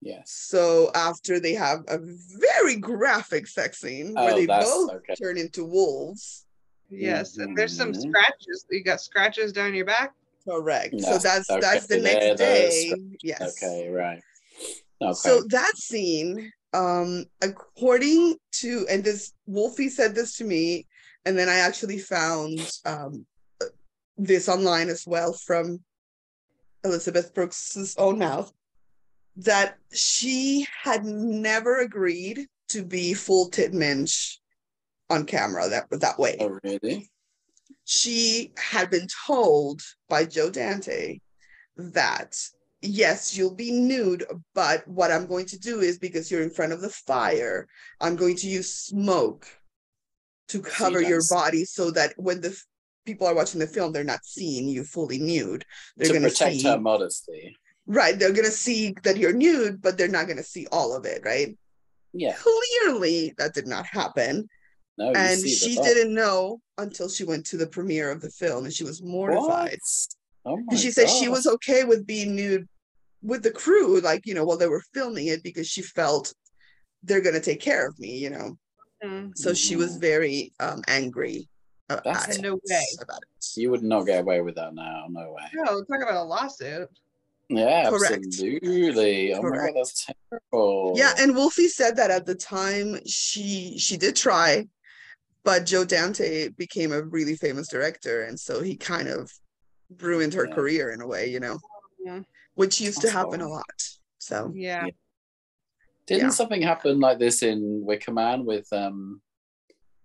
yes, 0.00 0.30
So 0.30 0.90
after 0.94 1.40
they 1.40 1.54
have 1.54 1.84
a 1.88 1.98
very 1.98 2.76
graphic 2.76 3.46
sex 3.46 3.80
scene 3.80 4.14
where 4.14 4.32
Oh, 4.32 4.36
they 4.36 4.46
both 4.46 4.90
okay. 4.90 5.14
turn 5.16 5.38
into 5.38 5.64
wolves. 5.64 6.46
Yes, 6.88 7.36
and 7.36 7.56
there's 7.56 7.76
some 7.76 7.92
Mhm. 7.92 8.00
scratches. 8.00 8.64
You 8.70 8.82
got 8.84 9.00
scratches 9.00 9.52
down 9.52 9.74
your 9.74 9.84
back. 9.86 10.14
Correct. 10.46 10.98
so 11.00 11.12
No, 11.12 11.18
that's 11.18 11.46
that's 11.48 11.86
the 11.86 12.00
next 12.00 12.26
there, 12.26 12.34
day. 12.36 12.90
those 12.90 13.00
Yes. 13.22 13.56
okay, 13.62 13.88
right, 13.90 14.22
okay, 15.02 15.12
So 15.14 15.42
that 15.48 15.76
scene, 15.76 16.52
um, 16.72 17.24
according 17.42 18.36
to 18.52 18.86
and 18.90 19.04
this 19.04 19.32
Wolfie 19.46 19.88
said 19.88 20.14
this 20.14 20.36
to 20.36 20.44
me, 20.44 20.86
and 21.24 21.38
then 21.38 21.48
I 21.48 21.56
actually 21.56 21.98
found 21.98 22.60
um 22.84 23.26
this 24.16 24.48
online 24.48 24.88
as 24.88 25.04
well 25.06 25.32
from 25.32 25.80
Elizabeth 26.84 27.32
Brooks's 27.34 27.94
own 27.98 28.18
mouth 28.18 28.52
that 29.36 29.78
she 29.92 30.66
had 30.82 31.04
never 31.04 31.80
agreed 31.80 32.46
to 32.68 32.84
be 32.84 33.14
full 33.14 33.48
tit 33.48 33.72
minge 33.72 34.40
on 35.08 35.24
camera 35.24 35.68
that 35.68 35.86
that 35.90 36.18
way. 36.18 36.36
Oh, 36.40 36.58
really? 36.62 37.08
She 37.84 38.52
had 38.58 38.90
been 38.90 39.06
told 39.26 39.80
by 40.08 40.24
Joe 40.26 40.50
Dante 40.50 41.20
that 41.76 42.36
yes, 42.80 43.36
you'll 43.36 43.54
be 43.54 43.70
nude, 43.72 44.24
but 44.54 44.86
what 44.86 45.10
I'm 45.10 45.26
going 45.26 45.46
to 45.46 45.58
do 45.58 45.80
is 45.80 45.98
because 45.98 46.30
you're 46.30 46.42
in 46.42 46.50
front 46.50 46.72
of 46.72 46.80
the 46.80 46.88
fire, 46.90 47.66
I'm 48.00 48.16
going 48.16 48.36
to 48.36 48.46
use 48.48 48.72
smoke 48.72 49.46
to 50.48 50.60
cover 50.60 51.00
your 51.00 51.22
body 51.30 51.64
so 51.64 51.90
that 51.90 52.14
when 52.16 52.40
the 52.40 52.48
f- 52.50 52.64
people 53.04 53.26
are 53.26 53.34
watching 53.34 53.60
the 53.60 53.66
film, 53.66 53.92
they're 53.92 54.04
not 54.04 54.24
seeing 54.24 54.68
you 54.68 54.84
fully 54.84 55.18
nude. 55.18 55.64
They're 55.96 56.08
to 56.08 56.12
gonna 56.14 56.28
protect 56.28 56.56
see 56.56 56.62
her 56.62 56.80
modesty. 56.80 57.56
right, 57.86 58.18
they're 58.18 58.32
gonna 58.32 58.50
see 58.50 58.94
that 59.02 59.18
you're 59.18 59.32
nude, 59.32 59.82
but 59.82 59.98
they're 59.98 60.08
not 60.08 60.28
gonna 60.28 60.42
see 60.42 60.66
all 60.72 60.96
of 60.96 61.04
it, 61.04 61.22
right? 61.24 61.56
Yeah. 62.12 62.34
Clearly 62.36 63.34
that 63.38 63.54
did 63.54 63.66
not 63.66 63.86
happen. 63.86 64.48
No, 64.96 65.10
you 65.10 65.16
and 65.16 65.40
she 65.40 65.76
didn't 65.76 66.14
know 66.14 66.60
until 66.78 67.08
she 67.08 67.24
went 67.24 67.46
to 67.46 67.56
the 67.56 67.66
premiere 67.66 68.10
of 68.10 68.20
the 68.20 68.30
film 68.30 68.64
and 68.64 68.72
she 68.72 68.84
was 68.84 69.02
mortified. 69.02 69.70
What? 69.70 70.16
Oh 70.48 70.62
And 70.70 70.78
she 70.78 70.90
said 70.90 71.08
she 71.08 71.28
was 71.28 71.46
okay 71.46 71.84
with 71.84 72.06
being 72.06 72.34
nude 72.34 72.68
with 73.22 73.42
the 73.42 73.50
crew, 73.50 74.00
like, 74.00 74.26
you 74.26 74.34
know, 74.34 74.44
while 74.44 74.56
they 74.56 74.68
were 74.68 74.82
filming 74.94 75.26
it 75.26 75.42
because 75.42 75.66
she 75.66 75.82
felt 75.82 76.32
they're 77.02 77.20
going 77.20 77.34
to 77.34 77.40
take 77.40 77.60
care 77.60 77.86
of 77.86 77.98
me, 77.98 78.16
you 78.16 78.30
know. 78.30 78.56
Mm. 79.04 79.36
So 79.36 79.54
she 79.54 79.76
was 79.76 79.96
very 79.96 80.52
um, 80.60 80.82
angry 80.88 81.48
uh, 81.90 82.00
That's 82.04 82.36
at 82.36 82.42
No 82.42 82.54
way. 82.54 82.86
about 83.00 83.22
it. 83.22 83.60
You 83.60 83.70
would 83.70 83.82
not 83.82 84.06
get 84.06 84.20
away 84.20 84.40
with 84.40 84.56
that 84.56 84.74
now. 84.74 85.06
No 85.08 85.32
way. 85.32 85.44
No, 85.54 85.82
talk 85.84 86.02
about 86.02 86.16
a 86.16 86.22
lawsuit. 86.22 86.88
Yeah, 87.48 87.88
Correct. 87.88 88.26
absolutely. 88.26 89.32
Oh 89.32 89.42
my 89.42 89.56
god, 89.56 89.70
that's 89.74 90.06
terrible. 90.30 90.92
Yeah, 90.96 91.14
and 91.18 91.34
Wolfie 91.34 91.68
said 91.68 91.96
that 91.96 92.10
at 92.10 92.26
the 92.26 92.34
time 92.34 92.98
she 93.06 93.78
she 93.78 93.96
did 93.96 94.16
try, 94.16 94.66
but 95.44 95.64
Joe 95.64 95.84
Dante 95.84 96.48
became 96.50 96.92
a 96.92 97.02
really 97.02 97.36
famous 97.36 97.68
director, 97.68 98.24
and 98.24 98.38
so 98.38 98.62
he 98.62 98.76
kind 98.76 99.08
of 99.08 99.32
ruined 100.00 100.34
her 100.34 100.46
Yeah. 100.46 100.54
career 100.54 100.90
in 100.90 101.00
a 101.00 101.06
way, 101.06 101.28
you 101.28 101.40
know, 101.40 101.58
Yeah. 101.98 102.20
which 102.54 102.80
used 102.80 103.00
to 103.00 103.06
That's 103.06 103.14
happen 103.16 103.40
a 103.40 103.48
lot. 103.48 103.64
So 104.18 104.52
Yeah. 104.54 104.86
Didn't 106.06 106.24
Yeah. 106.24 106.30
something 106.30 106.62
happen 106.62 107.00
like 107.00 107.18
this 107.18 107.42
in 107.42 107.84
Wicker 107.84 108.12
Man 108.12 108.44
with 108.44 108.70
um 108.72 109.20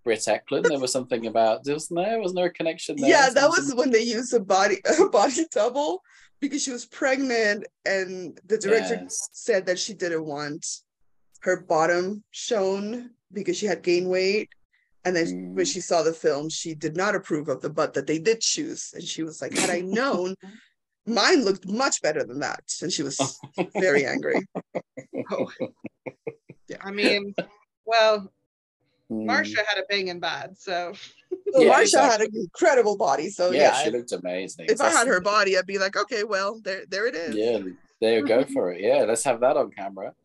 Britt 0.03 0.19
Ekland? 0.19 0.67
There 0.67 0.79
was 0.79 0.91
something 0.91 1.27
about 1.27 1.65
wasn't 1.65 1.97
there? 2.03 2.19
Wasn't 2.19 2.35
there 2.35 2.47
a 2.47 2.53
connection 2.53 2.97
there? 2.97 3.09
yeah, 3.09 3.29
that 3.29 3.49
was 3.49 3.73
when 3.73 3.91
they 3.91 4.01
used 4.01 4.33
a 4.33 4.39
body 4.39 4.81
a 4.99 5.07
body 5.09 5.45
double 5.51 6.01
because 6.39 6.61
she 6.61 6.71
was 6.71 6.85
pregnant, 6.85 7.65
and 7.85 8.37
the 8.45 8.57
director 8.57 8.95
Yes. 9.01 9.29
said 9.31 9.65
that 9.67 9.79
she 9.79 9.93
didn't 9.93 10.25
want 10.25 10.65
her 11.39 11.61
bottom 11.61 12.23
shown 12.31 13.11
because 13.31 13.57
she 13.57 13.65
had 13.65 13.81
gained 13.81 14.09
weight. 14.09 14.49
And 15.05 15.15
then 15.15 15.53
when 15.55 15.65
Mm. 15.65 15.73
she 15.73 15.81
saw 15.81 16.01
the 16.01 16.13
film, 16.13 16.49
she 16.49 16.73
did 16.75 16.95
not 16.95 17.13
approve 17.15 17.49
of 17.49 17.61
the 17.61 17.69
butt 17.69 17.93
that 17.93 18.07
they 18.07 18.19
did 18.19 18.39
choose. 18.41 18.91
And 18.93 19.03
she 19.03 19.23
was 19.23 19.41
like, 19.41 19.53
had 19.57 19.69
I 19.69 19.81
known, 19.81 20.35
mine 21.05 21.43
looked 21.43 21.67
much 21.67 22.01
better 22.01 22.23
than 22.23 22.39
that. 22.39 22.63
And 22.81 22.91
she 22.91 23.03
was 23.03 23.37
very 23.75 24.05
angry. 24.05 24.39
Oh. 25.31 25.51
Yeah. 26.69 26.77
I 26.81 26.91
mean, 26.91 27.35
well, 27.85 28.31
Mm. 29.11 29.27
Marsha 29.29 29.57
had 29.67 29.77
a 29.77 29.83
banging 29.89 30.21
bod, 30.21 30.57
so 30.57 30.93
Well, 31.53 31.63
Yeah, 31.63 31.73
Marsha 31.73 31.99
had 32.09 32.21
an 32.21 32.29
incredible 32.33 32.95
body. 32.97 33.29
So 33.29 33.51
yeah, 33.51 33.59
yeah, 33.63 33.83
she 33.83 33.89
looked 33.91 34.13
amazing. 34.13 34.67
if 34.69 34.79
I 34.79 34.89
had 34.89 35.07
her 35.07 35.19
body, 35.19 35.57
I'd 35.57 35.65
be 35.67 35.77
like, 35.77 35.97
okay, 35.97 36.23
well, 36.23 36.61
there, 36.63 36.85
there 36.87 37.05
it 37.05 37.13
is. 37.13 37.35
Yeah, 37.35 37.59
there 37.99 38.19
you 38.19 38.25
go 38.25 38.45
for 38.45 38.71
it. 38.71 38.79
Yeah, 38.79 39.03
let's 39.03 39.25
have 39.25 39.41
that 39.41 39.57
on 39.57 39.71
camera. 39.71 40.15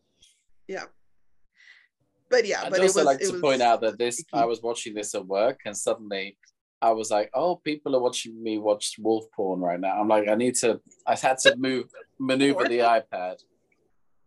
But 2.29 2.45
yeah, 2.45 2.61
I'd 2.63 2.71
but 2.71 2.79
also 2.81 2.99
it 2.99 3.03
was, 3.03 3.05
like 3.05 3.19
to 3.19 3.31
was 3.33 3.41
point 3.41 3.61
out 3.61 3.81
that 3.81 3.97
this. 3.97 4.23
I 4.33 4.45
was 4.45 4.61
watching 4.61 4.93
this 4.93 5.15
at 5.15 5.25
work 5.25 5.61
and 5.65 5.75
suddenly 5.75 6.37
I 6.81 6.91
was 6.91 7.11
like, 7.11 7.29
oh, 7.33 7.55
people 7.57 7.95
are 7.95 8.01
watching 8.01 8.41
me 8.41 8.57
watch 8.57 8.95
wolf 8.99 9.25
porn 9.35 9.59
right 9.59 9.79
now. 9.79 9.99
I'm 9.99 10.07
like, 10.07 10.27
I 10.29 10.35
need 10.35 10.55
to 10.55 10.79
I 11.05 11.15
had 11.15 11.37
to 11.39 11.55
move 11.57 11.89
maneuver 12.19 12.67
the 12.67 12.79
iPad 13.13 13.35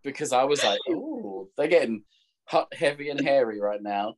because 0.02 0.32
I 0.32 0.44
was 0.44 0.62
like, 0.64 0.80
oh, 0.90 1.48
they're 1.56 1.68
getting 1.68 2.02
hot, 2.46 2.72
heavy 2.74 3.10
and 3.10 3.20
hairy 3.20 3.60
right 3.60 3.82
now. 3.82 4.14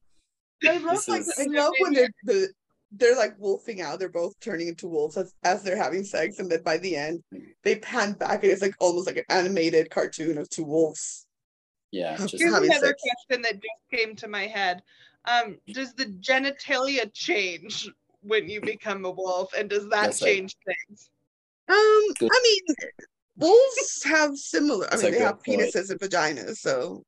I 0.66 0.78
love 0.78 0.96
This 0.96 1.08
like 1.08 1.20
is- 1.20 1.34
I 1.38 1.44
love 1.44 1.72
when 1.78 1.92
they're 1.92 2.08
the 2.24 2.48
they're 2.96 3.16
like 3.16 3.34
wolfing 3.38 3.80
out. 3.80 3.98
They're 3.98 4.08
both 4.08 4.38
turning 4.40 4.68
into 4.68 4.86
wolves 4.86 5.16
as, 5.16 5.34
as 5.42 5.62
they're 5.62 5.76
having 5.76 6.04
sex, 6.04 6.38
and 6.38 6.50
then 6.50 6.62
by 6.62 6.78
the 6.78 6.96
end, 6.96 7.22
they 7.64 7.76
pan 7.76 8.12
back 8.12 8.42
and 8.44 8.52
it's 8.52 8.62
like 8.62 8.74
almost 8.78 9.06
like 9.06 9.16
an 9.16 9.24
animated 9.30 9.90
cartoon 9.90 10.38
of 10.38 10.48
two 10.48 10.64
wolves. 10.64 11.23
Yeah, 11.94 12.16
Here's 12.16 12.30
just 12.32 12.42
here's 12.42 12.52
another 12.54 12.86
sex. 12.88 13.02
question 13.02 13.42
that 13.42 13.54
just 13.54 13.82
came 13.92 14.16
to 14.16 14.28
my 14.28 14.46
head. 14.46 14.82
Um, 15.26 15.58
does 15.72 15.94
the 15.94 16.06
genitalia 16.06 17.08
change 17.14 17.88
when 18.22 18.48
you 18.48 18.60
become 18.60 19.04
a 19.04 19.10
wolf, 19.10 19.52
and 19.56 19.70
does 19.70 19.84
that 19.90 20.02
That's 20.06 20.20
a- 20.22 20.24
change 20.24 20.56
things? 20.66 21.10
Um, 21.68 22.02
Good. 22.18 22.30
I 22.32 22.40
mean, 22.42 22.76
wolves 23.38 24.02
have 24.04 24.36
similar. 24.36 24.86
I 24.92 24.96
mean, 24.96 25.12
they 25.12 25.18
have 25.20 25.42
point. 25.42 25.60
penises 25.60 25.90
and 25.90 26.00
vaginas, 26.00 26.56
so 26.56 27.04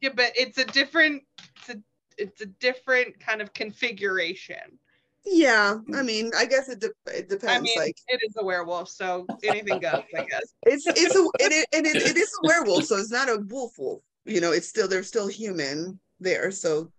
Yeah, 0.00 0.10
but 0.14 0.32
it's 0.36 0.58
a 0.58 0.64
different. 0.64 1.22
It's 1.56 1.68
a, 1.68 1.76
it's 2.18 2.40
a 2.40 2.46
different 2.46 3.20
kind 3.20 3.40
of 3.42 3.52
configuration. 3.52 4.78
yeah. 5.24 5.74
Hmm. 5.74 5.94
I 5.94 6.02
mean, 6.02 6.30
I 6.36 6.46
guess 6.46 6.68
it 6.70 6.80
de- 6.80 6.90
it 7.18 7.28
depends. 7.28 7.44
I 7.56 7.60
mean, 7.60 7.74
like 7.76 7.96
it 8.08 8.20
is 8.26 8.34
a 8.38 8.44
werewolf, 8.44 8.88
so 8.88 9.26
anything 9.44 9.80
goes, 9.80 10.02
I 10.16 10.24
guess. 10.24 10.54
it's 10.64 10.86
it's 10.86 11.14
a 11.14 11.20
and 11.44 11.52
it, 11.52 11.66
it, 11.72 11.86
it 12.10 12.16
is 12.16 12.32
a 12.42 12.46
werewolf, 12.48 12.84
so 12.84 12.96
it's 12.96 13.10
not 13.12 13.28
a 13.28 13.36
wolf 13.48 13.72
wolf. 13.78 14.02
You 14.24 14.40
know, 14.40 14.52
it's 14.52 14.68
still 14.68 14.86
they're 14.88 15.02
still 15.02 15.26
human 15.28 15.98
there, 16.20 16.50
so 16.50 16.92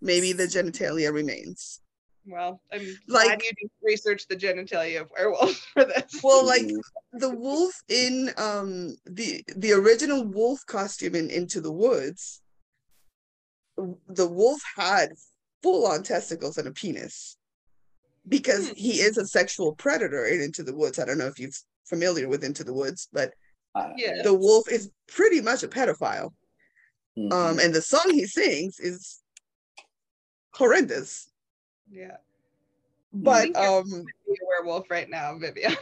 maybe 0.00 0.32
the 0.32 0.44
genitalia 0.44 1.12
remains. 1.12 1.80
Well, 2.28 2.60
I'm 2.72 2.80
Like- 3.08 3.26
glad 3.28 3.42
you 3.42 3.50
did 3.60 3.70
research 3.82 4.26
the 4.26 4.36
genitalia 4.36 5.00
of 5.00 5.10
werewolves 5.16 5.58
for 5.72 5.84
this. 5.84 6.20
Well, 6.22 6.44
like 6.54 6.66
the 7.12 7.30
wolf 7.30 7.72
in 7.88 8.30
um 8.36 8.96
the 9.06 9.44
the 9.56 9.72
original 9.72 10.24
wolf 10.24 10.60
costume 10.66 11.14
in 11.14 11.30
Into 11.30 11.60
the 11.60 11.72
Woods, 11.72 12.42
the 14.08 14.28
wolf 14.28 14.60
had 14.76 15.10
full 15.62 15.86
on 15.86 16.02
testicles 16.02 16.58
and 16.58 16.68
a 16.68 16.72
penis 16.72 17.36
because 18.28 18.68
Hmm. 18.68 18.74
he 18.74 19.00
is 19.00 19.16
a 19.18 19.26
sexual 19.26 19.74
predator 19.74 20.26
in 20.26 20.40
Into 20.40 20.62
the 20.62 20.74
Woods. 20.74 20.98
I 20.98 21.04
don't 21.04 21.18
know 21.18 21.26
if 21.28 21.38
you're 21.38 21.50
familiar 21.84 22.28
with 22.28 22.42
Into 22.44 22.64
the 22.64 22.74
Woods, 22.74 23.08
but 23.12 23.32
uh, 23.76 23.92
Yeah. 23.96 24.22
the 24.22 24.34
wolf 24.34 24.70
is 24.70 24.90
pretty 25.08 25.40
much 25.40 25.62
a 25.62 25.68
pedophile. 25.68 26.32
mhm. 27.18 27.32
Um, 27.32 27.58
and 27.58 27.74
the 27.74 27.82
song 27.82 28.10
he 28.10 28.26
sings 28.26 28.78
is 28.80 29.22
horrendous. 30.54 31.30
yeah, 31.90 32.16
But 33.12 33.42
think 33.44 33.56
you're- 33.56 33.66
um, 33.68 33.84
be 34.26 34.32
a 34.32 34.46
werewolf 34.46 34.90
right 34.90 35.08
now, 35.08 35.38
Vivian. 35.38 35.76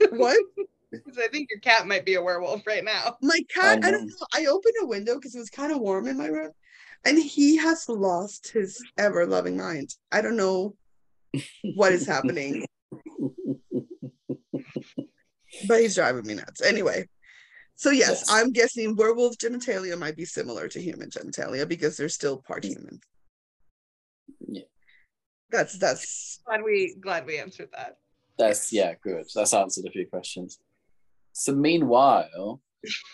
what? 0.10 0.38
'Cause 0.90 1.18
I 1.18 1.28
think 1.28 1.50
your 1.50 1.60
cat 1.60 1.86
might 1.86 2.06
be 2.06 2.14
a 2.14 2.22
werewolf 2.22 2.66
right 2.66 2.82
now. 2.84 3.18
My 3.20 3.38
cat, 3.52 3.80
I, 3.84 3.90
don't 3.90 4.06
know. 4.06 4.14
know. 4.20 4.26
I 4.34 4.46
opened 4.46 4.74
a 4.80 4.86
window 4.86 5.16
because 5.16 5.34
it 5.34 5.38
was 5.38 5.50
kind 5.50 5.70
of 5.72 5.80
warm 5.80 6.06
in 6.08 6.16
my 6.16 6.28
room, 6.28 6.52
and 7.04 7.18
he 7.18 7.56
has 7.58 7.86
lost 7.90 8.48
his 8.48 8.82
ever 8.96 9.26
loving 9.26 9.58
mind. 9.58 9.94
I 10.10 10.22
don't 10.22 10.36
know 10.36 10.76
what 11.74 11.92
is 11.92 12.06
happening, 12.06 12.64
but 15.66 15.80
he's 15.80 15.94
driving 15.94 16.26
me 16.26 16.34
nuts. 16.34 16.62
Anyway, 16.62 17.06
so 17.78 17.90
yes, 17.90 18.08
Yes. 18.08 18.26
I'm 18.28 18.50
guessing 18.50 18.96
werewolf 18.96 19.38
genitalia 19.38 19.96
might 19.96 20.16
be 20.16 20.24
similar 20.24 20.66
to 20.66 20.82
human 20.82 21.10
genitalia 21.10 21.66
because 21.66 21.96
they're 21.96 22.08
still 22.08 22.38
part 22.38 22.64
human. 22.64 23.00
Yeah. 24.40 24.62
That's 25.50 25.78
that's 25.78 26.40
Glad 26.44 26.64
we 26.64 26.96
glad 27.00 27.24
we 27.24 27.38
answered 27.38 27.68
that. 27.76 27.98
That's 28.36 28.72
yeah, 28.72 28.94
good. 29.00 29.26
That's 29.32 29.54
answered 29.54 29.86
a 29.86 29.92
few 29.92 30.08
questions. 30.08 30.58
So 31.34 31.54
meanwhile, 31.54 32.60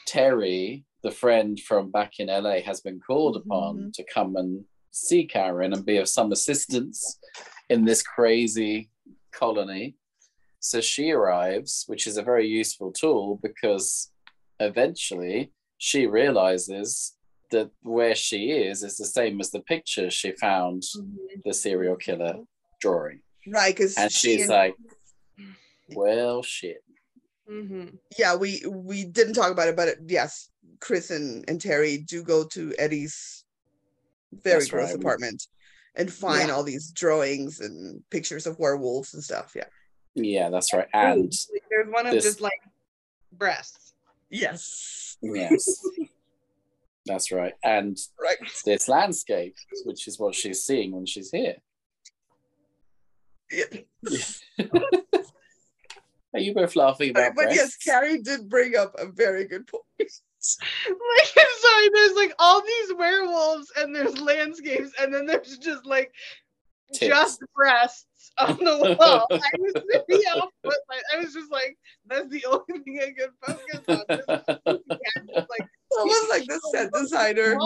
Terry, 0.07 0.87
the 1.03 1.11
friend 1.11 1.61
from 1.61 1.91
back 1.91 2.15
in 2.19 2.29
LA, 2.29 2.61
has 2.65 2.81
been 2.81 3.01
called 3.01 3.37
mm-hmm, 3.37 3.51
upon 3.51 3.77
mm-hmm. 3.77 3.91
to 3.93 4.05
come 4.15 4.37
and 4.37 4.65
see 4.93 5.27
Karen 5.27 5.75
and 5.75 5.85
be 5.85 5.99
of 5.99 6.09
some 6.09 6.33
assistance 6.33 7.19
in 7.69 7.85
this 7.85 8.03
crazy 8.03 8.89
colony. 9.31 9.97
So 10.61 10.81
she 10.81 11.11
arrives, 11.11 11.85
which 11.87 12.07
is 12.07 12.17
a 12.17 12.23
very 12.23 12.49
useful 12.49 12.93
tool 12.93 13.41
because 13.43 14.11
eventually 14.61 15.53
she 15.79 16.07
realizes 16.07 17.15
that 17.51 17.71
where 17.83 18.15
she 18.15 18.51
is 18.51 18.83
is 18.83 18.97
the 18.97 19.05
same 19.07 19.41
as 19.41 19.51
the 19.51 19.61
picture 19.61 20.11
she 20.11 20.33
found 20.33 20.83
the 21.45 21.53
serial 21.55 21.97
killer 21.97 22.37
drawing. 22.81 23.21
right 23.47 23.75
because 23.75 23.97
And 23.97 24.11
she's 24.11 24.49
like, 24.49 24.75
well, 25.95 26.43
shit. 26.43 26.83
hmm 27.49 27.87
yeah 28.19 28.35
we 28.35 28.63
we 28.71 29.05
didn't 29.05 29.35
talk 29.35 29.51
about 29.53 29.69
it 29.69 29.77
but 29.77 29.89
yes 30.07 30.49
chris 30.81 31.11
and, 31.11 31.45
and 31.49 31.61
terry 31.61 31.99
do 31.99 32.23
go 32.23 32.45
to 32.45 32.73
eddie's 32.79 33.45
very 34.33 34.61
That's 34.61 34.71
gross 34.71 34.91
right. 34.91 34.97
apartment 34.97 35.43
and 35.95 36.11
find 36.13 36.49
Yeah. 36.49 36.55
all 36.55 36.63
these 36.65 36.91
drawings 36.91 37.61
and 37.61 38.03
pictures 38.11 38.47
of 38.47 38.59
werewolves 38.59 39.13
and 39.15 39.23
stuff 39.23 39.53
yeah 39.55 39.69
Yeah, 40.15 40.49
that's 40.49 40.73
right. 40.73 40.89
And 40.95 41.31
there's 41.71 41.89
one 41.93 42.07
of 42.07 42.13
this- 42.15 42.25
just 42.25 42.41
like 42.41 42.61
breasts. 43.33 43.94
Yes. 44.31 45.17
Yes. 45.23 45.81
That's 47.07 47.31
right. 47.31 47.53
And 47.63 47.99
Right. 48.21 48.39
this 48.65 48.89
landscape, 48.89 49.55
which 49.85 50.09
is 50.09 50.19
what 50.19 50.35
she's 50.35 50.65
seeing 50.65 50.93
when 50.93 51.07
she's 51.07 51.31
here. 51.31 51.57
Yeah. 53.51 53.65
Are 56.35 56.41
you 56.41 56.53
both 56.55 56.75
laughing 56.75 57.11
about 57.11 57.35
But 57.37 57.53
yes. 57.53 57.77
Carrie 57.77 58.21
did 58.23 58.49
bring 58.49 58.75
up 58.77 58.95
a 58.99 59.07
very 59.07 59.47
good 59.47 59.67
point. 59.67 59.83
Like 60.87 61.29
I'm 61.39 61.47
sorry, 61.61 61.89
there's 61.95 62.17
like 62.17 62.35
all 62.39 62.61
these 62.61 62.93
werewolves 62.99 63.73
and 63.79 63.95
there's 63.97 64.21
landscapes 64.21 64.91
and 65.01 65.15
then 65.15 65.25
there's 65.25 65.57
just 65.57 65.87
like 65.87 66.13
Tits. 66.93 67.09
just 67.09 67.43
breasts 67.55 68.33
on 68.39 68.57
the 68.57 68.97
wall. 68.99 69.27
I 69.31 69.51
was 69.59 69.75
really 70.09 70.25
off 70.27 70.51
put 70.63 70.75
I 71.13 71.19
was 71.19 71.33
just 71.33 71.51
like, 71.51 71.77
that's 72.07 72.29
the 72.29 72.45
only 72.47 72.85
thing 72.85 73.01
I 73.01 73.13
could 73.13 73.31
focus 73.41 73.81
on. 73.89 74.79
Just, 75.35 75.51
like 75.51 75.69
Almost 75.97 76.31
like 76.31 76.45
the 76.47 76.61
set 76.73 76.93
designer 76.93 77.57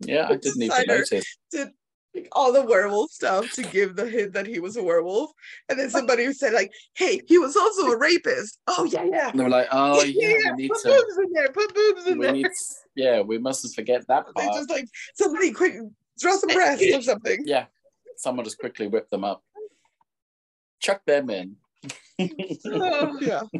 yeah, 0.00 0.26
I 0.28 0.36
didn't 0.36 0.62
even 0.62 0.84
notice. 0.86 1.38
did 1.50 1.68
like, 2.14 2.28
all 2.32 2.52
the 2.52 2.62
werewolf 2.62 3.10
stuff 3.10 3.50
to 3.52 3.62
give 3.62 3.96
the 3.96 4.08
hint 4.08 4.32
that 4.34 4.46
he 4.46 4.58
was 4.58 4.76
a 4.76 4.82
werewolf. 4.82 5.30
And 5.68 5.78
then 5.78 5.90
somebody 5.90 6.32
said, 6.32 6.52
like, 6.52 6.72
hey, 6.94 7.20
he 7.26 7.38
was 7.38 7.56
also 7.56 7.86
a 7.92 7.98
rapist. 7.98 8.58
Oh, 8.66 8.84
yeah, 8.84 9.04
yeah. 9.04 9.30
And 9.30 9.40
they 9.40 9.44
were 9.44 9.50
like, 9.50 9.68
oh 9.72 10.02
yeah, 10.04 10.28
yeah, 10.28 10.50
we 10.52 10.62
need 10.62 10.70
put 10.70 10.82
to 10.82 10.88
boobs 10.88 11.18
in 11.18 11.32
there, 11.32 11.48
put 11.48 11.74
boobs 11.74 12.06
in 12.06 12.18
we 12.18 12.26
there. 12.26 12.34
need 12.34 12.46
yeah, 12.94 13.20
we 13.20 13.38
mustn't 13.38 13.74
forget 13.74 14.06
that 14.08 14.26
They 14.36 14.44
part. 14.44 14.56
just 14.56 14.70
like, 14.70 14.86
somebody 15.14 15.52
quick, 15.52 15.74
draw 16.18 16.36
some 16.36 16.48
breasts 16.50 16.84
or 16.94 17.02
something. 17.02 17.42
Yeah. 17.44 17.66
Someone 18.16 18.44
just 18.44 18.58
quickly 18.58 18.86
whip 18.88 19.08
them 19.10 19.24
up. 19.24 19.42
Chuck 20.80 21.02
them 21.06 21.30
in. 21.30 21.56
Oh, 22.20 23.18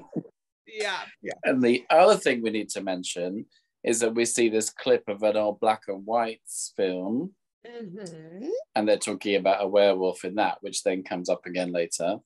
Yeah. 0.66 1.00
yeah. 1.22 1.32
And 1.44 1.62
the 1.62 1.84
other 1.90 2.16
thing 2.16 2.42
we 2.42 2.50
need 2.50 2.68
to 2.70 2.82
mention 2.82 3.46
is 3.84 4.00
that 4.00 4.14
we 4.14 4.24
see 4.24 4.48
this 4.48 4.68
clip 4.70 5.04
of 5.08 5.22
an 5.22 5.36
old 5.36 5.60
black 5.60 5.82
and 5.88 6.04
white 6.04 6.40
film, 6.76 7.34
Mhm. 7.66 8.48
and 8.74 8.88
they're 8.88 8.98
talking 8.98 9.36
about 9.36 9.62
a 9.62 9.68
werewolf 9.68 10.24
in 10.24 10.34
that, 10.36 10.58
which 10.62 10.82
then 10.82 11.02
comes 11.02 11.28
up 11.28 11.46
again 11.46 11.72
later. 11.72 12.18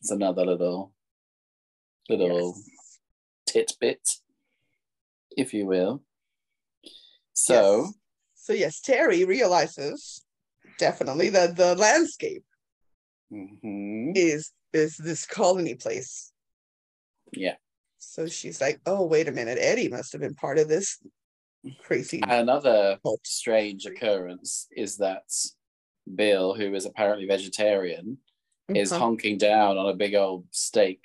It's 0.00 0.10
another 0.10 0.44
little 0.44 0.92
little 2.08 2.54
Yes. 2.56 3.00
titbit, 3.48 4.20
if 5.36 5.52
you 5.54 5.66
will. 5.66 6.02
So 7.34 7.84
Yes. 7.84 7.94
So 8.42 8.52
yes, 8.52 8.80
Terry 8.80 9.24
realizes 9.24 10.24
definitely 10.76 11.28
that 11.28 11.54
the 11.54 11.76
landscape 11.76 12.42
mhm, 13.32 14.10
is 14.16 14.50
is 14.72 14.96
this 14.96 15.24
colony 15.24 15.76
place. 15.76 16.32
yeah. 17.32 17.54
So 17.98 18.26
she's 18.26 18.60
like, 18.60 18.80
oh, 18.84 19.06
wait 19.06 19.28
a 19.28 19.32
minute, 19.32 19.58
Eddie 19.60 19.88
must 19.88 20.10
have 20.10 20.20
been 20.20 20.34
part 20.34 20.58
of 20.58 20.66
this 20.66 20.98
crazy 21.84 22.20
Another 22.20 22.98
cult. 23.04 23.20
strange 23.24 23.86
occurrence 23.86 24.66
is 24.72 24.96
that 24.96 25.22
Bill, 26.12 26.52
who 26.54 26.74
is 26.74 26.84
apparently 26.84 27.28
vegetarian, 27.28 28.18
is 28.74 28.90
Uh-huh. 28.90 29.02
honking 29.04 29.38
down 29.38 29.78
on 29.78 29.88
a 29.88 29.94
big 29.94 30.16
old 30.16 30.46
steak. 30.50 31.04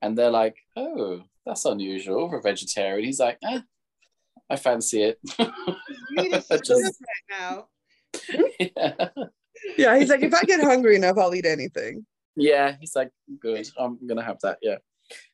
And 0.00 0.16
they're 0.16 0.30
like, 0.30 0.56
oh, 0.76 1.24
that's 1.44 1.66
unusual 1.66 2.30
for 2.30 2.38
a 2.38 2.42
vegetarian. 2.42 3.04
He's 3.04 3.20
like, 3.20 3.36
eh, 3.42 3.60
I 4.50 4.56
fancy 4.56 5.02
it. 5.02 5.18
Just- 6.64 7.02
right 7.02 7.28
now. 7.30 7.68
yeah. 8.58 9.08
Yeah, 9.76 9.98
he's 9.98 10.08
like, 10.08 10.22
if 10.22 10.32
I 10.32 10.42
get 10.42 10.60
hungry 10.62 10.96
enough, 10.96 11.18
I'll 11.18 11.34
eat 11.34 11.44
anything. 11.46 12.06
yeah, 12.36 12.76
he's 12.80 12.94
like, 12.94 13.10
good, 13.40 13.68
I'm 13.76 13.98
going 14.06 14.16
to 14.18 14.22
have 14.24 14.38
that. 14.42 14.58
Yeah. 14.62 14.76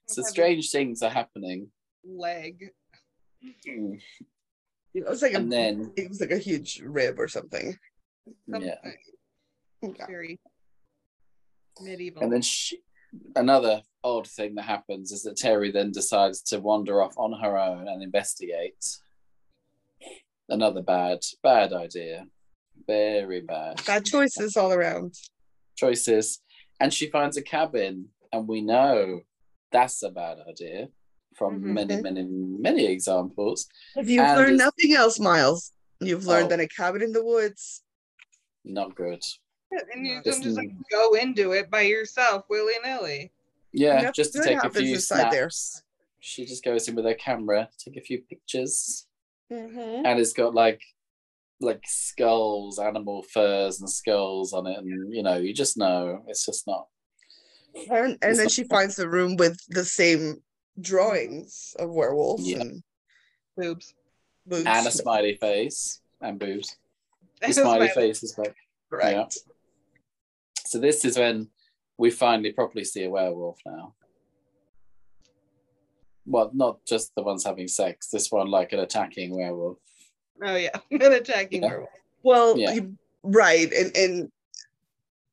So 0.08 0.22
Have 0.22 0.26
a 0.26 0.30
strange 0.30 0.70
things 0.70 1.02
are 1.02 1.10
happening. 1.10 1.68
leg. 2.04 2.70
Mm, 3.68 4.00
It 4.94 5.06
was 5.06 5.20
like 5.20 5.34
a 5.34 5.36
And 5.36 5.52
then, 5.52 5.92
it 5.96 6.08
was 6.08 6.20
like 6.20 6.30
a 6.30 6.38
huge 6.38 6.80
rib 6.84 7.20
or 7.20 7.28
something. 7.28 7.76
yeah. 8.46 8.76
Something 9.82 9.96
Yeah. 9.98 10.06
Very 10.06 10.40
medieval. 11.80 12.22
And 12.22 12.32
then 12.32 12.40
she, 12.42 12.78
another 13.36 13.82
odd 14.02 14.26
thing 14.26 14.54
that 14.54 14.62
happens 14.64 15.12
is 15.12 15.22
that 15.24 15.36
Terry 15.36 15.70
then 15.70 15.92
decides 15.92 16.40
to 16.44 16.60
wander 16.60 17.02
off 17.02 17.12
on 17.18 17.32
her 17.40 17.58
own 17.58 17.88
and 17.88 18.02
investigate. 18.02 18.82
Another 20.48 20.82
bad, 20.82 21.20
bad 21.42 21.72
idea. 21.72 22.26
Very 22.86 23.40
bad. 23.40 23.84
Bad 23.86 24.04
choices 24.04 24.56
all 24.56 24.72
around. 24.72 25.14
choices. 25.76 26.40
And 26.80 26.92
she 26.94 27.10
finds 27.10 27.36
a 27.36 27.42
cabin, 27.42 28.08
and 28.32 28.46
we 28.46 28.60
know 28.60 29.22
that's 29.72 30.02
a 30.04 30.10
bad 30.10 30.38
idea 30.48 30.88
from 31.34 31.60
Mhm. 31.60 31.72
many, 31.74 32.00
many, 32.00 32.22
many 32.22 32.84
examples. 32.86 33.66
If 33.96 34.08
you've 34.08 34.22
And 34.24 34.38
learned 34.38 34.58
nothing 34.58 34.92
else, 34.94 35.18
Miles, 35.18 35.72
you've 36.00 36.26
learned 36.26 36.46
Oh. 36.46 36.48
that 36.50 36.60
a 36.60 36.68
cabin 36.68 37.02
in 37.02 37.12
the 37.12 37.24
woods. 37.24 37.82
Not 38.64 38.94
good. 38.94 39.22
and 39.92 40.06
you 40.06 40.22
This 40.22 40.36
don't 40.36 40.44
just 40.44 40.56
like 40.56 40.70
go 40.88 41.14
into 41.14 41.50
it 41.50 41.68
by 41.68 41.80
yourself 41.82 42.44
willy 42.48 42.74
nilly. 42.84 43.32
Yeah, 43.72 44.12
just 44.12 44.32
to 44.34 44.42
take 44.44 44.62
a 44.62 44.70
few 44.70 44.94
inside 44.94 45.32
there. 45.32 45.50
snaps. 45.50 45.82
She 46.20 46.44
just 46.44 46.62
goes 46.62 46.86
in 46.86 46.94
with 46.94 47.04
her 47.06 47.14
camera, 47.14 47.68
take 47.78 47.96
a 47.96 48.00
few 48.00 48.22
pictures. 48.22 49.08
Mm-hmm. 49.52 50.06
and 50.06 50.18
it's 50.18 50.32
got 50.32 50.54
like 50.54 50.80
like 51.60 51.82
skulls, 51.86 52.78
animal 52.78 53.22
furs 53.32 53.80
and 53.80 53.88
skulls 53.88 54.52
on 54.52 54.66
it, 54.66 54.78
and 54.78 55.12
you 55.14 55.22
know, 55.22 55.36
you 55.36 55.52
just 55.54 55.76
know 55.76 56.22
it's 56.28 56.44
just 56.44 56.66
not. 56.66 56.88
And, 57.90 58.18
and 58.22 58.36
then 58.36 58.44
not- 58.44 58.50
she 58.50 58.64
finds 58.64 58.96
the 58.96 59.08
room 59.08 59.36
with 59.36 59.58
the 59.68 59.84
same 59.84 60.42
drawings 60.80 61.74
of 61.78 61.90
werewolves 61.90 62.48
Yeah. 62.48 62.60
and 62.60 62.82
Boobs. 63.56 63.94
boobs. 64.46 64.66
And 64.66 64.86
a 64.86 64.90
smiley 64.90 65.36
face 65.36 66.00
and 66.20 66.38
boobs. 66.38 66.76
The 67.40 67.52
smiley 67.52 67.88
smiley. 67.88 68.08
face 68.08 68.22
is 68.22 68.38
like. 68.38 68.54
right. 68.90 69.32
So 70.66 70.78
this 70.78 71.04
is 71.04 71.18
when 71.18 71.48
we 71.98 72.10
finally 72.10 72.52
properly 72.52 72.84
see 72.84 73.04
a 73.04 73.10
werewolf 73.10 73.58
now. 73.66 73.94
Well, 76.26 76.50
not 76.54 76.84
just 76.86 77.14
the 77.14 77.22
ones 77.22 77.44
having 77.44 77.68
sex. 77.68 78.08
This 78.08 78.30
one 78.32 78.48
like 78.50 78.72
an 78.72 78.80
attacking 78.80 79.36
werewolf. 79.36 79.78
Oh 80.42 80.56
yeah, 80.56 80.70
an 80.90 81.12
attacking 81.12 81.62
Yeah. 81.62 81.68
werewolf. 81.68 81.90
Well, 82.22 82.58
Yeah. 82.58 82.72
you- 82.74 82.96
right, 83.22 83.70
and 83.72 83.96
and 83.96 84.32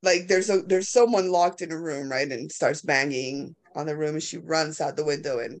like 0.02 0.28
there's 0.28 0.50
a 0.50 0.62
there's 0.62 0.88
someone 0.88 1.30
locked 1.30 1.62
in 1.62 1.72
a 1.72 1.78
room, 1.78 2.10
right, 2.10 2.30
and 2.30 2.50
starts 2.52 2.82
banging 2.82 3.54
on 3.74 3.86
the 3.86 3.96
room, 3.96 4.14
and 4.14 4.22
she 4.22 4.36
runs 4.38 4.80
out 4.80 4.96
the 4.96 5.04
window 5.04 5.38
and 5.38 5.60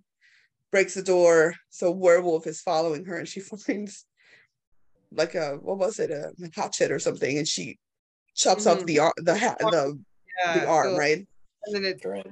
breaks 0.70 0.94
the 0.94 1.02
door. 1.02 1.54
So 1.70 1.90
werewolf 1.90 2.46
is 2.46 2.60
following 2.60 3.04
her, 3.06 3.16
and 3.18 3.28
she 3.28 3.40
finds 3.40 4.04
like 5.12 5.34
a 5.34 5.56
what 5.62 5.78
was 5.78 5.98
it 5.98 6.10
a 6.10 6.32
hatchet 6.54 6.90
or 6.90 6.98
something, 6.98 7.38
and 7.38 7.48
she 7.48 7.78
chops 8.34 8.66
off 8.66 8.80
Mhm. 8.80 8.86
the 8.86 8.98
ar- 8.98 9.14
the 9.16 9.36
ha- 9.38 9.56
the 9.58 9.98
Yeah, 10.44 10.58
the 10.60 10.66
arm, 10.66 10.92
so- 10.92 10.98
right? 10.98 11.26
And 11.64 11.74
then 11.76 11.84
it, 11.84 12.02
Great. 12.02 12.26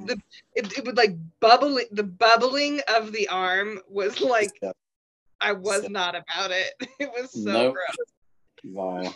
it 0.55 0.79
it 0.79 0.85
would 0.85 0.97
like 0.97 1.17
bubbling. 1.41 1.87
The 1.93 2.03
bubbling 2.03 2.81
of 2.95 3.13
the 3.13 3.29
arm 3.29 3.81
was 3.89 4.21
like 4.21 4.51
I 5.41 5.53
was 5.53 5.83
So- 5.83 5.89
not 5.89 6.15
about 6.17 6.51
it. 6.51 6.73
It 7.01 7.11
was 7.13 7.33
so 7.33 7.51
Nope. 7.53 7.75
gross. 7.75 7.97
Wow. 9.05 9.15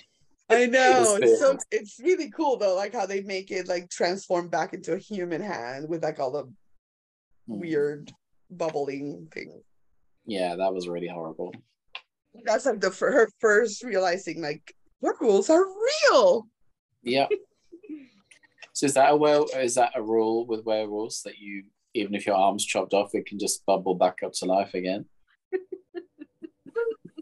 I 0.51 0.67
know. 0.67 1.17
It's 1.21 1.33
It's 1.33 1.41
so 1.41 1.59
it's 1.71 2.01
really 2.01 2.31
cool 2.31 2.57
though, 2.57 2.77
like 2.77 2.93
how 2.95 3.07
they 3.07 3.23
make 3.23 3.51
it 3.51 3.67
like 3.69 3.91
transform 3.91 4.49
back 4.49 4.73
into 4.75 4.93
a 4.93 4.99
human 4.99 5.41
hand 5.43 5.89
with 5.89 6.03
like 6.03 6.19
all 6.21 6.31
the 6.31 6.45
Hmm. 7.47 7.59
weird 7.61 8.13
bubbling 8.51 9.29
thing. 9.33 9.63
Yeah, 10.27 10.57
that 10.57 10.73
was 10.73 10.89
really 10.89 11.09
horrible. 11.09 11.53
That's 12.45 12.65
like 12.67 12.81
the 12.81 12.91
her 12.91 13.29
first 13.39 13.83
realizing 13.85 14.41
like 14.41 14.75
werewolves 15.01 15.51
are 15.51 15.67
real. 15.67 16.47
Yeah. 17.03 17.27
so 18.75 18.87
is 18.87 18.95
that 18.95 19.13
a 19.13 19.17
well 19.17 19.47
is 19.57 19.77
that 19.77 19.93
a 19.95 20.03
rule 20.03 20.47
with 20.47 20.67
werewolves 20.67 21.23
that 21.23 21.39
you 21.39 21.65
even 21.95 22.15
if 22.15 22.27
your 22.27 22.35
arm's 22.35 22.65
chopped 22.65 22.93
off, 22.93 23.15
it 23.15 23.25
can 23.25 23.39
just 23.39 23.65
bubble 23.65 23.95
back 23.95 24.19
up 24.23 24.33
to 24.33 24.45
life 24.45 24.75
again? 24.75 25.07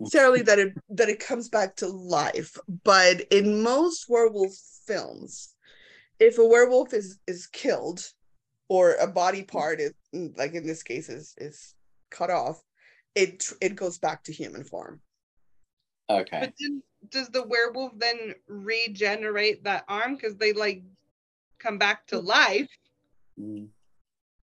necessarily 0.00 0.42
that 0.42 0.58
it 0.58 0.74
that 0.90 1.08
it 1.08 1.20
comes 1.20 1.48
back 1.48 1.76
to 1.76 1.86
life, 1.86 2.56
but 2.84 3.20
in 3.30 3.62
most 3.62 4.06
werewolf 4.08 4.52
films, 4.86 5.54
if 6.18 6.38
a 6.38 6.44
werewolf 6.44 6.92
is 6.92 7.18
is 7.26 7.46
killed 7.46 8.04
or 8.68 8.94
a 8.94 9.06
body 9.06 9.42
part 9.42 9.80
is 9.80 9.92
mm, 10.14 10.36
like 10.36 10.54
in 10.54 10.66
this 10.66 10.82
case 10.82 11.08
is 11.08 11.34
is 11.38 11.74
cut 12.10 12.30
off, 12.30 12.62
it 13.14 13.44
it 13.60 13.76
goes 13.76 13.98
back 13.98 14.24
to 14.24 14.32
human 14.32 14.64
form. 14.64 15.00
Okay. 16.10 16.40
But 16.40 16.54
then, 16.60 16.82
does 17.10 17.28
the 17.28 17.46
werewolf 17.46 17.92
then 17.96 18.34
regenerate 18.48 19.64
that 19.64 19.84
arm 19.88 20.16
because 20.16 20.36
they 20.36 20.52
like 20.52 20.82
come 21.62 21.78
back 21.78 22.06
to 22.08 22.18
life, 22.18 22.68
Mm. 23.38 23.68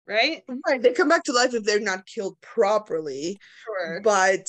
right? 0.06 0.42
Right, 0.68 0.82
they 0.82 0.92
come 0.92 1.08
back 1.08 1.24
to 1.24 1.32
life 1.32 1.54
if 1.54 1.64
they're 1.64 1.80
not 1.80 2.06
killed 2.06 2.40
properly, 2.40 3.38
Sure. 3.64 4.00
but 4.02 4.48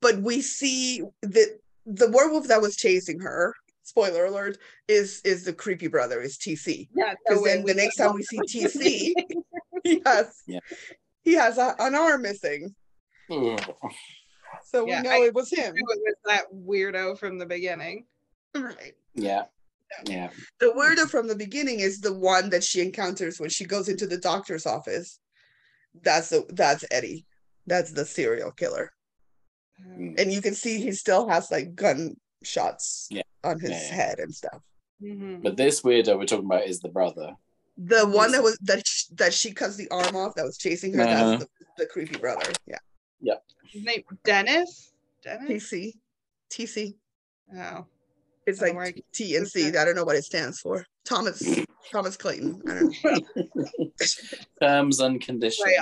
but 0.00 0.18
we 0.20 0.42
see 0.42 1.02
that 1.22 1.58
the 1.86 2.10
werewolf 2.10 2.48
that 2.48 2.60
was 2.60 2.76
chasing 2.76 3.20
her. 3.20 3.54
Spoiler 3.82 4.26
alert! 4.26 4.58
Is 4.88 5.20
is 5.24 5.44
the 5.44 5.52
creepy 5.52 5.88
brother? 5.88 6.20
Is 6.20 6.36
TC? 6.38 6.88
Yeah. 6.94 7.14
because 7.26 7.42
then 7.44 7.64
the 7.64 7.74
next 7.74 7.96
time 7.96 8.14
we 8.14 8.22
see 8.22 8.38
TC, 8.38 9.12
yes, 9.84 10.42
Yeah. 10.46 10.60
he 11.22 11.32
has 11.34 11.58
a, 11.58 11.74
an 11.78 11.94
arm 11.94 12.22
missing. 12.22 12.74
Ugh. 13.30 13.74
So 14.64 14.86
Yeah, 14.86 15.02
we 15.02 15.08
know 15.08 15.14
I- 15.22 15.26
it 15.26 15.34
was 15.34 15.50
him. 15.50 15.74
It 15.76 15.82
was 15.84 15.98
that 16.26 16.44
weirdo 16.52 17.18
from 17.18 17.38
the 17.38 17.46
beginning. 17.46 18.06
Right. 18.54 18.94
Yeah. 19.14 19.44
Yeah. 20.06 20.30
The 20.60 20.66
weirdo 20.76 21.08
from 21.10 21.26
the 21.28 21.34
beginning 21.36 21.80
is 21.80 22.00
the 22.00 22.12
one 22.14 22.50
that 22.50 22.62
she 22.64 22.80
encounters 22.80 23.40
when 23.40 23.50
she 23.50 23.64
goes 23.64 23.88
into 23.88 24.06
the 24.06 24.18
doctor's 24.18 24.66
office. 24.66 25.18
That's 26.02 26.28
the 26.30 26.46
that's 26.50 26.84
Eddie. 26.90 27.26
That's 27.66 27.92
the 27.92 28.04
serial 28.06 28.52
killer. 28.52 28.92
Um, 29.84 30.14
And 30.18 30.32
you 30.32 30.40
can 30.40 30.54
see 30.54 30.80
he 30.80 30.92
still 30.92 31.28
has 31.28 31.50
like 31.50 31.74
gunshots 31.74 33.08
Yeah. 33.10 33.22
on 33.44 33.58
his 33.60 33.70
Yeah, 33.70 33.76
yeah. 33.88 33.94
head 33.94 34.18
and 34.20 34.34
stuff. 34.34 34.62
mhm. 35.02 35.42
But 35.42 35.56
this 35.56 35.80
weirdo 35.82 36.18
we're 36.18 36.26
talking 36.26 36.46
about 36.46 36.66
is 36.66 36.80
the 36.80 36.88
brother. 36.88 37.34
The 37.76 38.06
one 38.06 38.32
that 38.32 38.42
was 38.42 38.58
that 38.62 38.86
sh- 38.86 39.06
that 39.14 39.32
she 39.32 39.52
cuts 39.52 39.76
the 39.76 39.88
arm 39.90 40.14
off 40.14 40.34
that 40.34 40.44
was 40.44 40.58
chasing 40.58 40.92
her. 40.94 41.02
Uh-huh. 41.02 41.30
That's 41.38 41.44
the, 41.44 41.48
the 41.78 41.86
creepy 41.86 42.18
brother. 42.18 42.52
Yeah. 42.66 42.78
His 43.72 43.84
name 43.84 44.02
Dennis. 44.24 44.92
Dennis. 45.22 45.48
TC. 45.70 45.92
TC. 46.50 46.94
Oh, 47.56 47.86
It's 48.46 48.60
like 48.60 49.04
T 49.12 49.36
and 49.36 49.46
C. 49.46 49.68
I 49.68 49.84
don't 49.84 49.94
know 49.94 50.04
what 50.04 50.16
it 50.16 50.24
stands 50.24 50.60
for. 50.60 50.84
Thomas 51.04 51.42
Thomas 51.92 52.16
Clayton. 52.16 52.62
I 52.68 52.74
don't 52.74 52.94
know. 53.04 53.90
Terms 54.62 55.00
and 55.00 55.20
conditions. 55.20 55.72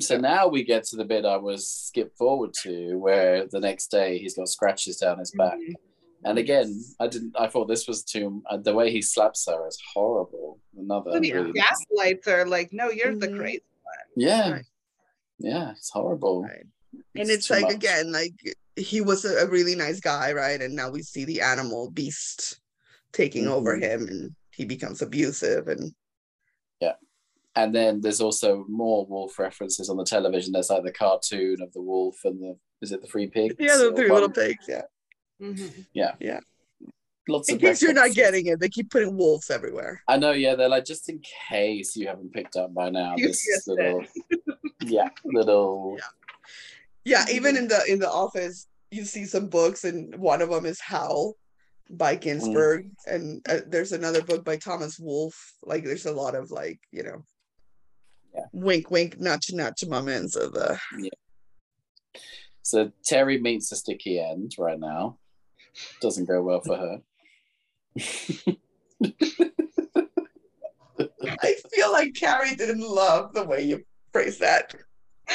So 0.00 0.16
now 0.18 0.48
we 0.48 0.64
get 0.64 0.84
to 0.84 0.96
the 0.96 1.04
bit 1.04 1.24
I 1.24 1.36
was 1.36 1.68
skipped 1.68 2.16
forward 2.16 2.52
to, 2.62 2.96
where 2.98 3.46
the 3.46 3.60
next 3.60 3.88
day 3.90 4.18
he's 4.18 4.34
got 4.34 4.48
scratches 4.48 4.96
down 4.96 5.18
his 5.18 5.30
back. 5.32 5.58
Mhm. 5.58 5.74
And 6.24 6.38
again, 6.38 6.82
I 6.98 7.06
didn't. 7.08 7.34
I 7.38 7.46
thought 7.46 7.66
this 7.68 7.86
was 7.86 8.02
too. 8.02 8.42
Uh, 8.50 8.56
the 8.56 8.74
way 8.74 8.90
he 8.90 9.02
slaps 9.02 9.46
her 9.48 9.66
is 9.68 9.78
horrible. 9.94 10.58
Another. 10.76 11.10
Well, 11.12 11.20
the 11.20 11.32
really- 11.32 11.52
gaslights 11.52 12.26
are 12.26 12.46
like, 12.46 12.72
no, 12.72 12.90
you're 12.90 13.14
the 13.14 13.28
Mhm. 13.28 13.38
crazy. 13.38 13.62
One. 13.82 13.94
Yeah, 14.16 14.50
Right. 14.52 14.64
yeah, 15.38 15.70
it's 15.72 15.90
horrible. 15.90 16.42
Right. 16.42 16.66
and 17.14 17.28
it's 17.30 17.48
too 17.48 17.54
like 17.54 17.64
much. 17.64 17.74
again 17.74 18.10
like 18.10 18.32
he 18.76 19.00
was 19.00 19.24
a, 19.24 19.44
a 19.44 19.48
really 19.48 19.74
nice 19.74 20.00
guy 20.00 20.32
right 20.32 20.60
and 20.60 20.74
now 20.74 20.90
we 20.90 21.02
see 21.02 21.24
the 21.24 21.40
animal 21.40 21.90
beast 21.90 22.60
taking 23.12 23.46
over 23.48 23.76
Mhm. 23.76 23.82
him 23.82 24.00
and 24.08 24.34
he 24.50 24.64
becomes 24.64 25.02
abusive 25.02 25.68
and 25.68 25.92
yeah. 26.80 26.92
And 27.54 27.74
then 27.74 28.00
there's 28.02 28.20
also 28.20 28.66
more 28.68 29.06
wolf 29.06 29.38
references 29.38 29.88
on 29.88 29.96
the 29.96 30.04
television. 30.04 30.52
There's 30.52 30.68
like 30.68 30.82
the 30.84 30.92
cartoon 30.92 31.62
of 31.62 31.72
the 31.72 31.80
wolf 31.80 32.16
and 32.24 32.38
the 32.42 32.56
is 32.82 32.92
it 32.92 33.00
the 33.00 33.06
three 33.06 33.26
pigs? 33.28 33.54
yeah 33.58 33.76
the 33.78 33.88
or 33.92 33.96
three 33.96 34.10
one- 34.10 34.20
little 34.22 34.34
pigs 34.34 34.64
yeah 34.68 34.82
Mhm. 35.40 35.86
Lots 37.28 37.48
in 37.48 37.56
of 37.56 37.60
case 37.60 37.82
you're 37.82 37.92
not 37.92 38.12
getting 38.12 38.46
it 38.46 38.60
they 38.60 38.68
keep 38.68 38.88
putting 38.90 39.16
wolves 39.16 39.50
everywhere 39.50 40.00
I 40.06 40.16
know, 40.16 40.30
yeah. 40.32 40.54
They're 40.54 40.68
like 40.68 40.84
just 40.84 41.08
in 41.08 41.20
case 41.48 41.96
you 41.96 42.06
haven't 42.06 42.32
picked 42.32 42.54
up 42.56 42.72
by 42.72 42.88
now. 42.90 43.14
You 43.16 43.28
This 43.28 43.44
missed 43.50 43.66
little, 43.68 44.04
yeah, 44.84 45.08
little. 45.24 45.96
yeah 45.98 46.04
even 47.30 47.56
in 47.56 47.68
the 47.68 47.80
in 47.88 47.98
the 47.98 48.10
office 48.10 48.66
you 48.90 49.04
see 49.04 49.24
some 49.24 49.48
books 49.48 49.84
and 49.84 50.14
one 50.16 50.42
of 50.42 50.50
them 50.50 50.66
is 50.66 50.80
howl 50.80 51.34
by 51.90 52.16
ginsberg 52.16 52.88
and 53.06 53.40
uh, 53.48 53.60
there's 53.68 53.92
another 53.92 54.22
book 54.22 54.44
by 54.44 54.56
thomas 54.56 54.98
wolfe 54.98 55.54
like 55.62 55.84
there's 55.84 56.06
a 56.06 56.12
lot 56.12 56.34
of 56.34 56.50
like 56.50 56.80
you 56.90 57.02
know 57.02 57.22
Yeah. 58.34 58.48
wink 58.52 58.90
wink 58.90 59.18
nudge 59.20 59.52
nudge 59.52 59.84
moments 59.86 60.34
of 60.36 60.54
uh 60.56 60.76
So 62.62 62.90
Terry 63.04 63.38
meets 63.40 63.70
a 63.70 63.76
sticky 63.76 64.18
end 64.18 64.56
right 64.58 64.80
now. 64.80 65.18
Doesn't 66.02 66.26
go 66.26 66.42
well 66.42 66.60
for 66.60 66.76
her. 66.76 66.96
i 71.42 71.54
feel 71.72 71.92
like 71.92 72.14
carrie 72.14 72.56
didn't 72.56 72.80
love 72.80 73.32
the 73.34 73.44
way 73.44 73.62
you 73.62 73.84
phrased 74.12 74.40
that 74.40 74.74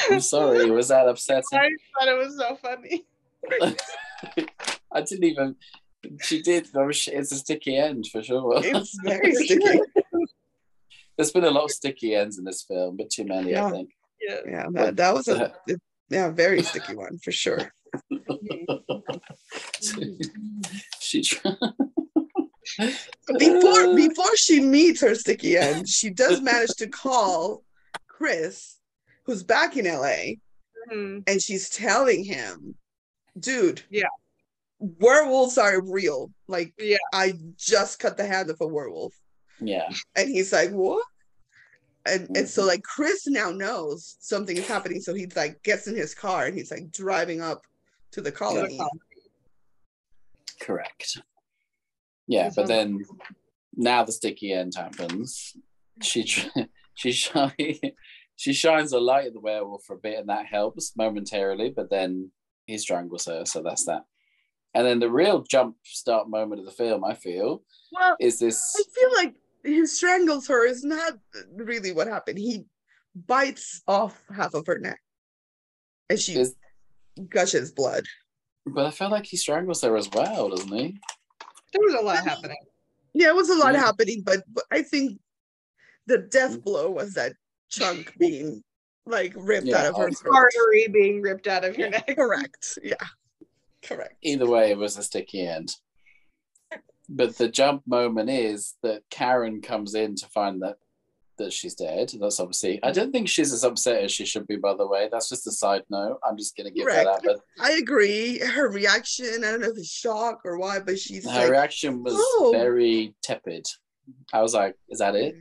I'm 0.10 0.20
sorry, 0.22 0.70
was 0.72 0.88
that 0.90 1.08
upsetting? 1.08 1.44
I 1.54 1.70
thought 2.00 2.08
it 2.08 2.18
was 2.18 2.38
so 2.38 2.56
funny. 2.56 3.06
I 4.92 5.02
didn't 5.02 5.24
even. 5.26 5.56
She 6.22 6.42
did. 6.42 6.68
I 6.76 6.82
It's 6.88 7.08
a 7.32 7.36
sticky 7.36 7.78
end 7.78 8.08
for 8.08 8.24
sure. 8.24 8.54
it's 8.64 8.98
very 9.04 9.34
sticky 9.36 9.80
There's 11.18 11.32
been 11.32 11.44
a 11.44 11.52
lot 11.52 11.66
of 11.66 11.72
sticky 11.72 12.16
ends 12.16 12.38
in 12.38 12.44
this 12.46 12.64
film, 12.64 12.98
but 12.98 13.10
too 13.10 13.26
many, 13.26 13.56
I 13.56 13.70
think. 13.70 13.90
Yeah. 14.22 14.38
Yeah, 14.48 14.66
that, 14.74 14.96
that 14.98 15.14
was 15.14 15.28
a 15.28 15.54
yeah, 16.10 16.30
very 16.30 16.62
sticky 16.62 16.96
one 16.96 17.18
for 17.20 17.32
sure. 17.32 17.72
she. 21.00 21.22
Try- 21.24 21.56
Before 23.38 23.96
before 23.96 24.36
she 24.38 24.62
meets 24.62 25.02
her 25.02 25.16
sticky 25.16 25.58
end, 25.58 25.88
she 25.90 26.10
does 26.10 26.42
manage 26.42 26.72
to 26.78 26.88
call 26.88 27.64
Chris, 28.08 28.78
who's 29.24 29.44
back 29.44 29.78
in 29.78 29.86
LA, 29.86 30.36
Mhm. 30.90 31.24
and 31.28 31.42
she's 31.42 31.70
telling 31.70 32.24
him, 32.24 32.76
dude, 33.40 33.84
Yeah. 33.90 34.08
werewolves 34.80 35.58
are 35.58 35.82
real. 35.82 36.32
Like, 36.48 36.74
Yeah. 36.78 36.98
I 37.14 37.34
just 37.56 38.00
cut 38.00 38.18
the 38.18 38.26
hand 38.26 38.50
of 38.50 38.60
a 38.62 38.68
werewolf. 38.68 39.14
yeah, 39.60 39.90
And 40.16 40.28
he's 40.30 40.52
like, 40.52 40.72
what? 40.72 41.06
And 42.08 42.36
and 42.36 42.50
so 42.50 42.64
Mhm. 42.64 42.68
like 42.68 42.84
Chris 42.84 43.28
now 43.28 43.52
knows 43.52 44.18
something 44.20 44.58
is 44.58 44.68
happening. 44.68 45.02
So 45.02 45.14
he's 45.14 45.36
like 45.36 45.62
gets 45.62 45.86
in 45.86 45.96
his 45.96 46.16
car 46.16 46.48
and 46.48 46.58
he's 46.58 46.72
like 46.72 46.92
driving 46.92 47.42
up 47.42 47.68
to 48.12 48.22
the 48.22 48.32
colony. 48.32 48.80
correct. 50.60 51.20
Yeah, 52.28 52.50
but 52.56 52.68
then 52.68 53.06
now 53.76 54.04
the 54.04 54.12
sticky 54.12 54.52
end 54.54 54.74
happens. 54.76 55.56
She 56.02 56.24
tr- 56.24 56.48
she 56.96 57.12
shine, 57.12 57.56
she 58.42 58.54
shines 58.54 58.92
a 58.92 59.00
light 59.00 59.28
at 59.28 59.34
the 59.34 59.40
werewolf 59.40 59.84
for 59.86 59.94
a 59.96 60.00
bit, 60.00 60.18
and 60.18 60.28
that 60.30 60.48
helps 60.48 60.96
momentarily. 60.98 61.70
But 61.70 61.92
then 61.92 62.32
he 62.66 62.76
strangles 62.80 63.26
her, 63.28 63.46
so 63.46 63.62
that's 63.62 63.86
that. 63.86 64.02
And 64.74 64.84
then 64.88 65.00
the 65.00 65.12
real 65.12 65.44
jump 65.44 65.76
start 65.84 66.28
moment 66.28 66.60
of 66.60 66.66
the 66.66 66.72
film, 66.72 67.04
I 67.04 67.14
feel, 67.14 67.62
Well, 67.92 68.16
is 68.20 68.40
this. 68.40 68.74
I 68.76 68.82
feel 69.00 69.14
like 69.14 69.36
he 69.64 69.86
strangles 69.86 70.48
her 70.48 70.66
is 70.66 70.84
not 70.84 71.14
really 71.56 71.92
what 71.92 72.08
happened. 72.08 72.40
He 72.40 72.66
bites 73.28 73.84
off 73.88 74.20
half 74.36 74.56
of 74.56 74.66
her 74.66 74.80
neck, 74.80 75.00
and 76.10 76.20
she 76.20 76.34
Is, 76.40 76.56
gushes 77.30 77.72
blood. 77.72 78.06
but 78.66 78.88
I 78.88 78.90
feel 78.92 79.12
like 79.12 79.28
he 79.28 79.38
strangles 79.38 79.84
her 79.84 79.96
as 79.96 80.10
well, 80.10 80.50
doesn't 80.50 80.74
he? 80.76 80.98
There 81.74 81.82
was 81.84 81.94
a 81.94 82.02
lot 82.02 82.24
happening. 82.24 82.58
Yeah, 83.14 83.28
it 83.28 83.36
was 83.36 83.50
a 83.52 83.56
lot 83.56 83.76
Yeah. 83.76 83.82
happening, 83.82 84.24
but, 84.26 84.40
but 84.52 84.64
I 84.72 84.82
think 84.82 85.20
the 86.08 86.18
death 86.18 86.58
Mm. 86.58 86.64
blow 86.64 86.90
was 86.90 87.14
that 87.14 87.34
chunk 87.72 88.14
being 88.20 88.64
like 89.08 89.34
ripped 89.36 89.66
Yeah, 89.66 89.78
out 89.78 89.86
of 89.88 89.98
her 89.98 90.08
of 90.10 90.18
throat. 90.18 90.36
Artery 90.36 90.88
being 90.90 91.22
ripped 91.22 91.48
out 91.48 91.66
of 91.66 91.78
your 91.78 91.88
Yeah. 91.90 92.02
neck. 92.08 92.16
Correct. 92.16 92.78
Yeah. 92.84 92.94
Correct. 93.84 94.16
Either 94.22 94.48
way, 94.48 94.70
it 94.72 94.78
was 94.78 94.98
a 94.98 95.04
sticky 95.04 95.48
end. 95.48 95.76
But 97.10 97.36
the 97.38 97.50
jump 97.50 97.82
moment 97.88 98.30
is 98.30 98.76
that 98.84 99.02
Karen 99.10 99.62
comes 99.62 99.96
in 99.96 100.16
to 100.16 100.28
find 100.28 100.62
that 100.62 100.76
that 101.38 101.52
she's 101.52 101.74
dead. 101.74 102.12
That's 102.20 102.40
obviously. 102.40 102.80
I 102.84 102.92
don't 102.92 103.12
think 103.12 103.28
she's 103.28 103.52
as 103.52 103.64
upset 103.64 104.04
as 104.04 104.12
she 104.12 104.26
should 104.26 104.46
be. 104.46 104.58
By 104.58 104.76
the 104.76 104.86
way, 104.88 105.10
that's 105.12 105.28
just 105.28 105.48
a 105.48 105.52
side 105.52 105.82
note. 105.90 106.20
I'm 106.24 106.38
just 106.38 106.56
gonna 106.56 106.70
give 106.70 106.86
that 106.86 107.08
out. 107.08 107.22
But 107.24 107.40
I 107.60 107.72
agree. 107.74 108.38
Her 108.40 108.70
reaction, 108.70 109.44
I 109.44 109.50
don't 109.52 109.62
know 109.62 109.70
if 109.72 109.78
it's 109.78 109.90
shock 109.90 110.42
or 110.46 110.58
why, 110.60 110.80
but 110.80 111.00
she's 111.00 111.26
her 111.28 111.40
like, 111.42 111.50
reaction 111.50 112.04
was 112.04 112.14
"Oh." 112.16 112.52
very 112.54 113.16
tepid. 113.24 113.66
I 114.32 114.42
was 114.42 114.54
like, 114.54 114.76
"Is 114.90 115.00
that 115.00 115.16
it?" 115.16 115.36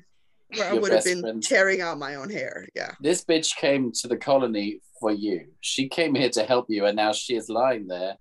Where 0.57 0.71
I 0.71 0.75
would 0.75 0.93
have 0.93 1.05
been 1.05 1.21
friend. 1.21 1.43
tearing 1.43 1.81
out 1.81 1.99
my 1.99 2.15
own 2.17 2.31
hair. 2.31 2.67
Yeah. 2.75 2.93
This 3.01 3.25
bitch 3.25 3.57
came 3.57 3.93
to 4.01 4.09
the 4.09 4.17
colony 4.17 4.81
for 5.01 5.11
you. 5.13 5.47
She 5.61 5.89
came 5.89 6.15
here 6.15 6.31
to 6.31 6.45
help 6.45 6.67
you, 6.69 6.87
and 6.87 6.97
now 6.97 7.13
she 7.13 7.35
is 7.37 7.49
lying 7.49 7.87
there 7.87 8.17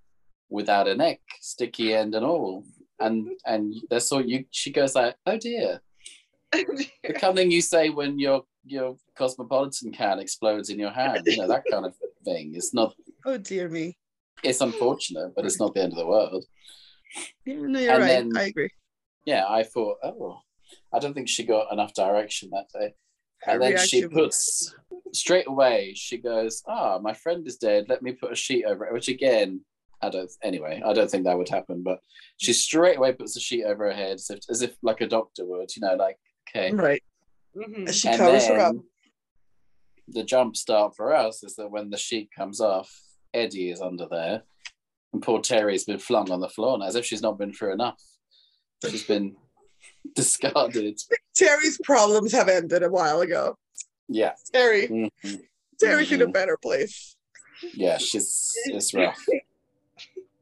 without 0.49 0.87
a 0.87 0.95
neck, 0.95 1.19
sticky 1.41 1.93
end 1.93 2.15
and 2.15 2.25
all. 2.25 2.63
And 2.99 3.29
and 3.45 3.73
that's 3.89 4.11
all 4.11 4.25
you. 4.25 4.45
She 4.51 4.71
goes 4.71 4.95
like, 4.95 5.15
"Oh 5.25 5.37
dear." 5.37 5.81
the 6.51 7.13
kind 7.13 7.23
of 7.31 7.35
thing 7.35 7.51
you 7.51 7.61
say 7.61 7.89
when 7.89 8.17
your 8.19 8.43
your 8.65 8.97
cosmopolitan 9.15 9.91
can 9.91 10.19
explodes 10.19 10.69
in 10.69 10.79
your 10.79 10.91
hand, 10.91 11.21
you 11.25 11.37
know 11.37 11.47
that 11.47 11.63
kind 11.71 11.85
of 11.85 11.93
thing. 12.25 12.53
It's 12.55 12.73
not. 12.73 12.93
Oh 13.25 13.37
dear 13.37 13.67
me. 13.67 13.97
It's 14.43 14.61
unfortunate, 14.61 15.33
but 15.35 15.45
it's 15.45 15.59
not 15.59 15.73
the 15.73 15.83
end 15.83 15.91
of 15.91 15.97
the 15.97 16.07
world. 16.07 16.45
Yeah, 17.45 17.55
no, 17.57 17.79
you're 17.79 17.91
And 17.91 18.01
right. 18.01 18.07
then- 18.07 18.31
I 18.37 18.43
agree. 18.43 18.69
Yeah, 19.25 19.43
I 19.47 19.63
thought, 19.63 19.97
oh, 20.01 20.39
I 20.93 20.99
don't 20.99 21.13
think 21.13 21.29
she 21.29 21.43
got 21.43 21.71
enough 21.71 21.93
direction 21.93 22.49
that 22.51 22.67
day. 22.73 22.93
Her 23.43 23.53
And 23.53 23.61
then 23.61 23.77
she 23.77 24.01
reaction 24.03 24.09
was- 24.13 24.15
puts 24.15 24.75
straight 25.13 25.47
away. 25.47 25.93
She 25.95 26.17
goes, 26.17 26.61
"Ah, 26.67 26.99
my 26.99 27.13
friend 27.13 27.47
is 27.47 27.57
dead. 27.57 27.87
Let 27.89 28.01
me 28.01 28.11
put 28.13 28.31
a 28.31 28.35
sheet 28.35 28.65
over 28.65 28.85
it." 28.85 28.93
Which 28.93 29.07
again, 29.07 29.63
I 30.01 30.09
don't. 30.09 30.31
Anyway, 30.43 30.81
I 30.85 30.93
don't 30.93 31.09
think 31.09 31.23
that 31.25 31.37
would 31.37 31.49
happen. 31.49 31.81
But 31.83 31.99
she 32.37 32.53
straight 32.53 32.97
away 32.97 33.13
puts 33.13 33.35
a 33.37 33.39
sheet 33.39 33.63
over 33.65 33.85
her 33.85 33.93
head, 33.93 34.15
as 34.15 34.29
if, 34.29 34.39
as 34.49 34.61
if 34.61 34.75
like 34.81 35.01
a 35.01 35.07
doctor 35.07 35.45
would. 35.45 35.75
You 35.75 35.81
know, 35.81 35.95
like 35.95 36.17
okay. 36.49 36.71
right. 36.71 37.03
Mhm. 37.55 37.91
She 37.93 38.07
and 38.09 38.17
covers 38.17 38.47
her 38.47 38.59
up. 38.59 38.75
the 40.07 40.23
jump 40.23 40.55
start 40.55 40.95
for 40.95 41.13
us 41.15 41.43
is 41.43 41.55
that 41.55 41.69
when 41.71 41.89
the 41.91 41.97
sheet 41.97 42.29
comes 42.35 42.59
off, 42.59 42.91
Eddie 43.33 43.69
is 43.71 43.79
under 43.81 44.07
there, 44.07 44.43
and 45.13 45.21
poor 45.21 45.39
Terry's 45.41 45.85
been 45.85 45.99
flung 45.99 46.31
on 46.31 46.39
the 46.39 46.49
floor 46.49 46.77
now, 46.77 46.85
as 46.85 46.95
if 46.95 47.05
she's 47.05 47.21
not 47.21 47.37
been 47.37 47.53
through 47.53 47.73
enough. 47.73 48.01
She's 48.89 49.03
been 49.05 49.35
discarded. 50.15 50.99
Terry's 51.35 51.79
problems 51.83 52.31
have 52.31 52.49
ended 52.49 52.83
a 52.83 52.89
while 52.89 53.21
ago. 53.21 53.57
Yeah. 54.07 54.33
Terry, 54.51 54.87
Mhm. 54.87 55.41
Terry's 55.79 56.11
in 56.11 56.21
a 56.21 56.27
Mhm. 56.27 56.33
better 56.33 56.57
place. 56.57 57.15
Yeah, 57.73 57.97
she's 57.97 58.51
it's 58.65 58.93
rough. 58.93 59.23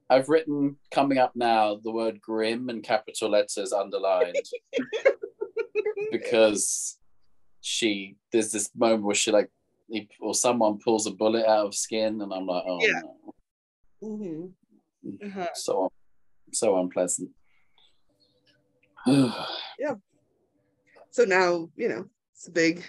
I've 0.10 0.30
written 0.30 0.78
coming 0.92 1.18
up 1.18 1.36
now 1.36 1.76
the 1.76 1.92
word 1.92 2.22
grim 2.22 2.70
in 2.70 2.82
capital 2.82 3.30
letters 3.30 3.74
underlined 3.74 4.38
because 6.12 6.98
she 7.62 8.16
there's 8.32 8.52
this 8.52 8.70
moment 8.76 9.04
where 9.04 9.16
she 9.16 9.32
like 9.32 9.50
or 10.22 10.34
someone 10.36 10.78
pulls 10.80 11.08
a 11.08 11.12
bullet 11.12 11.46
out 11.46 11.66
of 11.68 11.76
skin 11.76 12.22
and 12.22 12.34
I'm 12.34 12.46
like, 12.46 12.64
oh 12.68 12.80
Yeah. 12.82 13.02
no. 13.02 13.34
Mhm. 14.04 14.54
Uh-huh. 15.24 15.48
So 15.56 15.92
so 16.54 16.80
unpleasant. 16.80 17.32
So 21.18 21.24
now, 21.24 21.68
you 21.76 21.90
know, 21.90 22.06
it's 22.36 22.48
a 22.48 22.52
big, 22.52 22.84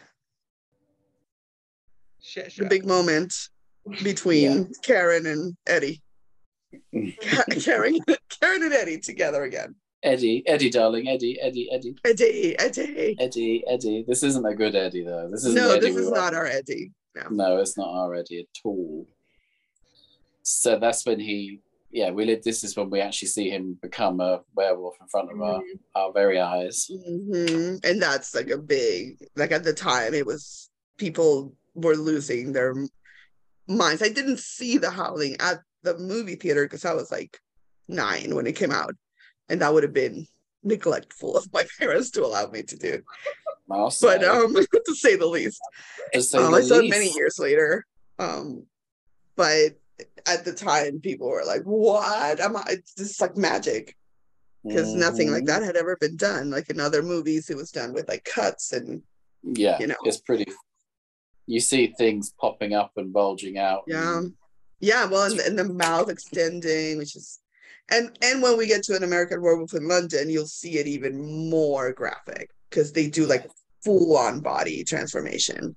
Shit 2.21 2.45
the 2.45 2.51
show. 2.51 2.69
big 2.69 2.85
moment 2.85 3.33
between 4.03 4.71
Karen 4.83 5.25
and 5.25 5.57
Eddie. 5.67 6.03
Karen, 7.59 7.99
Karen 8.29 8.63
and 8.65 8.75
Eddie 8.75 8.99
together 8.99 9.45
again. 9.45 9.75
Eddie, 10.03 10.47
Eddie, 10.47 10.69
darling, 10.69 11.09
Eddie, 11.09 11.41
Eddie, 11.41 11.71
Eddie, 11.73 11.97
Eddie, 12.05 12.59
Eddie. 12.59 13.17
Eddie, 13.19 13.65
Eddie. 13.67 14.05
This 14.07 14.23
isn't 14.23 14.45
a 14.45 14.55
good 14.55 14.75
Eddie 14.75 15.05
though. 15.05 15.31
This 15.31 15.47
isn't 15.47 15.55
No, 15.55 15.71
Eddie 15.71 15.87
this 15.87 15.97
is 15.97 16.11
not 16.11 16.35
our 16.35 16.45
Eddie. 16.45 16.93
No. 17.15 17.23
No, 17.31 17.57
it's 17.57 17.79
not 17.79 17.89
our 17.89 18.15
Eddie 18.15 18.41
at 18.41 18.61
all. 18.63 19.07
So 20.43 20.79
that's 20.79 21.07
when 21.07 21.19
he, 21.19 21.61
yeah, 21.91 22.11
we 22.11 22.25
live. 22.25 22.43
This 22.43 22.65
is 22.65 22.77
when 22.77 22.91
we 22.91 23.01
actually 23.01 23.29
see 23.29 23.51
him 23.51 23.79
become 23.81 24.21
a 24.21 24.41
werewolf 24.55 24.97
in 25.01 25.09
front 25.09 25.33
of 25.33 25.41
our, 25.41 25.63
our 25.95 26.13
very 26.13 26.41
eyes. 26.41 26.89
hmm 26.91 27.77
And 27.83 28.03
that's 28.03 28.35
like 28.35 28.51
a 28.51 28.59
big, 28.59 29.19
like 29.37 29.53
at 29.53 29.65
the 29.65 29.73
time, 29.73 30.15
it 30.15 30.27
was 30.27 30.71
people 30.99 31.55
were 31.75 31.97
losing 31.97 32.53
their 32.53 32.75
minds. 33.67 34.03
I 34.03 34.09
didn't 34.09 34.41
see 34.41 34.79
The 34.79 34.91
Howling 34.91 35.37
at 35.41 35.61
the 35.83 35.97
movie 35.97 36.37
theater 36.37 36.65
because 36.65 36.85
I 36.85 36.93
was 36.93 37.11
like 37.11 37.41
nine 37.89 38.35
when 38.35 38.47
it 38.47 38.57
came 38.57 38.73
out, 38.73 38.95
and 39.49 39.63
that 39.63 39.73
would 39.73 39.83
have 39.83 39.95
been 39.95 40.27
neglectful 40.63 41.37
of 41.37 41.53
my 41.53 41.65
parents 41.79 42.11
to 42.11 42.25
allow 42.25 42.47
me 42.49 42.63
to 42.65 42.77
do. 42.77 43.03
But 44.01 44.25
um, 44.25 44.55
to 44.87 44.95
say 44.95 45.17
the 45.17 45.27
least, 45.27 45.61
to 46.13 46.23
say 46.23 46.39
um, 46.39 46.53
the 46.53 46.59
I 46.59 46.61
saw 46.63 46.79
it 46.81 46.91
many 46.91 47.13
years 47.15 47.39
later. 47.39 47.85
Um, 48.19 48.67
but 49.37 49.79
at 50.27 50.45
the 50.45 50.53
time, 50.53 51.01
people 51.01 51.29
were 51.29 51.45
like, 51.45 51.63
"What? 51.63 52.41
I'm 52.43 52.57
it's 52.69 52.95
just 52.95 53.21
like 53.21 53.37
magic." 53.37 53.95
because 54.65 54.93
nothing 54.93 55.31
like 55.31 55.45
Mhm. 55.45 55.47
that 55.47 55.63
had 55.63 55.77
ever 55.77 55.97
been 55.97 56.17
done. 56.17 56.51
Like 56.51 56.69
in 56.69 56.81
other 56.81 57.01
movies, 57.03 57.49
it 57.49 57.57
was 57.57 57.71
done 57.71 57.93
with 57.93 58.09
like 58.09 58.25
cuts 58.25 58.73
and 58.73 59.03
Yeah, 59.43 59.79
you 59.81 59.87
know. 59.87 59.95
it's 60.05 60.21
pretty. 60.21 60.47
You 61.47 61.61
see 61.61 61.95
things 61.97 62.35
popping 62.39 62.75
up 62.75 62.93
and 62.97 63.13
bulging 63.13 63.57
out. 63.57 63.85
yeah, 63.87 64.19
and- 64.19 64.35
yeah. 64.81 65.07
Well, 65.07 65.31
and, 65.31 65.39
and 65.41 65.59
the 65.59 65.65
mouth 65.65 66.11
extending, 66.11 66.99
which 66.99 67.15
is, 67.17 67.39
and 67.89 68.19
and 68.21 68.43
when 68.43 68.59
we 68.59 68.67
get 68.67 68.83
to 68.85 68.97
an 68.97 69.05
American 69.05 69.41
Werewolf 69.41 69.75
in 69.75 69.87
London, 69.89 70.29
you'll 70.29 70.47
see 70.47 70.77
it 70.79 70.87
even 70.89 71.49
more 71.49 71.93
graphic 71.93 72.51
because 72.69 72.93
they 72.93 73.09
do 73.09 73.27
like 73.27 73.49
full 73.85 74.17
on 74.19 74.41
body 74.41 74.83
transformation. 74.85 75.77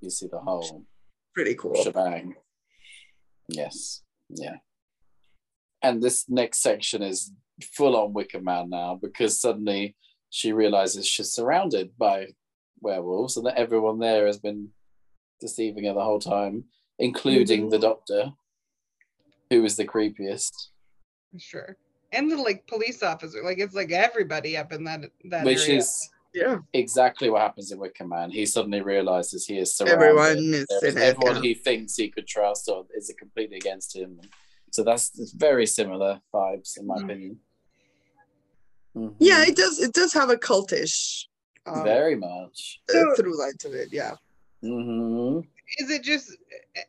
you 0.00 0.10
see 0.10 0.26
the 0.26 0.38
whole 0.40 0.84
Pretty 1.32 1.54
cool. 1.54 1.76
shebang. 1.82 2.34
Yes, 3.48 4.02
yeah. 4.28 4.56
And 5.82 6.02
this 6.02 6.28
next 6.28 6.60
section 6.62 7.02
is 7.02 7.32
full 7.62 7.96
on 7.96 8.12
Wicker 8.12 8.40
Man 8.40 8.70
now 8.70 8.98
because 9.00 9.40
suddenly 9.40 9.96
she 10.30 10.52
realizes 10.52 11.06
she's 11.06 11.32
surrounded 11.32 11.96
by 11.96 12.28
werewolves 12.80 13.36
and 13.36 13.46
that 13.46 13.56
everyone 13.56 13.98
there 13.98 14.26
has 14.26 14.38
been 14.38 14.68
deceiving 15.40 15.84
her 15.84 15.94
the 15.94 16.02
whole 16.02 16.18
time, 16.18 16.64
including 16.98 17.68
the 17.68 17.76
mm-hmm. 17.76 17.82
doctor, 17.82 18.32
who 19.50 19.64
is 19.64 19.76
the 19.76 19.86
creepiest. 19.86 20.52
Sure. 21.38 21.76
And 22.12 22.30
the 22.30 22.36
like 22.36 22.66
police 22.66 23.02
officer, 23.02 23.42
like 23.42 23.58
it's 23.58 23.74
like 23.74 23.92
everybody 23.92 24.56
up 24.56 24.72
in 24.72 24.84
that 24.84 25.04
that 25.30 25.44
which 25.44 25.68
area. 25.68 25.78
is 25.78 26.10
Yeah, 26.36 26.58
exactly 26.74 27.30
what 27.30 27.40
happens 27.40 27.72
in 27.72 27.78
Wicker 27.78 28.06
Man. 28.06 28.30
He 28.30 28.44
suddenly 28.44 28.82
realizes 28.82 29.46
he 29.46 29.56
is 29.56 29.74
surrounded. 29.74 30.02
everyone 30.02 30.54
is 30.54 30.82
in 30.82 30.98
everyone 30.98 31.42
he 31.42 31.54
thinks 31.54 31.96
he 31.96 32.10
could 32.10 32.26
trust 32.26 32.68
or 32.68 32.84
is 32.94 33.10
completely 33.18 33.56
against 33.56 33.96
him. 33.96 34.20
So 34.70 34.84
that's 34.84 35.18
it's 35.18 35.32
very 35.32 35.66
similar 35.66 36.20
vibes, 36.34 36.78
in 36.78 36.86
my 36.86 36.96
Mhm. 36.98 37.04
opinion. 37.04 37.40
Mhm. 38.94 39.16
Yeah, 39.18 39.44
it 39.48 39.56
does. 39.56 39.78
It 39.78 39.94
does 39.94 40.12
have 40.12 40.28
a 40.28 40.36
cultish 40.36 41.24
um, 41.64 41.82
very 41.82 42.16
much. 42.16 42.82
uh, 42.94 43.16
through 43.16 43.38
line 43.40 43.56
to 43.60 43.72
it. 43.72 43.88
Yeah. 43.90 44.14
hmm 44.60 45.40
is 45.78 45.90
it 45.90 46.02
just 46.02 46.36
eh, 46.76 46.82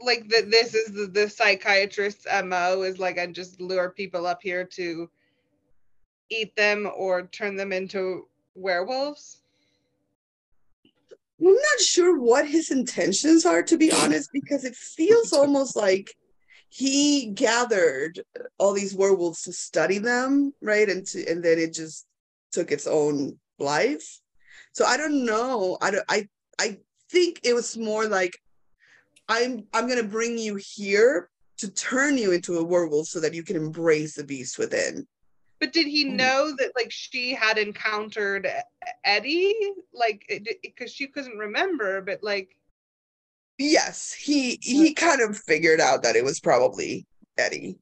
like 0.00 0.28
that 0.28 0.50
this 0.50 0.74
is 0.74 0.92
the, 0.92 1.06
the 1.06 1.28
psychiatrist's 1.28 2.26
mo 2.44 2.82
is 2.82 2.98
like 2.98 3.16
i 3.18 3.26
just 3.26 3.60
lure 3.60 3.90
people 3.90 4.26
up 4.26 4.40
here 4.42 4.64
to 4.64 5.08
eat 6.28 6.54
them 6.56 6.90
or 6.96 7.22
turn 7.28 7.54
them 7.56 7.72
into 7.72 8.28
werewolves 8.58 9.40
I'm 11.40 11.54
not 11.54 11.80
sure 11.80 12.18
what 12.18 12.48
his 12.48 12.70
intentions 12.70 13.46
are, 13.46 13.62
to 13.62 13.76
be 13.76 13.92
honest, 13.92 14.30
because 14.32 14.64
it 14.64 14.74
feels 14.74 15.32
almost 15.32 15.76
like 15.76 16.12
he 16.68 17.26
gathered 17.26 18.20
all 18.58 18.72
these 18.72 18.94
werewolves 18.94 19.42
to 19.42 19.52
study 19.52 19.98
them, 19.98 20.52
right? 20.60 20.88
And 20.88 21.06
to, 21.06 21.26
and 21.30 21.42
then 21.42 21.58
it 21.58 21.72
just 21.72 22.06
took 22.50 22.72
its 22.72 22.86
own 22.86 23.38
life. 23.58 24.20
So 24.72 24.84
I 24.84 24.96
don't 24.96 25.24
know. 25.24 25.78
I 25.80 25.90
don't, 25.92 26.04
I 26.08 26.28
I 26.58 26.78
think 27.10 27.40
it 27.44 27.54
was 27.54 27.76
more 27.76 28.06
like 28.06 28.36
I'm 29.28 29.64
I'm 29.72 29.88
gonna 29.88 30.02
bring 30.02 30.38
you 30.38 30.56
here 30.56 31.30
to 31.58 31.70
turn 31.70 32.18
you 32.18 32.32
into 32.32 32.58
a 32.58 32.64
werewolf 32.64 33.06
so 33.06 33.20
that 33.20 33.34
you 33.34 33.42
can 33.42 33.56
embrace 33.56 34.14
the 34.14 34.24
beast 34.24 34.58
within. 34.58 35.06
But 35.60 35.72
did 35.72 35.86
he 35.86 36.04
Mhm. 36.04 36.16
know 36.16 36.54
that 36.56 36.72
like 36.76 36.90
she 36.90 37.34
had 37.34 37.58
encountered 37.58 38.48
eddie 39.04 39.54
like 39.92 40.24
because 40.62 40.92
she 40.92 41.06
couldn't 41.08 41.38
remember 41.38 42.00
but 42.00 42.22
like 42.22 42.56
Yes, 43.60 44.12
he 44.12 44.58
he 44.62 44.94
kind 44.94 45.20
of 45.20 45.36
figured 45.36 45.80
out 45.80 46.02
that 46.04 46.14
it 46.16 46.24
was 46.24 46.38
probably 46.40 47.06
Eddie. 47.36 47.78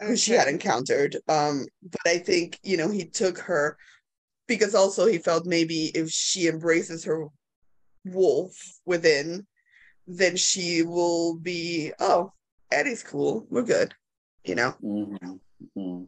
who 0.00 0.16
she 0.16 0.32
had 0.32 0.48
encountered. 0.48 1.16
Um, 1.28 1.66
but 1.82 2.00
I 2.06 2.18
think 2.18 2.58
you 2.64 2.76
know 2.76 2.88
he 2.90 3.04
took 3.04 3.38
her 3.38 3.76
because 4.48 4.74
also 4.74 5.06
he 5.06 5.18
felt 5.18 5.46
maybe 5.46 5.92
if 5.94 6.10
she 6.10 6.48
embraces 6.48 7.04
her 7.04 7.26
wolf 8.04 8.52
within, 8.86 9.46
then 10.06 10.36
she 10.36 10.82
will 10.82 11.36
be 11.38 11.92
oh 12.00 12.32
Eddie's 12.72 13.02
cool, 13.04 13.46
we're 13.50 13.62
good, 13.62 13.94
you 14.44 14.56
know. 14.56 14.72
hmm 14.80 16.04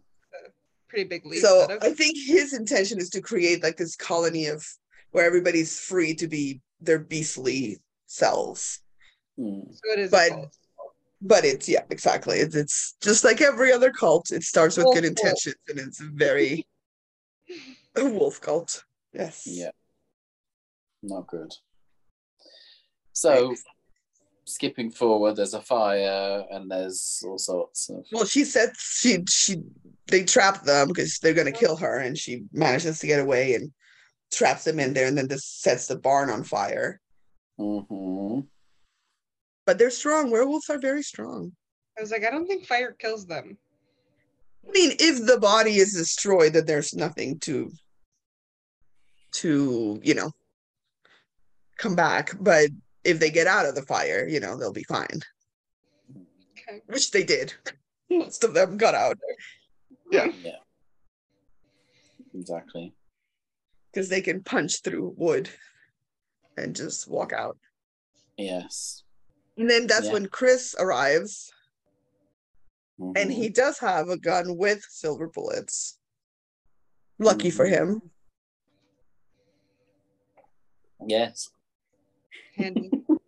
pretty 0.90 1.08
big 1.08 1.24
leap 1.24 1.40
So 1.40 1.66
but 1.68 1.82
I 1.84 1.92
think 1.94 2.16
his 2.18 2.52
intention 2.52 2.98
is 2.98 3.08
to 3.10 3.20
create 3.20 3.62
like 3.62 3.76
this 3.76 3.96
colony 3.96 4.46
of 4.46 4.66
where 5.12 5.24
everybody's 5.24 5.78
free 5.80 6.14
to 6.16 6.26
be 6.28 6.60
their 6.80 6.98
beastly 6.98 7.78
selves. 8.06 8.80
Mm. 9.38 9.62
so 9.72 9.92
it 9.92 9.98
is 10.00 10.10
but- 10.10 10.50
But 11.22 11.44
it's 11.44 11.68
yeah, 11.68 11.84
exactly. 11.90 12.38
It's, 12.38 12.54
it's 12.56 12.96
just 13.02 13.24
like 13.24 13.40
every 13.40 13.72
other 13.72 13.92
cult. 13.92 14.30
It 14.32 14.42
starts 14.42 14.76
with 14.76 14.84
Wolf 14.86 14.94
good 14.96 15.04
cult. 15.04 15.18
intentions 15.18 15.56
and 15.68 15.78
it's 15.78 16.00
very 16.00 16.66
a 17.96 18.04
wolf 18.08 18.40
cult. 18.40 18.84
Yes. 19.12 19.42
Yeah. 19.46 19.70
Not 21.02 21.26
good. 21.26 21.52
So, 23.12 23.54
skipping 24.44 24.90
forward, 24.90 25.36
there's 25.36 25.54
a 25.54 25.60
fire 25.60 26.44
and 26.50 26.70
there's 26.70 27.22
all 27.26 27.38
sorts 27.38 27.90
of. 27.90 28.04
Well, 28.12 28.24
she 28.24 28.44
said 28.44 28.70
she 28.78 29.24
she 29.28 29.62
they 30.10 30.24
trap 30.24 30.62
them 30.64 30.88
because 30.88 31.18
they're 31.18 31.34
gonna 31.34 31.52
kill 31.52 31.76
her, 31.76 31.98
and 31.98 32.16
she 32.18 32.44
manages 32.52 32.98
to 33.00 33.06
get 33.06 33.20
away 33.20 33.54
and 33.54 33.72
traps 34.32 34.64
them 34.64 34.78
in 34.80 34.92
there, 34.92 35.06
and 35.06 35.16
then 35.18 35.28
this 35.28 35.44
sets 35.46 35.86
the 35.86 35.98
barn 35.98 36.30
on 36.30 36.44
fire. 36.44 37.00
hmm 37.58 38.40
But 39.66 39.78
they're 39.78 39.90
strong. 39.90 40.30
Werewolves 40.30 40.68
are 40.70 40.78
very 40.78 41.02
strong. 41.02 41.52
i 41.98 42.00
was 42.00 42.10
like 42.10 42.24
i 42.24 42.30
don't 42.30 42.46
think 42.46 42.66
fire 42.66 42.92
kills 42.92 43.26
them 43.26 43.56
I 44.68 44.72
mean, 44.72 44.92
if 45.00 45.26
the 45.26 45.38
body 45.40 45.76
is 45.76 45.94
destroyed, 45.94 46.52
then 46.52 46.66
there's 46.66 46.94
nothing 46.94 47.38
to 47.40 47.70
to 49.40 50.00
you 50.02 50.14
know 50.14 50.30
come 51.78 51.96
back. 51.96 52.32
But 52.40 52.68
if 53.04 53.18
they 53.18 53.30
get 53.30 53.46
out 53.46 53.66
of 53.66 53.74
the 53.74 53.82
fire, 53.82 54.26
you 54.28 54.38
know 54.38 54.56
they'll 54.56 54.72
be 54.72 54.84
fine, 54.84 55.20
okay 56.52 56.82
which 56.86 57.10
they 57.10 57.24
did. 57.24 57.54
Most 58.10 58.44
of 58.44 58.54
them 58.54 58.76
got 58.76 58.94
out 58.94 59.18
Yeah. 60.10 60.26
Yeah. 60.42 60.56
Exactly. 62.34 62.94
because 63.92 64.08
they 64.08 64.20
can 64.20 64.40
punch 64.44 64.82
through 64.82 65.14
wood 65.16 65.50
and 66.56 66.76
just 66.76 67.08
walk 67.08 67.32
out. 67.32 67.58
Yes. 68.38 69.02
And 69.56 69.68
then 69.68 69.88
that's 69.88 70.06
Yeah. 70.06 70.12
when 70.12 70.26
Chris 70.28 70.76
arrives, 70.78 71.52
and 72.98 73.16
Mhm. 73.16 73.32
he 73.34 73.48
does 73.48 73.78
have 73.80 74.08
a 74.08 74.16
gun 74.16 74.56
with 74.56 74.84
silver 74.88 75.26
bullets. 75.26 75.98
Lucky 77.18 77.50
for 77.50 77.66
Mhm. 77.66 77.70
him. 77.70 78.10
Yes. 81.06 81.50
Handy. 82.54 82.90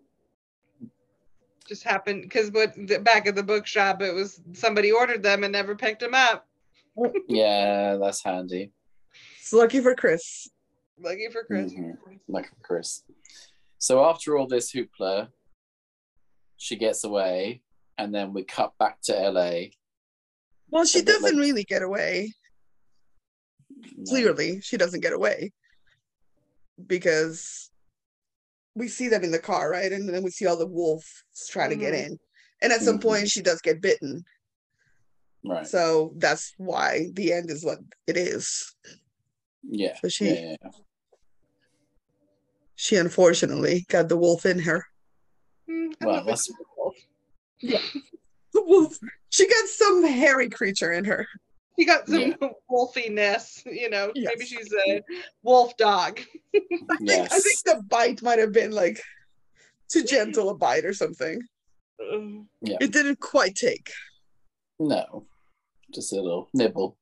Just 1.66 1.82
happened 1.82 2.22
because 2.22 2.50
what 2.52 2.74
the 2.76 2.98
back 3.00 3.26
at 3.26 3.34
the 3.34 3.42
bookshop, 3.42 4.00
it 4.02 4.12
was 4.14 4.40
somebody 4.52 4.92
ordered 4.92 5.22
them 5.24 5.42
and 5.42 5.52
never 5.52 5.74
picked 5.74 6.00
them 6.00 6.14
up. 6.14 6.46
Yeah, 7.28 7.96
that's 7.96 8.22
handy. 8.22 8.72
It's 9.40 9.52
lucky 9.52 9.80
for 9.80 9.94
Chris. 9.94 10.48
Lucky 10.98 11.28
for 11.30 11.44
Chris. 11.44 11.72
Mhm. 11.72 11.96
Like 12.28 12.50
Chris. 12.62 13.02
So 13.78 14.04
after 14.04 14.36
all 14.36 14.46
this 14.46 14.72
hoopla, 14.72 15.28
she 16.56 16.76
gets 16.76 17.04
away, 17.04 17.62
and 17.98 18.14
then 18.14 18.32
we 18.32 18.44
cut 18.44 18.72
back 18.78 19.00
to 19.02 19.12
LA. 19.12 19.70
Well, 20.70 20.84
she 20.84 21.02
doesn't 21.02 21.22
like- 21.22 21.34
really 21.34 21.64
get 21.64 21.82
away. 21.82 22.32
No. 23.96 24.04
Clearly, 24.10 24.60
she 24.60 24.76
doesn't 24.76 25.00
get 25.00 25.12
away 25.12 25.52
because 26.86 27.70
we 28.74 28.88
see 28.88 29.08
them 29.08 29.24
in 29.24 29.32
the 29.32 29.38
car, 29.38 29.70
right? 29.70 29.92
And 29.92 30.08
then 30.08 30.22
we 30.22 30.30
see 30.30 30.46
all 30.46 30.56
the 30.56 30.66
wolves 30.66 31.24
trying 31.50 31.70
to 31.70 31.76
get 31.76 31.92
Mhm. 31.94 32.06
in. 32.06 32.18
And 32.62 32.72
at 32.72 32.80
some 32.80 32.98
Mhm. 32.98 33.02
point, 33.02 33.28
she 33.30 33.42
does 33.42 33.60
get 33.60 33.80
bitten. 33.82 34.24
Right. 35.44 35.66
So 35.66 36.12
that's 36.16 36.52
why 36.56 37.08
the 37.14 37.32
end 37.32 37.50
is 37.50 37.64
what 37.64 37.78
it 38.06 38.16
is. 38.16 38.74
yeah. 39.62 39.96
So 40.00 40.08
she- 40.08 40.26
yeah, 40.26 40.32
yeah, 40.40 40.56
yeah. 40.62 40.70
She 42.76 42.96
unfortunately 42.96 43.84
got 43.88 44.08
the 44.08 44.16
wolf 44.16 44.44
in 44.46 44.58
her. 44.60 44.84
Mm, 45.70 45.92
I 46.00 46.06
Well, 46.06 46.14
love 46.16 46.24
it. 46.24 46.30
that's 46.30 46.50
The 48.52 48.62
wolf. 48.62 48.98
She 49.30 49.46
got 49.48 49.68
some 49.68 50.04
hairy 50.04 50.48
creature 50.50 50.92
in 50.92 51.04
her. 51.06 51.26
She 51.78 51.86
got 51.86 52.06
some 52.06 52.20
Yeah. 52.20 52.48
wolfiness, 52.70 53.64
you 53.64 53.88
know. 53.88 54.12
Maybe 54.14 54.44
she's 54.44 54.72
a 54.86 55.00
wolf 55.42 55.76
dog. 55.76 56.20
I 56.54 56.96
think, 56.98 57.32
I 57.32 57.38
think 57.38 57.58
the 57.64 57.82
bite 57.88 58.20
might 58.22 58.38
have 58.40 58.52
been 58.52 58.72
like 58.72 59.00
too 59.88 60.04
gentle 60.04 60.50
a 60.50 60.54
bite 60.56 60.84
or 60.84 60.92
something. 60.92 61.40
Ugh. 62.12 62.44
It 62.62 62.92
didn't 62.92 63.20
quite 63.20 63.54
take. 63.54 63.90
No, 64.78 65.24
just 65.92 66.12
a 66.12 66.16
little 66.20 66.48
nibble. 66.54 66.96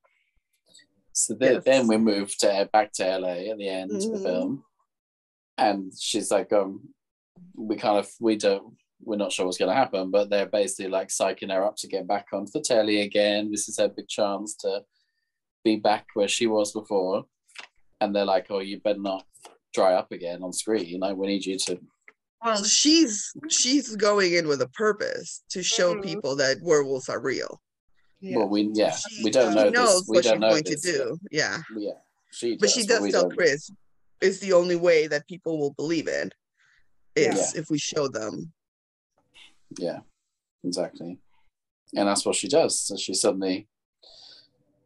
So 1.12 1.34
then, 1.34 1.54
Yes. 1.54 1.64
then 1.64 1.86
we 1.88 1.96
move 1.96 2.36
to 2.38 2.68
back 2.72 2.92
to 2.94 3.04
LA 3.18 3.50
at 3.50 3.58
the 3.58 3.68
end 3.68 3.90
of 3.92 4.00
the 4.02 4.18
Mhm. 4.18 4.22
film, 4.22 4.64
and 5.58 5.92
she's 5.98 6.30
like, 6.30 6.52
um, 6.52 6.94
we 7.54 7.76
kind 7.76 7.98
of 7.98 8.10
we 8.20 8.36
don't 8.36 8.76
we're 9.02 9.16
not 9.16 9.32
sure 9.32 9.46
what's 9.46 9.56
going 9.56 9.70
to 9.70 9.74
happen, 9.74 10.10
but 10.10 10.28
they're 10.28 10.44
basically 10.44 10.86
like 10.90 11.08
psyching 11.08 11.50
her 11.50 11.64
up 11.64 11.74
to 11.74 11.88
get 11.88 12.06
back 12.06 12.26
onto 12.34 12.50
the 12.52 12.60
telly 12.60 13.00
again. 13.00 13.50
This 13.50 13.66
is 13.66 13.78
her 13.78 13.88
big 13.88 14.06
chance 14.08 14.54
to 14.56 14.84
be 15.64 15.76
back 15.76 16.06
where 16.12 16.28
she 16.28 16.46
was 16.46 16.70
before, 16.72 17.24
and 18.02 18.14
they're 18.14 18.26
like, 18.26 18.46
oh, 18.50 18.58
you 18.58 18.78
better 18.78 18.98
not 19.00 19.26
dry 19.72 19.94
up 19.94 20.12
again 20.12 20.42
on 20.42 20.52
screen. 20.52 21.00
Like 21.00 21.16
we 21.16 21.28
need 21.28 21.46
you 21.46 21.56
to. 21.60 21.80
Well, 22.44 22.62
she's 22.62 23.32
she's 23.48 23.96
going 23.96 24.34
in 24.34 24.46
with 24.46 24.60
a 24.60 24.68
purpose 24.68 25.42
to 25.50 25.62
show 25.62 25.94
Mhm. 25.94 26.02
people 26.04 26.36
that 26.36 26.58
werewolves 26.62 27.08
are 27.08 27.20
real. 27.20 27.60
Yeah. 28.20 28.36
Well, 28.38 28.48
we 28.48 28.70
yeah, 28.74 28.90
She, 28.92 29.24
we 29.24 29.30
don't 29.30 29.52
she 29.52 29.56
know 29.56 29.68
knows 29.70 30.00
this. 30.00 30.08
We 30.08 30.16
what 30.16 30.24
don't 30.24 30.32
she's 30.34 30.40
know 30.40 30.50
going 30.50 30.62
this 30.64 30.82
to 30.82 30.92
do. 30.92 31.18
Yeah, 31.30 31.58
Yeah, 31.76 31.92
she. 32.30 32.56
but 32.56 32.70
she 32.70 32.84
does 32.86 33.00
we 33.00 33.10
tell 33.12 33.22
don't. 33.22 33.36
Chris 33.36 33.70
it's 34.20 34.38
the 34.40 34.52
only 34.52 34.76
way 34.76 35.06
that 35.06 35.26
people 35.26 35.58
will 35.58 35.72
believe 35.72 36.06
it 36.06 36.34
Yeah. 37.16 37.34
if 37.54 37.70
we 37.70 37.78
show 37.78 38.06
them. 38.08 38.52
Yeah, 39.78 40.00
exactly. 40.62 41.18
And 41.96 42.06
that's 42.08 42.24
what 42.26 42.36
she 42.36 42.46
does. 42.48 42.78
So 42.80 42.96
she 42.96 43.14
suddenly 43.14 43.66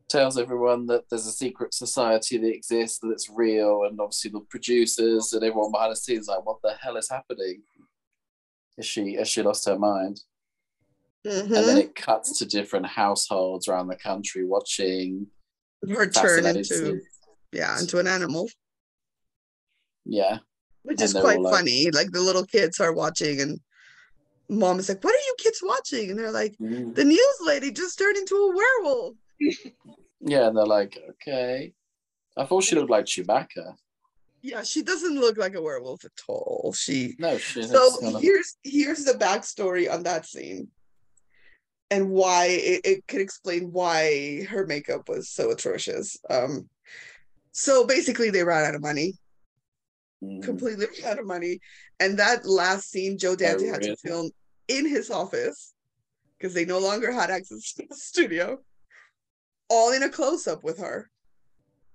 tells 0.08 0.38
everyone 0.38 0.86
that 0.86 1.08
there's 1.10 1.26
a 1.26 1.32
secret 1.32 1.74
society 1.74 2.38
that 2.38 2.54
exists, 2.54 2.98
that 3.00 3.10
it's 3.10 3.28
real, 3.28 3.84
and 3.84 3.98
obviously 4.00 4.30
the 4.30 4.40
producers 4.40 5.32
and 5.32 5.42
everyone 5.42 5.72
behind 5.72 5.92
the 5.92 5.96
scenes 5.96 6.28
like, 6.28 6.44
what 6.46 6.58
the 6.62 6.74
hell 6.80 6.96
is 6.96 7.08
happening? 7.10 7.62
Is 8.78 8.86
she 8.86 9.14
has 9.14 9.28
she 9.28 9.42
lost 9.42 9.66
her 9.66 9.78
mind? 9.78 10.20
And 11.24 11.50
then 11.50 11.78
it 11.78 11.94
cuts 11.94 12.38
to 12.38 12.44
different 12.46 12.86
households 12.86 13.66
around 13.68 13.88
the 13.88 13.96
country 13.96 14.44
watching. 14.44 15.26
Her 15.88 16.06
turn 16.08 16.44
into 16.46 16.62
to- 16.64 17.00
yeah 17.52 17.78
into 17.80 17.98
an 17.98 18.06
animal, 18.06 18.48
Yeah, 20.04 20.38
which 20.82 21.00
And 21.00 21.04
is 21.06 21.12
quite 21.12 21.36
all 21.38 21.44
like- 21.44 21.54
funny. 21.54 21.90
Like 21.90 22.10
the 22.10 22.20
little 22.20 22.44
kids 22.44 22.80
are 22.80 22.92
watching, 22.92 23.40
and 23.40 23.60
mom 24.48 24.78
is 24.78 24.88
like, 24.88 25.02
"What 25.02 25.14
are 25.14 25.18
you 25.26 25.34
kids 25.38 25.60
watching?" 25.62 26.10
And 26.10 26.18
they're 26.18 26.30
like, 26.30 26.56
Mm. 26.58 26.94
"The 26.94 27.04
news 27.04 27.36
lady 27.42 27.70
just 27.70 27.98
turned 27.98 28.16
into 28.16 28.34
a 28.36 28.54
werewolf." 28.54 29.16
yeah, 30.20 30.48
and 30.48 30.56
they're 30.56 30.66
like, 30.66 30.98
okay. 31.10 31.72
I 32.36 32.44
thought 32.46 32.64
she 32.64 32.74
looked 32.74 32.90
like 32.90 33.04
Chewbacca. 33.06 33.76
Yeah, 34.42 34.62
she 34.62 34.82
doesn't 34.82 35.18
look 35.18 35.38
like 35.38 35.54
a 35.54 35.62
werewolf 35.62 36.04
at 36.04 36.12
all. 36.28 36.72
She 36.76 37.14
No, 37.18 37.38
she 37.38 37.62
so 37.62 38.18
here's 38.20 38.56
here's 38.62 39.04
the 39.04 39.12
backstory 39.14 39.90
on 39.90 40.02
that 40.02 40.26
scene 40.26 40.68
and 41.90 42.10
why 42.10 42.46
it, 42.46 42.80
it 42.84 43.06
could 43.06 43.20
explain 43.20 43.70
why 43.72 44.44
her 44.44 44.66
makeup 44.66 45.08
was 45.08 45.28
so 45.30 45.50
atrocious 45.50 46.16
um 46.30 46.68
so 47.52 47.86
basically 47.86 48.30
they 48.30 48.44
ran 48.44 48.64
out 48.64 48.74
of 48.74 48.82
money 48.82 49.14
Mm. 50.22 50.42
completely 50.42 50.86
ran 51.02 51.12
out 51.12 51.18
of 51.18 51.26
money 51.26 51.58
and 52.00 52.18
that 52.18 52.46
last 52.46 52.90
scene 52.90 53.18
joe 53.18 53.36
dante 53.36 53.66
had 53.66 53.80
really? 53.80 53.90
to 53.90 53.96
film 53.96 54.30
in 54.68 54.88
his 54.88 55.10
office 55.10 55.74
because 56.38 56.54
they 56.54 56.64
no 56.64 56.78
longer 56.78 57.12
had 57.12 57.30
access 57.30 57.74
to 57.74 57.84
the 57.88 57.96
studio 57.96 58.58
all 59.68 59.92
in 59.92 60.02
a 60.02 60.08
close-up 60.08 60.62
with 60.62 60.78
her 60.78 61.10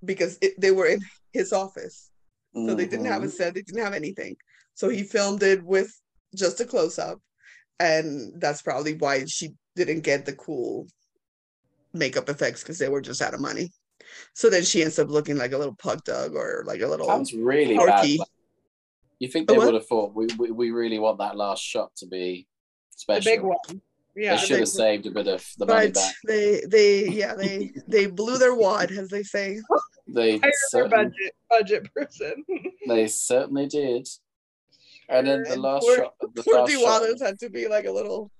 because 0.05 0.37
it, 0.41 0.59
they 0.59 0.71
were 0.71 0.85
in 0.85 0.99
his 1.33 1.51
office 1.53 2.09
so 2.55 2.73
they 2.75 2.87
didn't 2.87 3.05
have 3.05 3.23
a 3.23 3.27
Mhm. 3.27 3.31
set, 3.31 3.53
they 3.53 3.61
didn't 3.61 3.83
have 3.83 3.93
anything. 3.93 4.35
So 4.73 4.89
he 4.89 5.03
filmed 5.03 5.43
it 5.43 5.63
with 5.63 5.91
just 6.35 6.59
a 6.59 6.65
close 6.65 6.97
up. 6.97 7.19
And 7.79 8.33
that's 8.41 8.61
probably 8.61 8.95
why 8.95 9.25
she 9.25 9.53
didn't 9.85 10.03
get 10.03 10.25
the 10.25 10.33
cool 10.33 10.87
makeup 11.93 12.29
effects 12.29 12.61
because 12.61 12.77
they 12.77 12.89
were 12.89 13.01
just 13.01 13.21
out 13.21 13.33
of 13.33 13.39
money. 13.41 13.71
So 14.33 14.49
then 14.49 14.63
she 14.63 14.81
ends 14.83 14.99
up 14.99 15.09
looking 15.09 15.37
like 15.37 15.51
a 15.53 15.57
little 15.57 15.75
pug 15.75 16.03
dog 16.03 16.35
or 16.35 16.63
like 16.65 16.81
a 16.81 16.87
little 16.87 17.07
Sounds 17.07 17.33
really 17.33 17.75
Porky. 17.77 18.17
bad. 18.17 18.27
You 19.19 19.27
think 19.27 19.47
they 19.47 19.57
would 19.57 19.73
have 19.73 19.85
thought 19.87 20.15
we, 20.15 20.27
we 20.37 20.51
we 20.51 20.71
really 20.71 20.97
want 20.99 21.17
that 21.19 21.35
last 21.35 21.61
shot 21.61 21.93
to 21.97 22.07
be 22.07 22.47
the 22.93 22.97
special? 22.99 23.31
big 23.31 23.41
one. 23.41 23.57
They 24.15 24.23
Yeah. 24.23 24.37
should 24.37 24.59
have 24.59 24.67
saved 24.69 25.05
a 25.07 25.11
bit 25.11 25.27
of 25.27 25.45
the 25.57 25.65
money 25.65 25.91
back. 25.91 26.13
they 26.25 26.61
they 26.67 27.07
yeah 27.09 27.35
they 27.35 27.71
they 27.87 28.05
blew 28.07 28.37
their 28.37 28.55
wad 28.55 28.91
as 28.91 29.09
they 29.09 29.23
say. 29.23 29.59
They 30.07 30.39
their 30.39 30.51
certain, 30.69 30.89
budget 30.89 31.35
budget 31.49 31.93
person. 31.93 32.43
they 32.87 33.07
certainly 33.07 33.67
did. 33.67 34.07
And 35.09 35.27
then 35.27 35.43
the 35.43 35.57
last 35.59 35.81
poor- 35.83 35.95
shot, 35.97 36.13
the 36.35 36.43
Poor 36.43 36.53
last 36.61 36.71
shot 36.71 37.27
had 37.27 37.39
to 37.39 37.49
be 37.49 37.67
like 37.67 37.85
a 37.85 37.91
little 37.91 38.31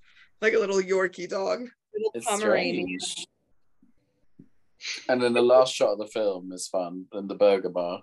like 0.42 0.54
a 0.54 0.60
little 0.60 0.82
Yorkie 0.82 1.30
dog. 1.30 1.68
Little 1.94 2.22
Pomeranian. 2.22 3.00
strange. 3.00 3.28
And 5.10 5.22
then 5.22 5.34
the 5.34 5.42
last 5.42 5.74
shot 5.74 5.94
of 5.94 6.00
the 6.00 6.08
film 6.08 6.52
is 6.54 6.68
fun, 6.68 7.06
in 7.14 7.28
the 7.28 7.36
burger 7.36 7.70
bar. 7.70 8.02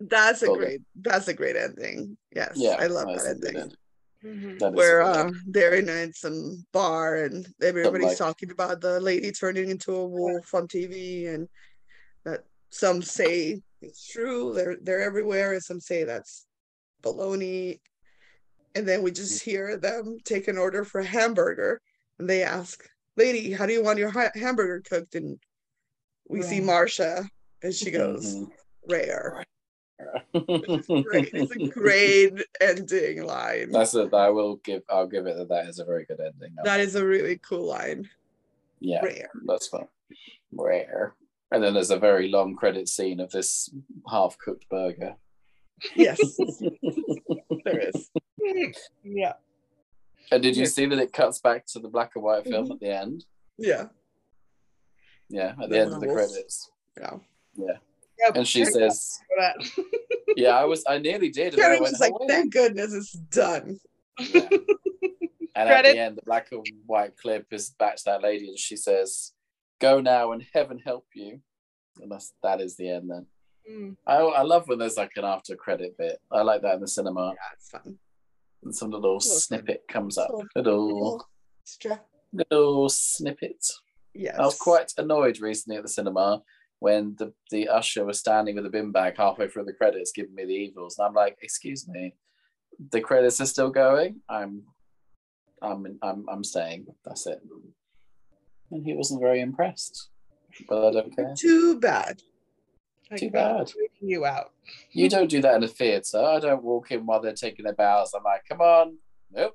That's 0.00 0.42
a 0.42 0.46
Well, 0.50 0.56
great 0.56 0.80
that's 0.96 1.28
a 1.28 1.34
great 1.34 1.54
ending. 1.54 2.16
Yes. 2.34 2.52
Yeah, 2.56 2.76
I 2.80 2.86
love 2.88 3.06
that 3.06 3.30
a 3.30 3.34
good 3.36 3.56
ending. 3.56 3.62
end. 3.62 3.76
That 4.24 4.54
is 4.56 4.62
a 4.62 4.70
where 4.72 5.02
good 5.04 5.16
uh, 5.16 5.20
end. 5.26 5.36
they're 5.46 5.74
in 5.76 5.88
a, 5.88 6.12
some 6.12 6.64
bar 6.72 7.16
and 7.24 7.46
everybody's 7.62 8.08
like- 8.08 8.18
talking 8.18 8.50
about 8.50 8.80
the 8.80 8.98
lady 9.00 9.30
turning 9.30 9.70
into 9.70 9.94
a 9.94 10.04
wolf 10.06 10.52
on 10.54 10.66
TV 10.66 11.32
and 11.32 11.48
that 12.24 12.40
some 12.70 13.00
say 13.02 13.60
it's 13.80 14.08
true 14.08 14.52
they're 14.54 14.76
they're 14.82 15.02
everywhere 15.02 15.52
and 15.52 15.62
some 15.62 15.80
say 15.80 16.02
that's 16.04 16.46
baloney 17.02 17.78
and 18.74 18.86
then 18.88 19.02
we 19.02 19.10
just 19.10 19.42
hear 19.42 19.76
them 19.76 20.18
take 20.24 20.48
an 20.48 20.58
order 20.58 20.84
for 20.84 21.00
a 21.00 21.04
hamburger 21.04 21.80
and 22.18 22.28
they 22.28 22.42
ask 22.42 22.88
lady 23.16 23.52
how 23.52 23.66
do 23.66 23.72
you 23.72 23.82
want 23.82 23.98
your 23.98 24.10
ha- 24.10 24.30
hamburger 24.34 24.82
cooked 24.88 25.14
and 25.14 25.38
we 26.28 26.42
see 26.42 26.60
Rare. 26.60 26.68
Marsha 26.68 27.28
and 27.62 27.74
she 27.74 27.90
goes 27.90 28.34
Mhm. 28.36 28.50
rare 28.88 29.44
great 31.02 31.30
it's 31.32 31.54
a 31.54 31.68
great 31.68 32.32
ending 32.60 33.24
line 33.24 33.70
That's 33.70 33.94
it 33.94 34.12
i 34.12 34.28
will 34.30 34.56
give. 34.56 34.82
I'll 34.88 35.06
give 35.06 35.26
it 35.26 35.36
that. 35.36 35.48
That 35.48 35.68
is 35.68 35.78
a 35.78 35.84
very 35.84 36.04
good 36.04 36.20
ending. 36.20 36.56
that 36.64 36.80
is 36.80 36.94
a 36.96 37.06
really 37.06 37.38
cool 37.38 37.66
line 37.66 38.08
yeah, 38.80 39.04
rare 39.04 39.30
that's 39.46 39.68
fun. 39.68 39.86
Rare. 40.50 41.14
And 41.52 41.62
then 41.62 41.74
there's 41.74 41.92
a 41.92 41.98
very 41.98 42.28
long 42.28 42.56
credit 42.56 42.88
scene 42.88 43.20
of 43.20 43.30
this 43.30 43.70
half 44.10 44.36
cooked 44.38 44.68
burger. 44.68 45.14
Yes, 45.96 46.18
there 47.64 47.88
is. 47.88 48.10
Yeah. 49.04 49.34
And 50.30 50.42
did 50.42 50.56
you 50.56 50.62
Yes. 50.62 50.74
see 50.74 50.86
that 50.86 50.98
it 50.98 51.12
cuts 51.12 51.40
back 51.40 51.66
to 51.66 51.78
the 51.78 51.88
black 51.88 52.12
and 52.14 52.24
white 52.24 52.44
film 52.44 52.68
Mhm. 52.68 52.72
at 52.72 52.80
the 52.80 52.88
end? 52.96 53.24
Yeah, 53.58 53.88
Yeah, 55.28 55.50
at 55.50 55.58
the 55.58 55.66
The 55.68 55.78
end 55.80 55.92
of 55.92 56.00
the 56.00 56.06
credits. 56.08 56.70
yeah. 56.98 57.16
Yep. 57.54 58.36
And 58.36 58.46
she 58.46 58.64
says, 58.64 59.18
"Yeah, 60.36 60.50
I 60.56 60.64
was. 60.64 60.84
I 60.86 60.98
nearly 60.98 61.28
did." 61.30 61.54
And 61.54 61.62
then 61.62 61.70
I 61.72 61.80
went, 61.80 61.92
was 61.92 62.00
like, 62.00 62.12
"Oh, 62.14 62.26
"Thank 62.28 62.52
goodness 62.52 62.92
it's 62.94 63.12
done." 63.12 63.80
Yeah. 64.20 64.48
And 65.54 65.68
at 65.68 65.82
the 65.84 65.98
end, 65.98 66.16
the 66.16 66.22
black 66.22 66.50
and 66.52 66.66
white 66.86 67.16
clip 67.16 67.46
is 67.52 67.70
back 67.70 67.96
to 67.96 68.02
that 68.06 68.22
lady, 68.22 68.48
and 68.48 68.58
she 68.58 68.76
says, 68.76 69.32
"Go 69.80 70.00
now, 70.00 70.32
and 70.32 70.46
heaven 70.54 70.78
help 70.78 71.06
you." 71.14 71.42
And 72.00 72.10
that's 72.12 72.32
that 72.42 72.60
is 72.60 72.76
the 72.76 72.88
end 72.90 73.10
then. 73.10 73.26
Mm. 73.70 73.96
I, 74.06 74.16
I 74.16 74.42
love 74.42 74.68
when 74.68 74.78
there's 74.78 74.96
like 74.96 75.12
an 75.16 75.24
after 75.24 75.54
credit 75.56 75.96
bit. 75.98 76.18
I 76.30 76.42
like 76.42 76.62
that 76.62 76.74
in 76.74 76.80
the 76.80 76.88
cinema. 76.88 77.28
Yeah, 77.34 77.48
it's 77.54 77.70
fun. 77.70 77.98
And 78.64 78.74
some 78.74 78.90
little 78.90 79.14
Little 79.14 79.20
snippet 79.20 79.82
comes 79.88 80.18
up. 80.18 80.30
Little- 80.56 80.86
Little 80.86 81.26
extra. 81.64 82.00
little 82.32 82.88
snippet. 82.88 83.64
Yes. 84.14 84.36
I 84.38 84.42
was 84.44 84.58
quite 84.58 84.92
annoyed 84.98 85.40
recently 85.40 85.76
at 85.76 85.82
the 85.82 85.88
cinema 85.88 86.42
when 86.80 87.14
the, 87.18 87.32
the 87.50 87.68
usher 87.68 88.04
was 88.04 88.18
standing 88.18 88.56
with 88.56 88.66
a 88.66 88.70
bin 88.70 88.90
bag 88.92 89.14
halfway 89.16 89.48
through 89.48 89.64
the 89.64 89.72
credits 89.72 90.12
giving 90.12 90.34
me 90.34 90.44
the 90.44 90.52
evils. 90.52 90.98
And 90.98 91.06
I'm 91.06 91.14
like, 91.14 91.38
excuse 91.42 91.86
me, 91.88 92.14
the 92.90 93.00
credits 93.00 93.40
are 93.40 93.46
still 93.46 93.70
going. 93.70 94.20
I'm 94.28 94.62
I'm 95.62 95.98
I'm 96.02 96.26
I'm 96.28 96.44
staying. 96.44 96.86
That's 97.04 97.26
it. 97.26 97.40
And 98.70 98.84
he 98.84 98.94
wasn't 98.94 99.20
very 99.22 99.40
impressed. 99.40 100.08
But 100.68 100.88
I 100.88 100.90
don't 100.92 101.14
care. 101.16 101.34
Too 101.38 101.78
bad. 101.80 102.20
Like, 103.12 103.20
Too 103.20 103.30
bad. 103.30 103.70
You 104.00 104.24
out. 104.24 104.52
You 104.90 105.10
don't 105.10 105.28
do 105.28 105.42
that 105.42 105.56
in 105.56 105.62
a 105.64 105.68
theatre. 105.68 106.18
I 106.24 106.40
don't 106.40 106.62
walk 106.62 106.90
in 106.90 107.04
while 107.04 107.20
they're 107.20 107.34
taking 107.34 107.66
their 107.66 107.74
bows. 107.74 108.14
I'm 108.16 108.24
like, 108.24 108.42
come 108.48 108.62
on. 108.62 108.96
Nope. 109.30 109.54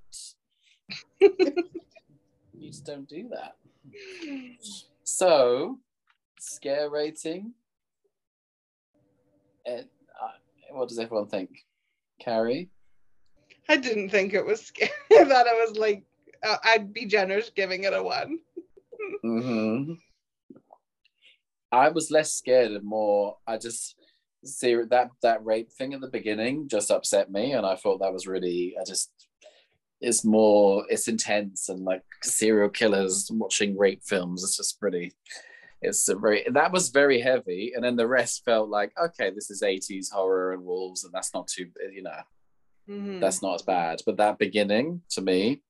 you 1.20 2.68
just 2.68 2.86
don't 2.86 3.10
do 3.10 3.30
that. 3.30 3.56
So, 5.04 5.80
scare 6.40 6.92
rating. 6.92 7.54
And, 9.66 9.88
uh, 10.22 10.76
what 10.76 10.90
does 10.90 11.00
everyone 11.00 11.28
think? 11.28 11.50
Carrie? 12.22 12.70
I 13.68 13.78
didn't 13.78 14.10
think 14.12 14.36
it 14.36 14.46
was 14.46 14.64
scary. 14.64 14.92
I 15.12 15.26
thought 15.26 15.48
it 15.48 15.68
was 15.68 15.78
like 15.80 16.04
uh, 16.44 16.58
I'd 16.64 16.94
be 16.94 17.08
generous 17.08 17.50
giving 17.50 17.86
it 17.86 17.94
a 17.94 18.04
one. 18.04 18.38
hmm 19.24 19.94
I 21.72 21.90
was 21.90 22.12
less 22.12 22.34
scared 22.34 22.72
and 22.72 22.84
more. 22.86 23.38
I 23.46 23.58
just 23.58 23.96
see 24.46 24.76
that 24.90 25.10
that 25.22 25.44
rape 25.46 25.72
thing 25.72 25.94
at 25.94 26.02
the 26.02 26.08
beginning 26.10 26.68
just 26.70 26.92
upset 26.92 27.32
me, 27.32 27.54
and 27.54 27.66
I 27.66 27.76
thought 27.76 28.00
that 28.00 28.14
was 28.14 28.28
really. 28.28 28.76
I 28.80 28.84
just 28.86 29.12
it's 30.00 30.24
more. 30.24 30.86
It's 30.90 31.08
intense 31.08 31.70
and 31.70 31.84
like 31.84 32.04
serial 32.24 32.70
killers 32.70 33.30
watching 33.32 33.78
rape 33.78 34.04
films. 34.04 34.44
It's 34.44 34.58
just 34.58 34.80
pretty. 34.80 35.14
It's 35.82 36.08
a 36.10 36.16
very 36.16 36.46
that 36.54 36.72
was 36.72 36.90
very 36.90 37.20
heavy, 37.22 37.74
and 37.76 37.84
then 37.84 37.96
the 37.98 38.08
rest 38.08 38.44
felt 38.46 38.70
like 38.70 38.94
okay, 39.00 39.30
this 39.32 39.50
is 39.52 39.62
eighties 39.62 40.10
horror 40.10 40.54
and 40.54 40.64
wolves, 40.64 41.04
and 41.04 41.14
that's 41.14 41.34
not 41.34 41.48
too 41.48 41.68
you 41.94 42.04
know 42.04 42.22
Mhm. 42.90 43.20
that's 43.20 43.42
not 43.42 43.56
as 43.56 43.62
bad. 43.64 44.02
But 44.06 44.18
that 44.18 44.38
beginning 44.40 45.02
to 45.10 45.22
me, 45.22 45.62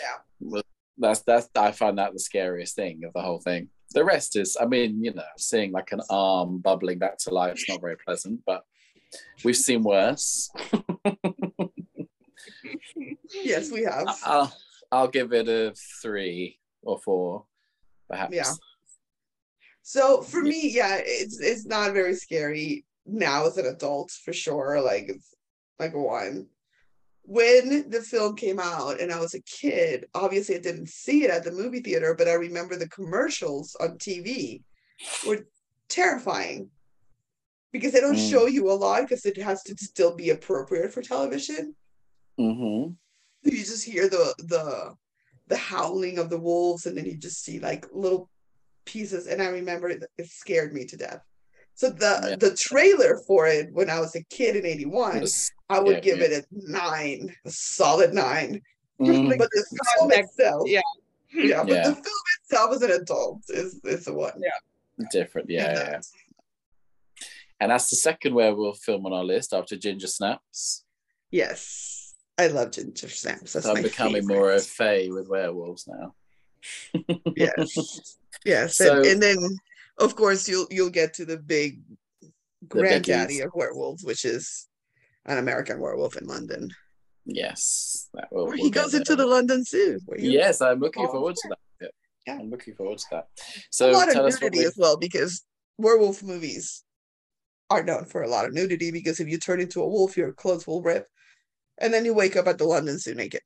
Yeah. 0.00 0.18
was- 0.40 0.62
that's 0.98 1.20
that's 1.22 1.48
I 1.56 1.72
find 1.72 1.98
that 1.98 2.12
the 2.12 2.20
scariest 2.20 2.76
thing 2.76 3.02
of 3.04 3.12
the 3.14 3.22
whole 3.22 3.40
thing. 3.40 3.70
The 3.94 4.04
rest 4.04 4.36
is, 4.36 4.56
I 4.60 4.66
mean, 4.66 5.02
you 5.02 5.14
know, 5.14 5.22
seeing 5.38 5.72
like 5.72 5.92
an 5.92 6.00
arm 6.10 6.58
bubbling 6.58 6.98
back 6.98 7.16
to 7.18 7.30
life 7.30 7.54
is 7.54 7.64
not 7.68 7.80
very 7.80 7.96
pleasant, 7.96 8.40
but 8.44 8.64
we've 9.44 9.56
seen 9.56 9.82
worse. 9.82 10.50
Yes, 13.42 13.70
we 13.70 13.82
have. 13.82 14.06
I'll 14.24 14.56
I'll 14.92 15.08
give 15.08 15.32
it 15.32 15.48
a 15.48 15.74
three 16.00 16.58
or 16.82 16.98
four, 16.98 17.44
perhaps. 18.08 18.34
Yeah. 18.34 18.52
So 19.82 20.22
for 20.22 20.42
me, 20.42 20.70
yeah, 20.70 21.00
it's 21.02 21.40
it's 21.40 21.66
not 21.66 21.92
very 21.92 22.14
scary 22.14 22.84
now 23.06 23.46
as 23.46 23.58
an 23.58 23.66
adult 23.66 24.10
for 24.10 24.32
sure. 24.32 24.80
Like 24.80 25.06
it's 25.08 25.34
like 25.78 25.94
a 25.94 26.00
one. 26.00 26.46
When 27.26 27.88
the 27.88 28.02
film 28.02 28.36
came 28.36 28.60
out 28.60 29.00
and 29.00 29.10
I 29.10 29.18
was 29.18 29.34
a 29.34 29.40
kid, 29.42 30.06
obviously 30.14 30.56
I 30.56 30.60
didn't 30.60 30.90
see 30.90 31.24
it 31.24 31.30
at 31.30 31.42
the 31.42 31.52
movie 31.52 31.80
theater, 31.80 32.14
but 32.14 32.28
I 32.28 32.34
remember 32.34 32.76
the 32.76 32.88
commercials 32.88 33.74
on 33.80 33.96
TV 33.98 34.62
were 35.26 35.46
terrifying 35.88 36.70
because 37.72 37.92
they 37.92 38.00
don't 38.00 38.16
Mm. 38.16 38.30
show 38.30 38.46
you 38.46 38.70
a 38.70 38.72
lot 38.72 39.02
because 39.02 39.24
it 39.24 39.38
has 39.38 39.62
to 39.64 39.74
still 39.78 40.14
be 40.14 40.30
appropriate 40.30 40.92
for 40.92 41.02
television. 41.02 41.74
Mm-hmm. 42.38 42.92
You 43.48 43.56
just 43.64 43.84
hear 43.84 44.08
the 44.08 44.34
the 44.38 44.94
the 45.46 45.56
howling 45.56 46.18
of 46.18 46.30
the 46.30 46.38
wolves 46.38 46.86
and 46.86 46.96
then 46.96 47.04
you 47.04 47.16
just 47.16 47.42
see 47.44 47.58
like 47.58 47.86
little 47.92 48.30
pieces 48.86 49.26
and 49.26 49.42
i 49.42 49.46
remember 49.48 49.88
it, 49.90 50.02
it 50.16 50.26
scared 50.30 50.72
me 50.72 50.84
to 50.86 50.96
death 50.96 51.20
so 51.74 51.90
the 51.90 52.26
Yeah. 52.30 52.36
the 52.36 52.54
trailer 52.56 53.18
for 53.26 53.46
it 53.46 53.72
when 53.72 53.88
i 53.90 53.98
was 54.00 54.14
a 54.14 54.22
kid 54.24 54.56
in 54.56 54.64
81 54.66 55.24
i 55.70 55.78
would 55.80 55.94
yeah, 55.96 56.00
give 56.00 56.18
yeah. 56.18 56.24
it 56.26 56.32
a 56.32 56.44
nine 56.50 57.34
a 57.44 57.50
solid 57.50 58.12
nine 58.14 58.60
Mm, 59.00 59.36
but 59.38 59.48
the 59.50 59.64
film 59.96 60.12
itself 60.12 60.62
yeah. 60.66 60.80
yeah 61.34 61.64
but 61.64 61.82
the 61.84 61.94
film 61.94 62.22
itself 62.40 62.74
as 62.76 62.82
an 62.82 62.92
adult 62.92 63.40
is 63.48 63.80
is 63.84 64.04
the 64.04 64.14
one 64.14 64.40
different, 65.10 65.50
yeah, 65.50 65.64
And 65.68 65.76
yeah. 65.78 65.84
that's- 65.84 66.12
And 67.60 67.70
that's 67.72 67.90
the 67.90 67.96
second 67.96 68.34
werewolf 68.34 68.78
film 68.78 69.04
on 69.06 69.12
our 69.12 69.24
list 69.24 69.52
after 69.52 69.76
Ginger 69.76 70.06
Snaps. 70.06 70.84
yes 71.32 72.14
i 72.38 72.46
love 72.46 72.70
ginger 72.70 73.08
snaps 73.08 73.52
that's 73.52 73.66
So 73.66 73.74
I'm 73.74 73.82
becoming 73.82 74.22
favorite. 74.22 74.36
more 74.36 74.52
a 74.52 74.60
fae 74.60 75.08
with 75.10 75.28
werewolves 75.28 75.88
now. 75.88 76.14
yes 77.36 78.16
yes 78.44 78.76
So- 78.76 78.98
and, 78.98 79.06
and 79.06 79.22
then 79.22 79.38
of 79.98 80.16
course 80.16 80.48
you'll 80.48 80.66
you'll 80.70 80.90
get 80.90 81.14
to 81.14 81.24
the 81.24 81.36
big 81.38 81.80
granddaddy 82.68 83.40
of 83.40 83.50
werewolves 83.54 84.04
which 84.04 84.24
is 84.24 84.68
an 85.26 85.38
american 85.38 85.80
werewolf 85.80 86.16
in 86.16 86.26
london 86.26 86.70
Yes, 87.26 88.10
that 88.12 88.28
will. 88.30 88.48
we'll 88.48 88.56
he 88.56 88.68
goes 88.70 88.92
into 88.92 89.16
there. 89.16 89.24
the 89.24 89.30
london 89.32 89.64
zoo 89.64 89.98
Yes, 90.18 90.60
I'm 90.60 90.78
looking 90.78 91.06
Oh, 91.06 91.12
forward 91.12 91.36
to 91.36 91.48
that. 91.80 91.90
Yeah. 92.26 92.36
I'm 92.38 92.50
looking 92.50 92.74
forward 92.74 92.98
to 92.98 93.04
that. 93.12 93.28
So 93.70 93.90
a 93.90 93.92
lot 93.92 94.10
tell 94.10 94.26
of 94.26 94.34
nudity 94.40 94.58
we, 94.58 94.66
as 94.66 94.74
well 94.76 94.98
because 94.98 95.42
werewolf 95.78 96.22
movies 96.22 96.84
are 97.70 97.82
known 97.82 98.04
for 98.04 98.22
a 98.24 98.28
lot 98.28 98.44
of 98.44 98.52
nudity 98.52 98.90
because 98.90 99.20
if 99.20 99.28
you 99.28 99.38
turn 99.38 99.58
into 99.60 99.80
a 99.82 99.88
wolf 99.88 100.18
your 100.18 100.32
clothes 100.32 100.66
will 100.66 100.82
rip 100.82 101.06
and 101.78 101.94
then 101.94 102.04
you 102.04 102.12
wake 102.12 102.36
up 102.36 102.46
at 102.46 102.58
the 102.58 102.64
london 102.66 102.98
zoo 102.98 103.14
naked 103.14 103.40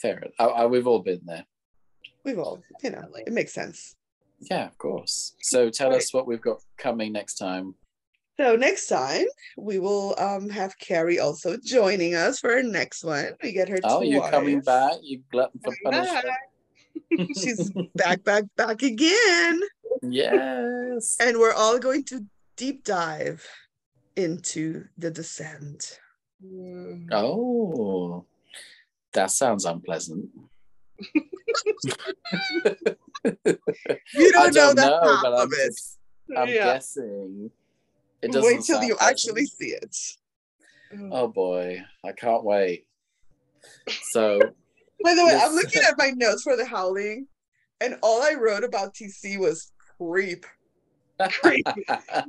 fair. 0.00 0.22
I, 0.38 0.44
I, 0.44 0.66
we've 0.66 0.86
all 0.86 0.98
been 1.00 1.20
there. 1.24 1.44
we've 2.24 2.38
all 2.38 2.60
you 2.82 2.90
know 2.90 3.08
it 3.26 3.32
makes 3.32 3.54
sense 3.54 3.96
Yeah, 4.50 4.66
of 4.66 4.76
course. 4.78 5.34
So 5.40 5.70
tell 5.70 5.90
Right. 5.90 5.98
us 5.98 6.12
what 6.12 6.26
we've 6.26 6.40
got 6.40 6.58
coming 6.78 7.12
next 7.12 7.34
time. 7.36 7.74
so 8.38 8.56
next 8.56 8.86
time 8.88 9.26
we 9.58 9.78
will 9.78 10.14
um 10.18 10.48
have 10.48 10.76
carrie 10.78 11.18
also 11.20 11.56
joining 11.62 12.14
us 12.14 12.40
for 12.40 12.50
our 12.52 12.62
next 12.62 13.04
one 13.04 13.34
we 13.42 13.52
get 13.52 13.68
her 13.68 13.78
Oh, 13.84 14.00
you're 14.02 14.28
coming 14.30 14.60
back. 14.62 14.94
You 15.02 15.20
glutton 15.30 15.60
for 15.62 15.72
punishment. 15.84 16.24
she's 17.40 17.70
back 17.94 18.24
back 18.24 18.44
back 18.56 18.82
again 18.82 19.60
Yes. 20.02 21.16
and 21.20 21.38
we're 21.38 21.52
all 21.52 21.78
going 21.78 22.04
to 22.04 22.24
deep 22.56 22.84
dive 22.84 23.46
into 24.16 24.84
the 24.98 25.10
descent. 25.10 26.00
Oh, 27.12 28.24
that 29.12 29.30
sounds 29.30 29.64
unpleasant. 29.66 30.30
you 33.24 34.32
don't 34.32 34.54
know 34.54 34.74
don't 34.74 34.76
that 34.76 35.02
know, 35.02 35.16
half 35.16 35.24
of 35.24 35.34
I'm, 35.34 35.48
it 35.52 35.80
I'm 36.36 36.48
yeah. 36.48 36.74
guessing. 36.74 37.50
It 38.22 38.32
doesn't 38.32 38.44
wait 38.44 38.62
till 38.62 38.82
you 38.82 38.94
pleasant. 38.96 39.10
actually 39.10 39.46
see 39.46 39.70
it 39.70 39.96
Oh 41.10 41.28
boy, 41.28 41.82
I 42.04 42.12
can't 42.12 42.44
wait. 42.44 42.86
So 44.10 44.38
By 45.04 45.14
the 45.14 45.24
way, 45.24 45.38
I'm 45.40 45.54
looking 45.54 45.82
at 45.82 45.98
my 45.98 46.10
notes 46.10 46.42
for 46.42 46.56
the 46.56 46.64
howling, 46.64 47.26
and 47.80 47.98
all 48.02 48.22
I 48.22 48.34
wrote 48.34 48.64
about 48.64 48.94
TC 48.94 49.38
was 49.38 49.72
creep. 49.98 50.46
Creep. 51.40 51.66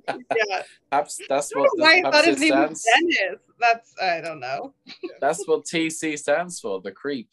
Yeah. 0.10 0.64
perhaps 0.90 1.20
that's 1.30 1.56
what 1.56 1.70
know 1.76 1.84
why 1.84 2.04
I 2.06 2.12
thought 2.12 2.26
it 2.26 2.32
his 2.32 2.40
name 2.42 2.60
was. 2.60 2.84
Dennis. 2.84 3.40
That's 3.60 3.94
I 4.02 4.22
don't 4.22 4.40
know. 4.40 4.74
That's 5.22 5.48
what 5.48 5.66
TC 5.66 6.18
stands 6.18 6.60
for. 6.60 6.82
The 6.82 6.92
creep. 6.92 7.30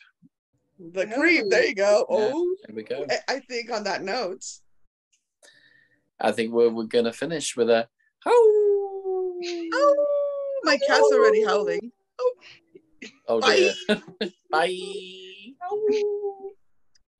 The 0.81 1.07
cream. 1.07 1.49
There 1.51 1.65
you 1.65 1.75
go. 1.75 2.07
Yeah. 2.09 2.31
Oh, 2.33 2.57
There 2.67 2.77
we 2.77 2.83
go. 2.83 3.07
I, 3.11 3.35
I 3.35 3.41
think 3.41 3.71
on 3.71 3.85
that 3.85 4.03
note, 4.03 4.45
I 6.19 6.33
think 6.33 6.53
we're 6.53 6.71
we're 6.71 6.85
gonna 6.85 7.13
finish 7.13 7.55
with 7.55 7.69
a 7.69 7.87
oh 8.27 9.41
oh, 9.73 10.07
my 10.65 10.79
cat's 10.87 11.11
already 11.13 11.45
howling. 11.45 11.93
oh 13.29 13.41
dear. 13.41 13.75
Bye. 14.51 14.77
Oh. 15.71 16.30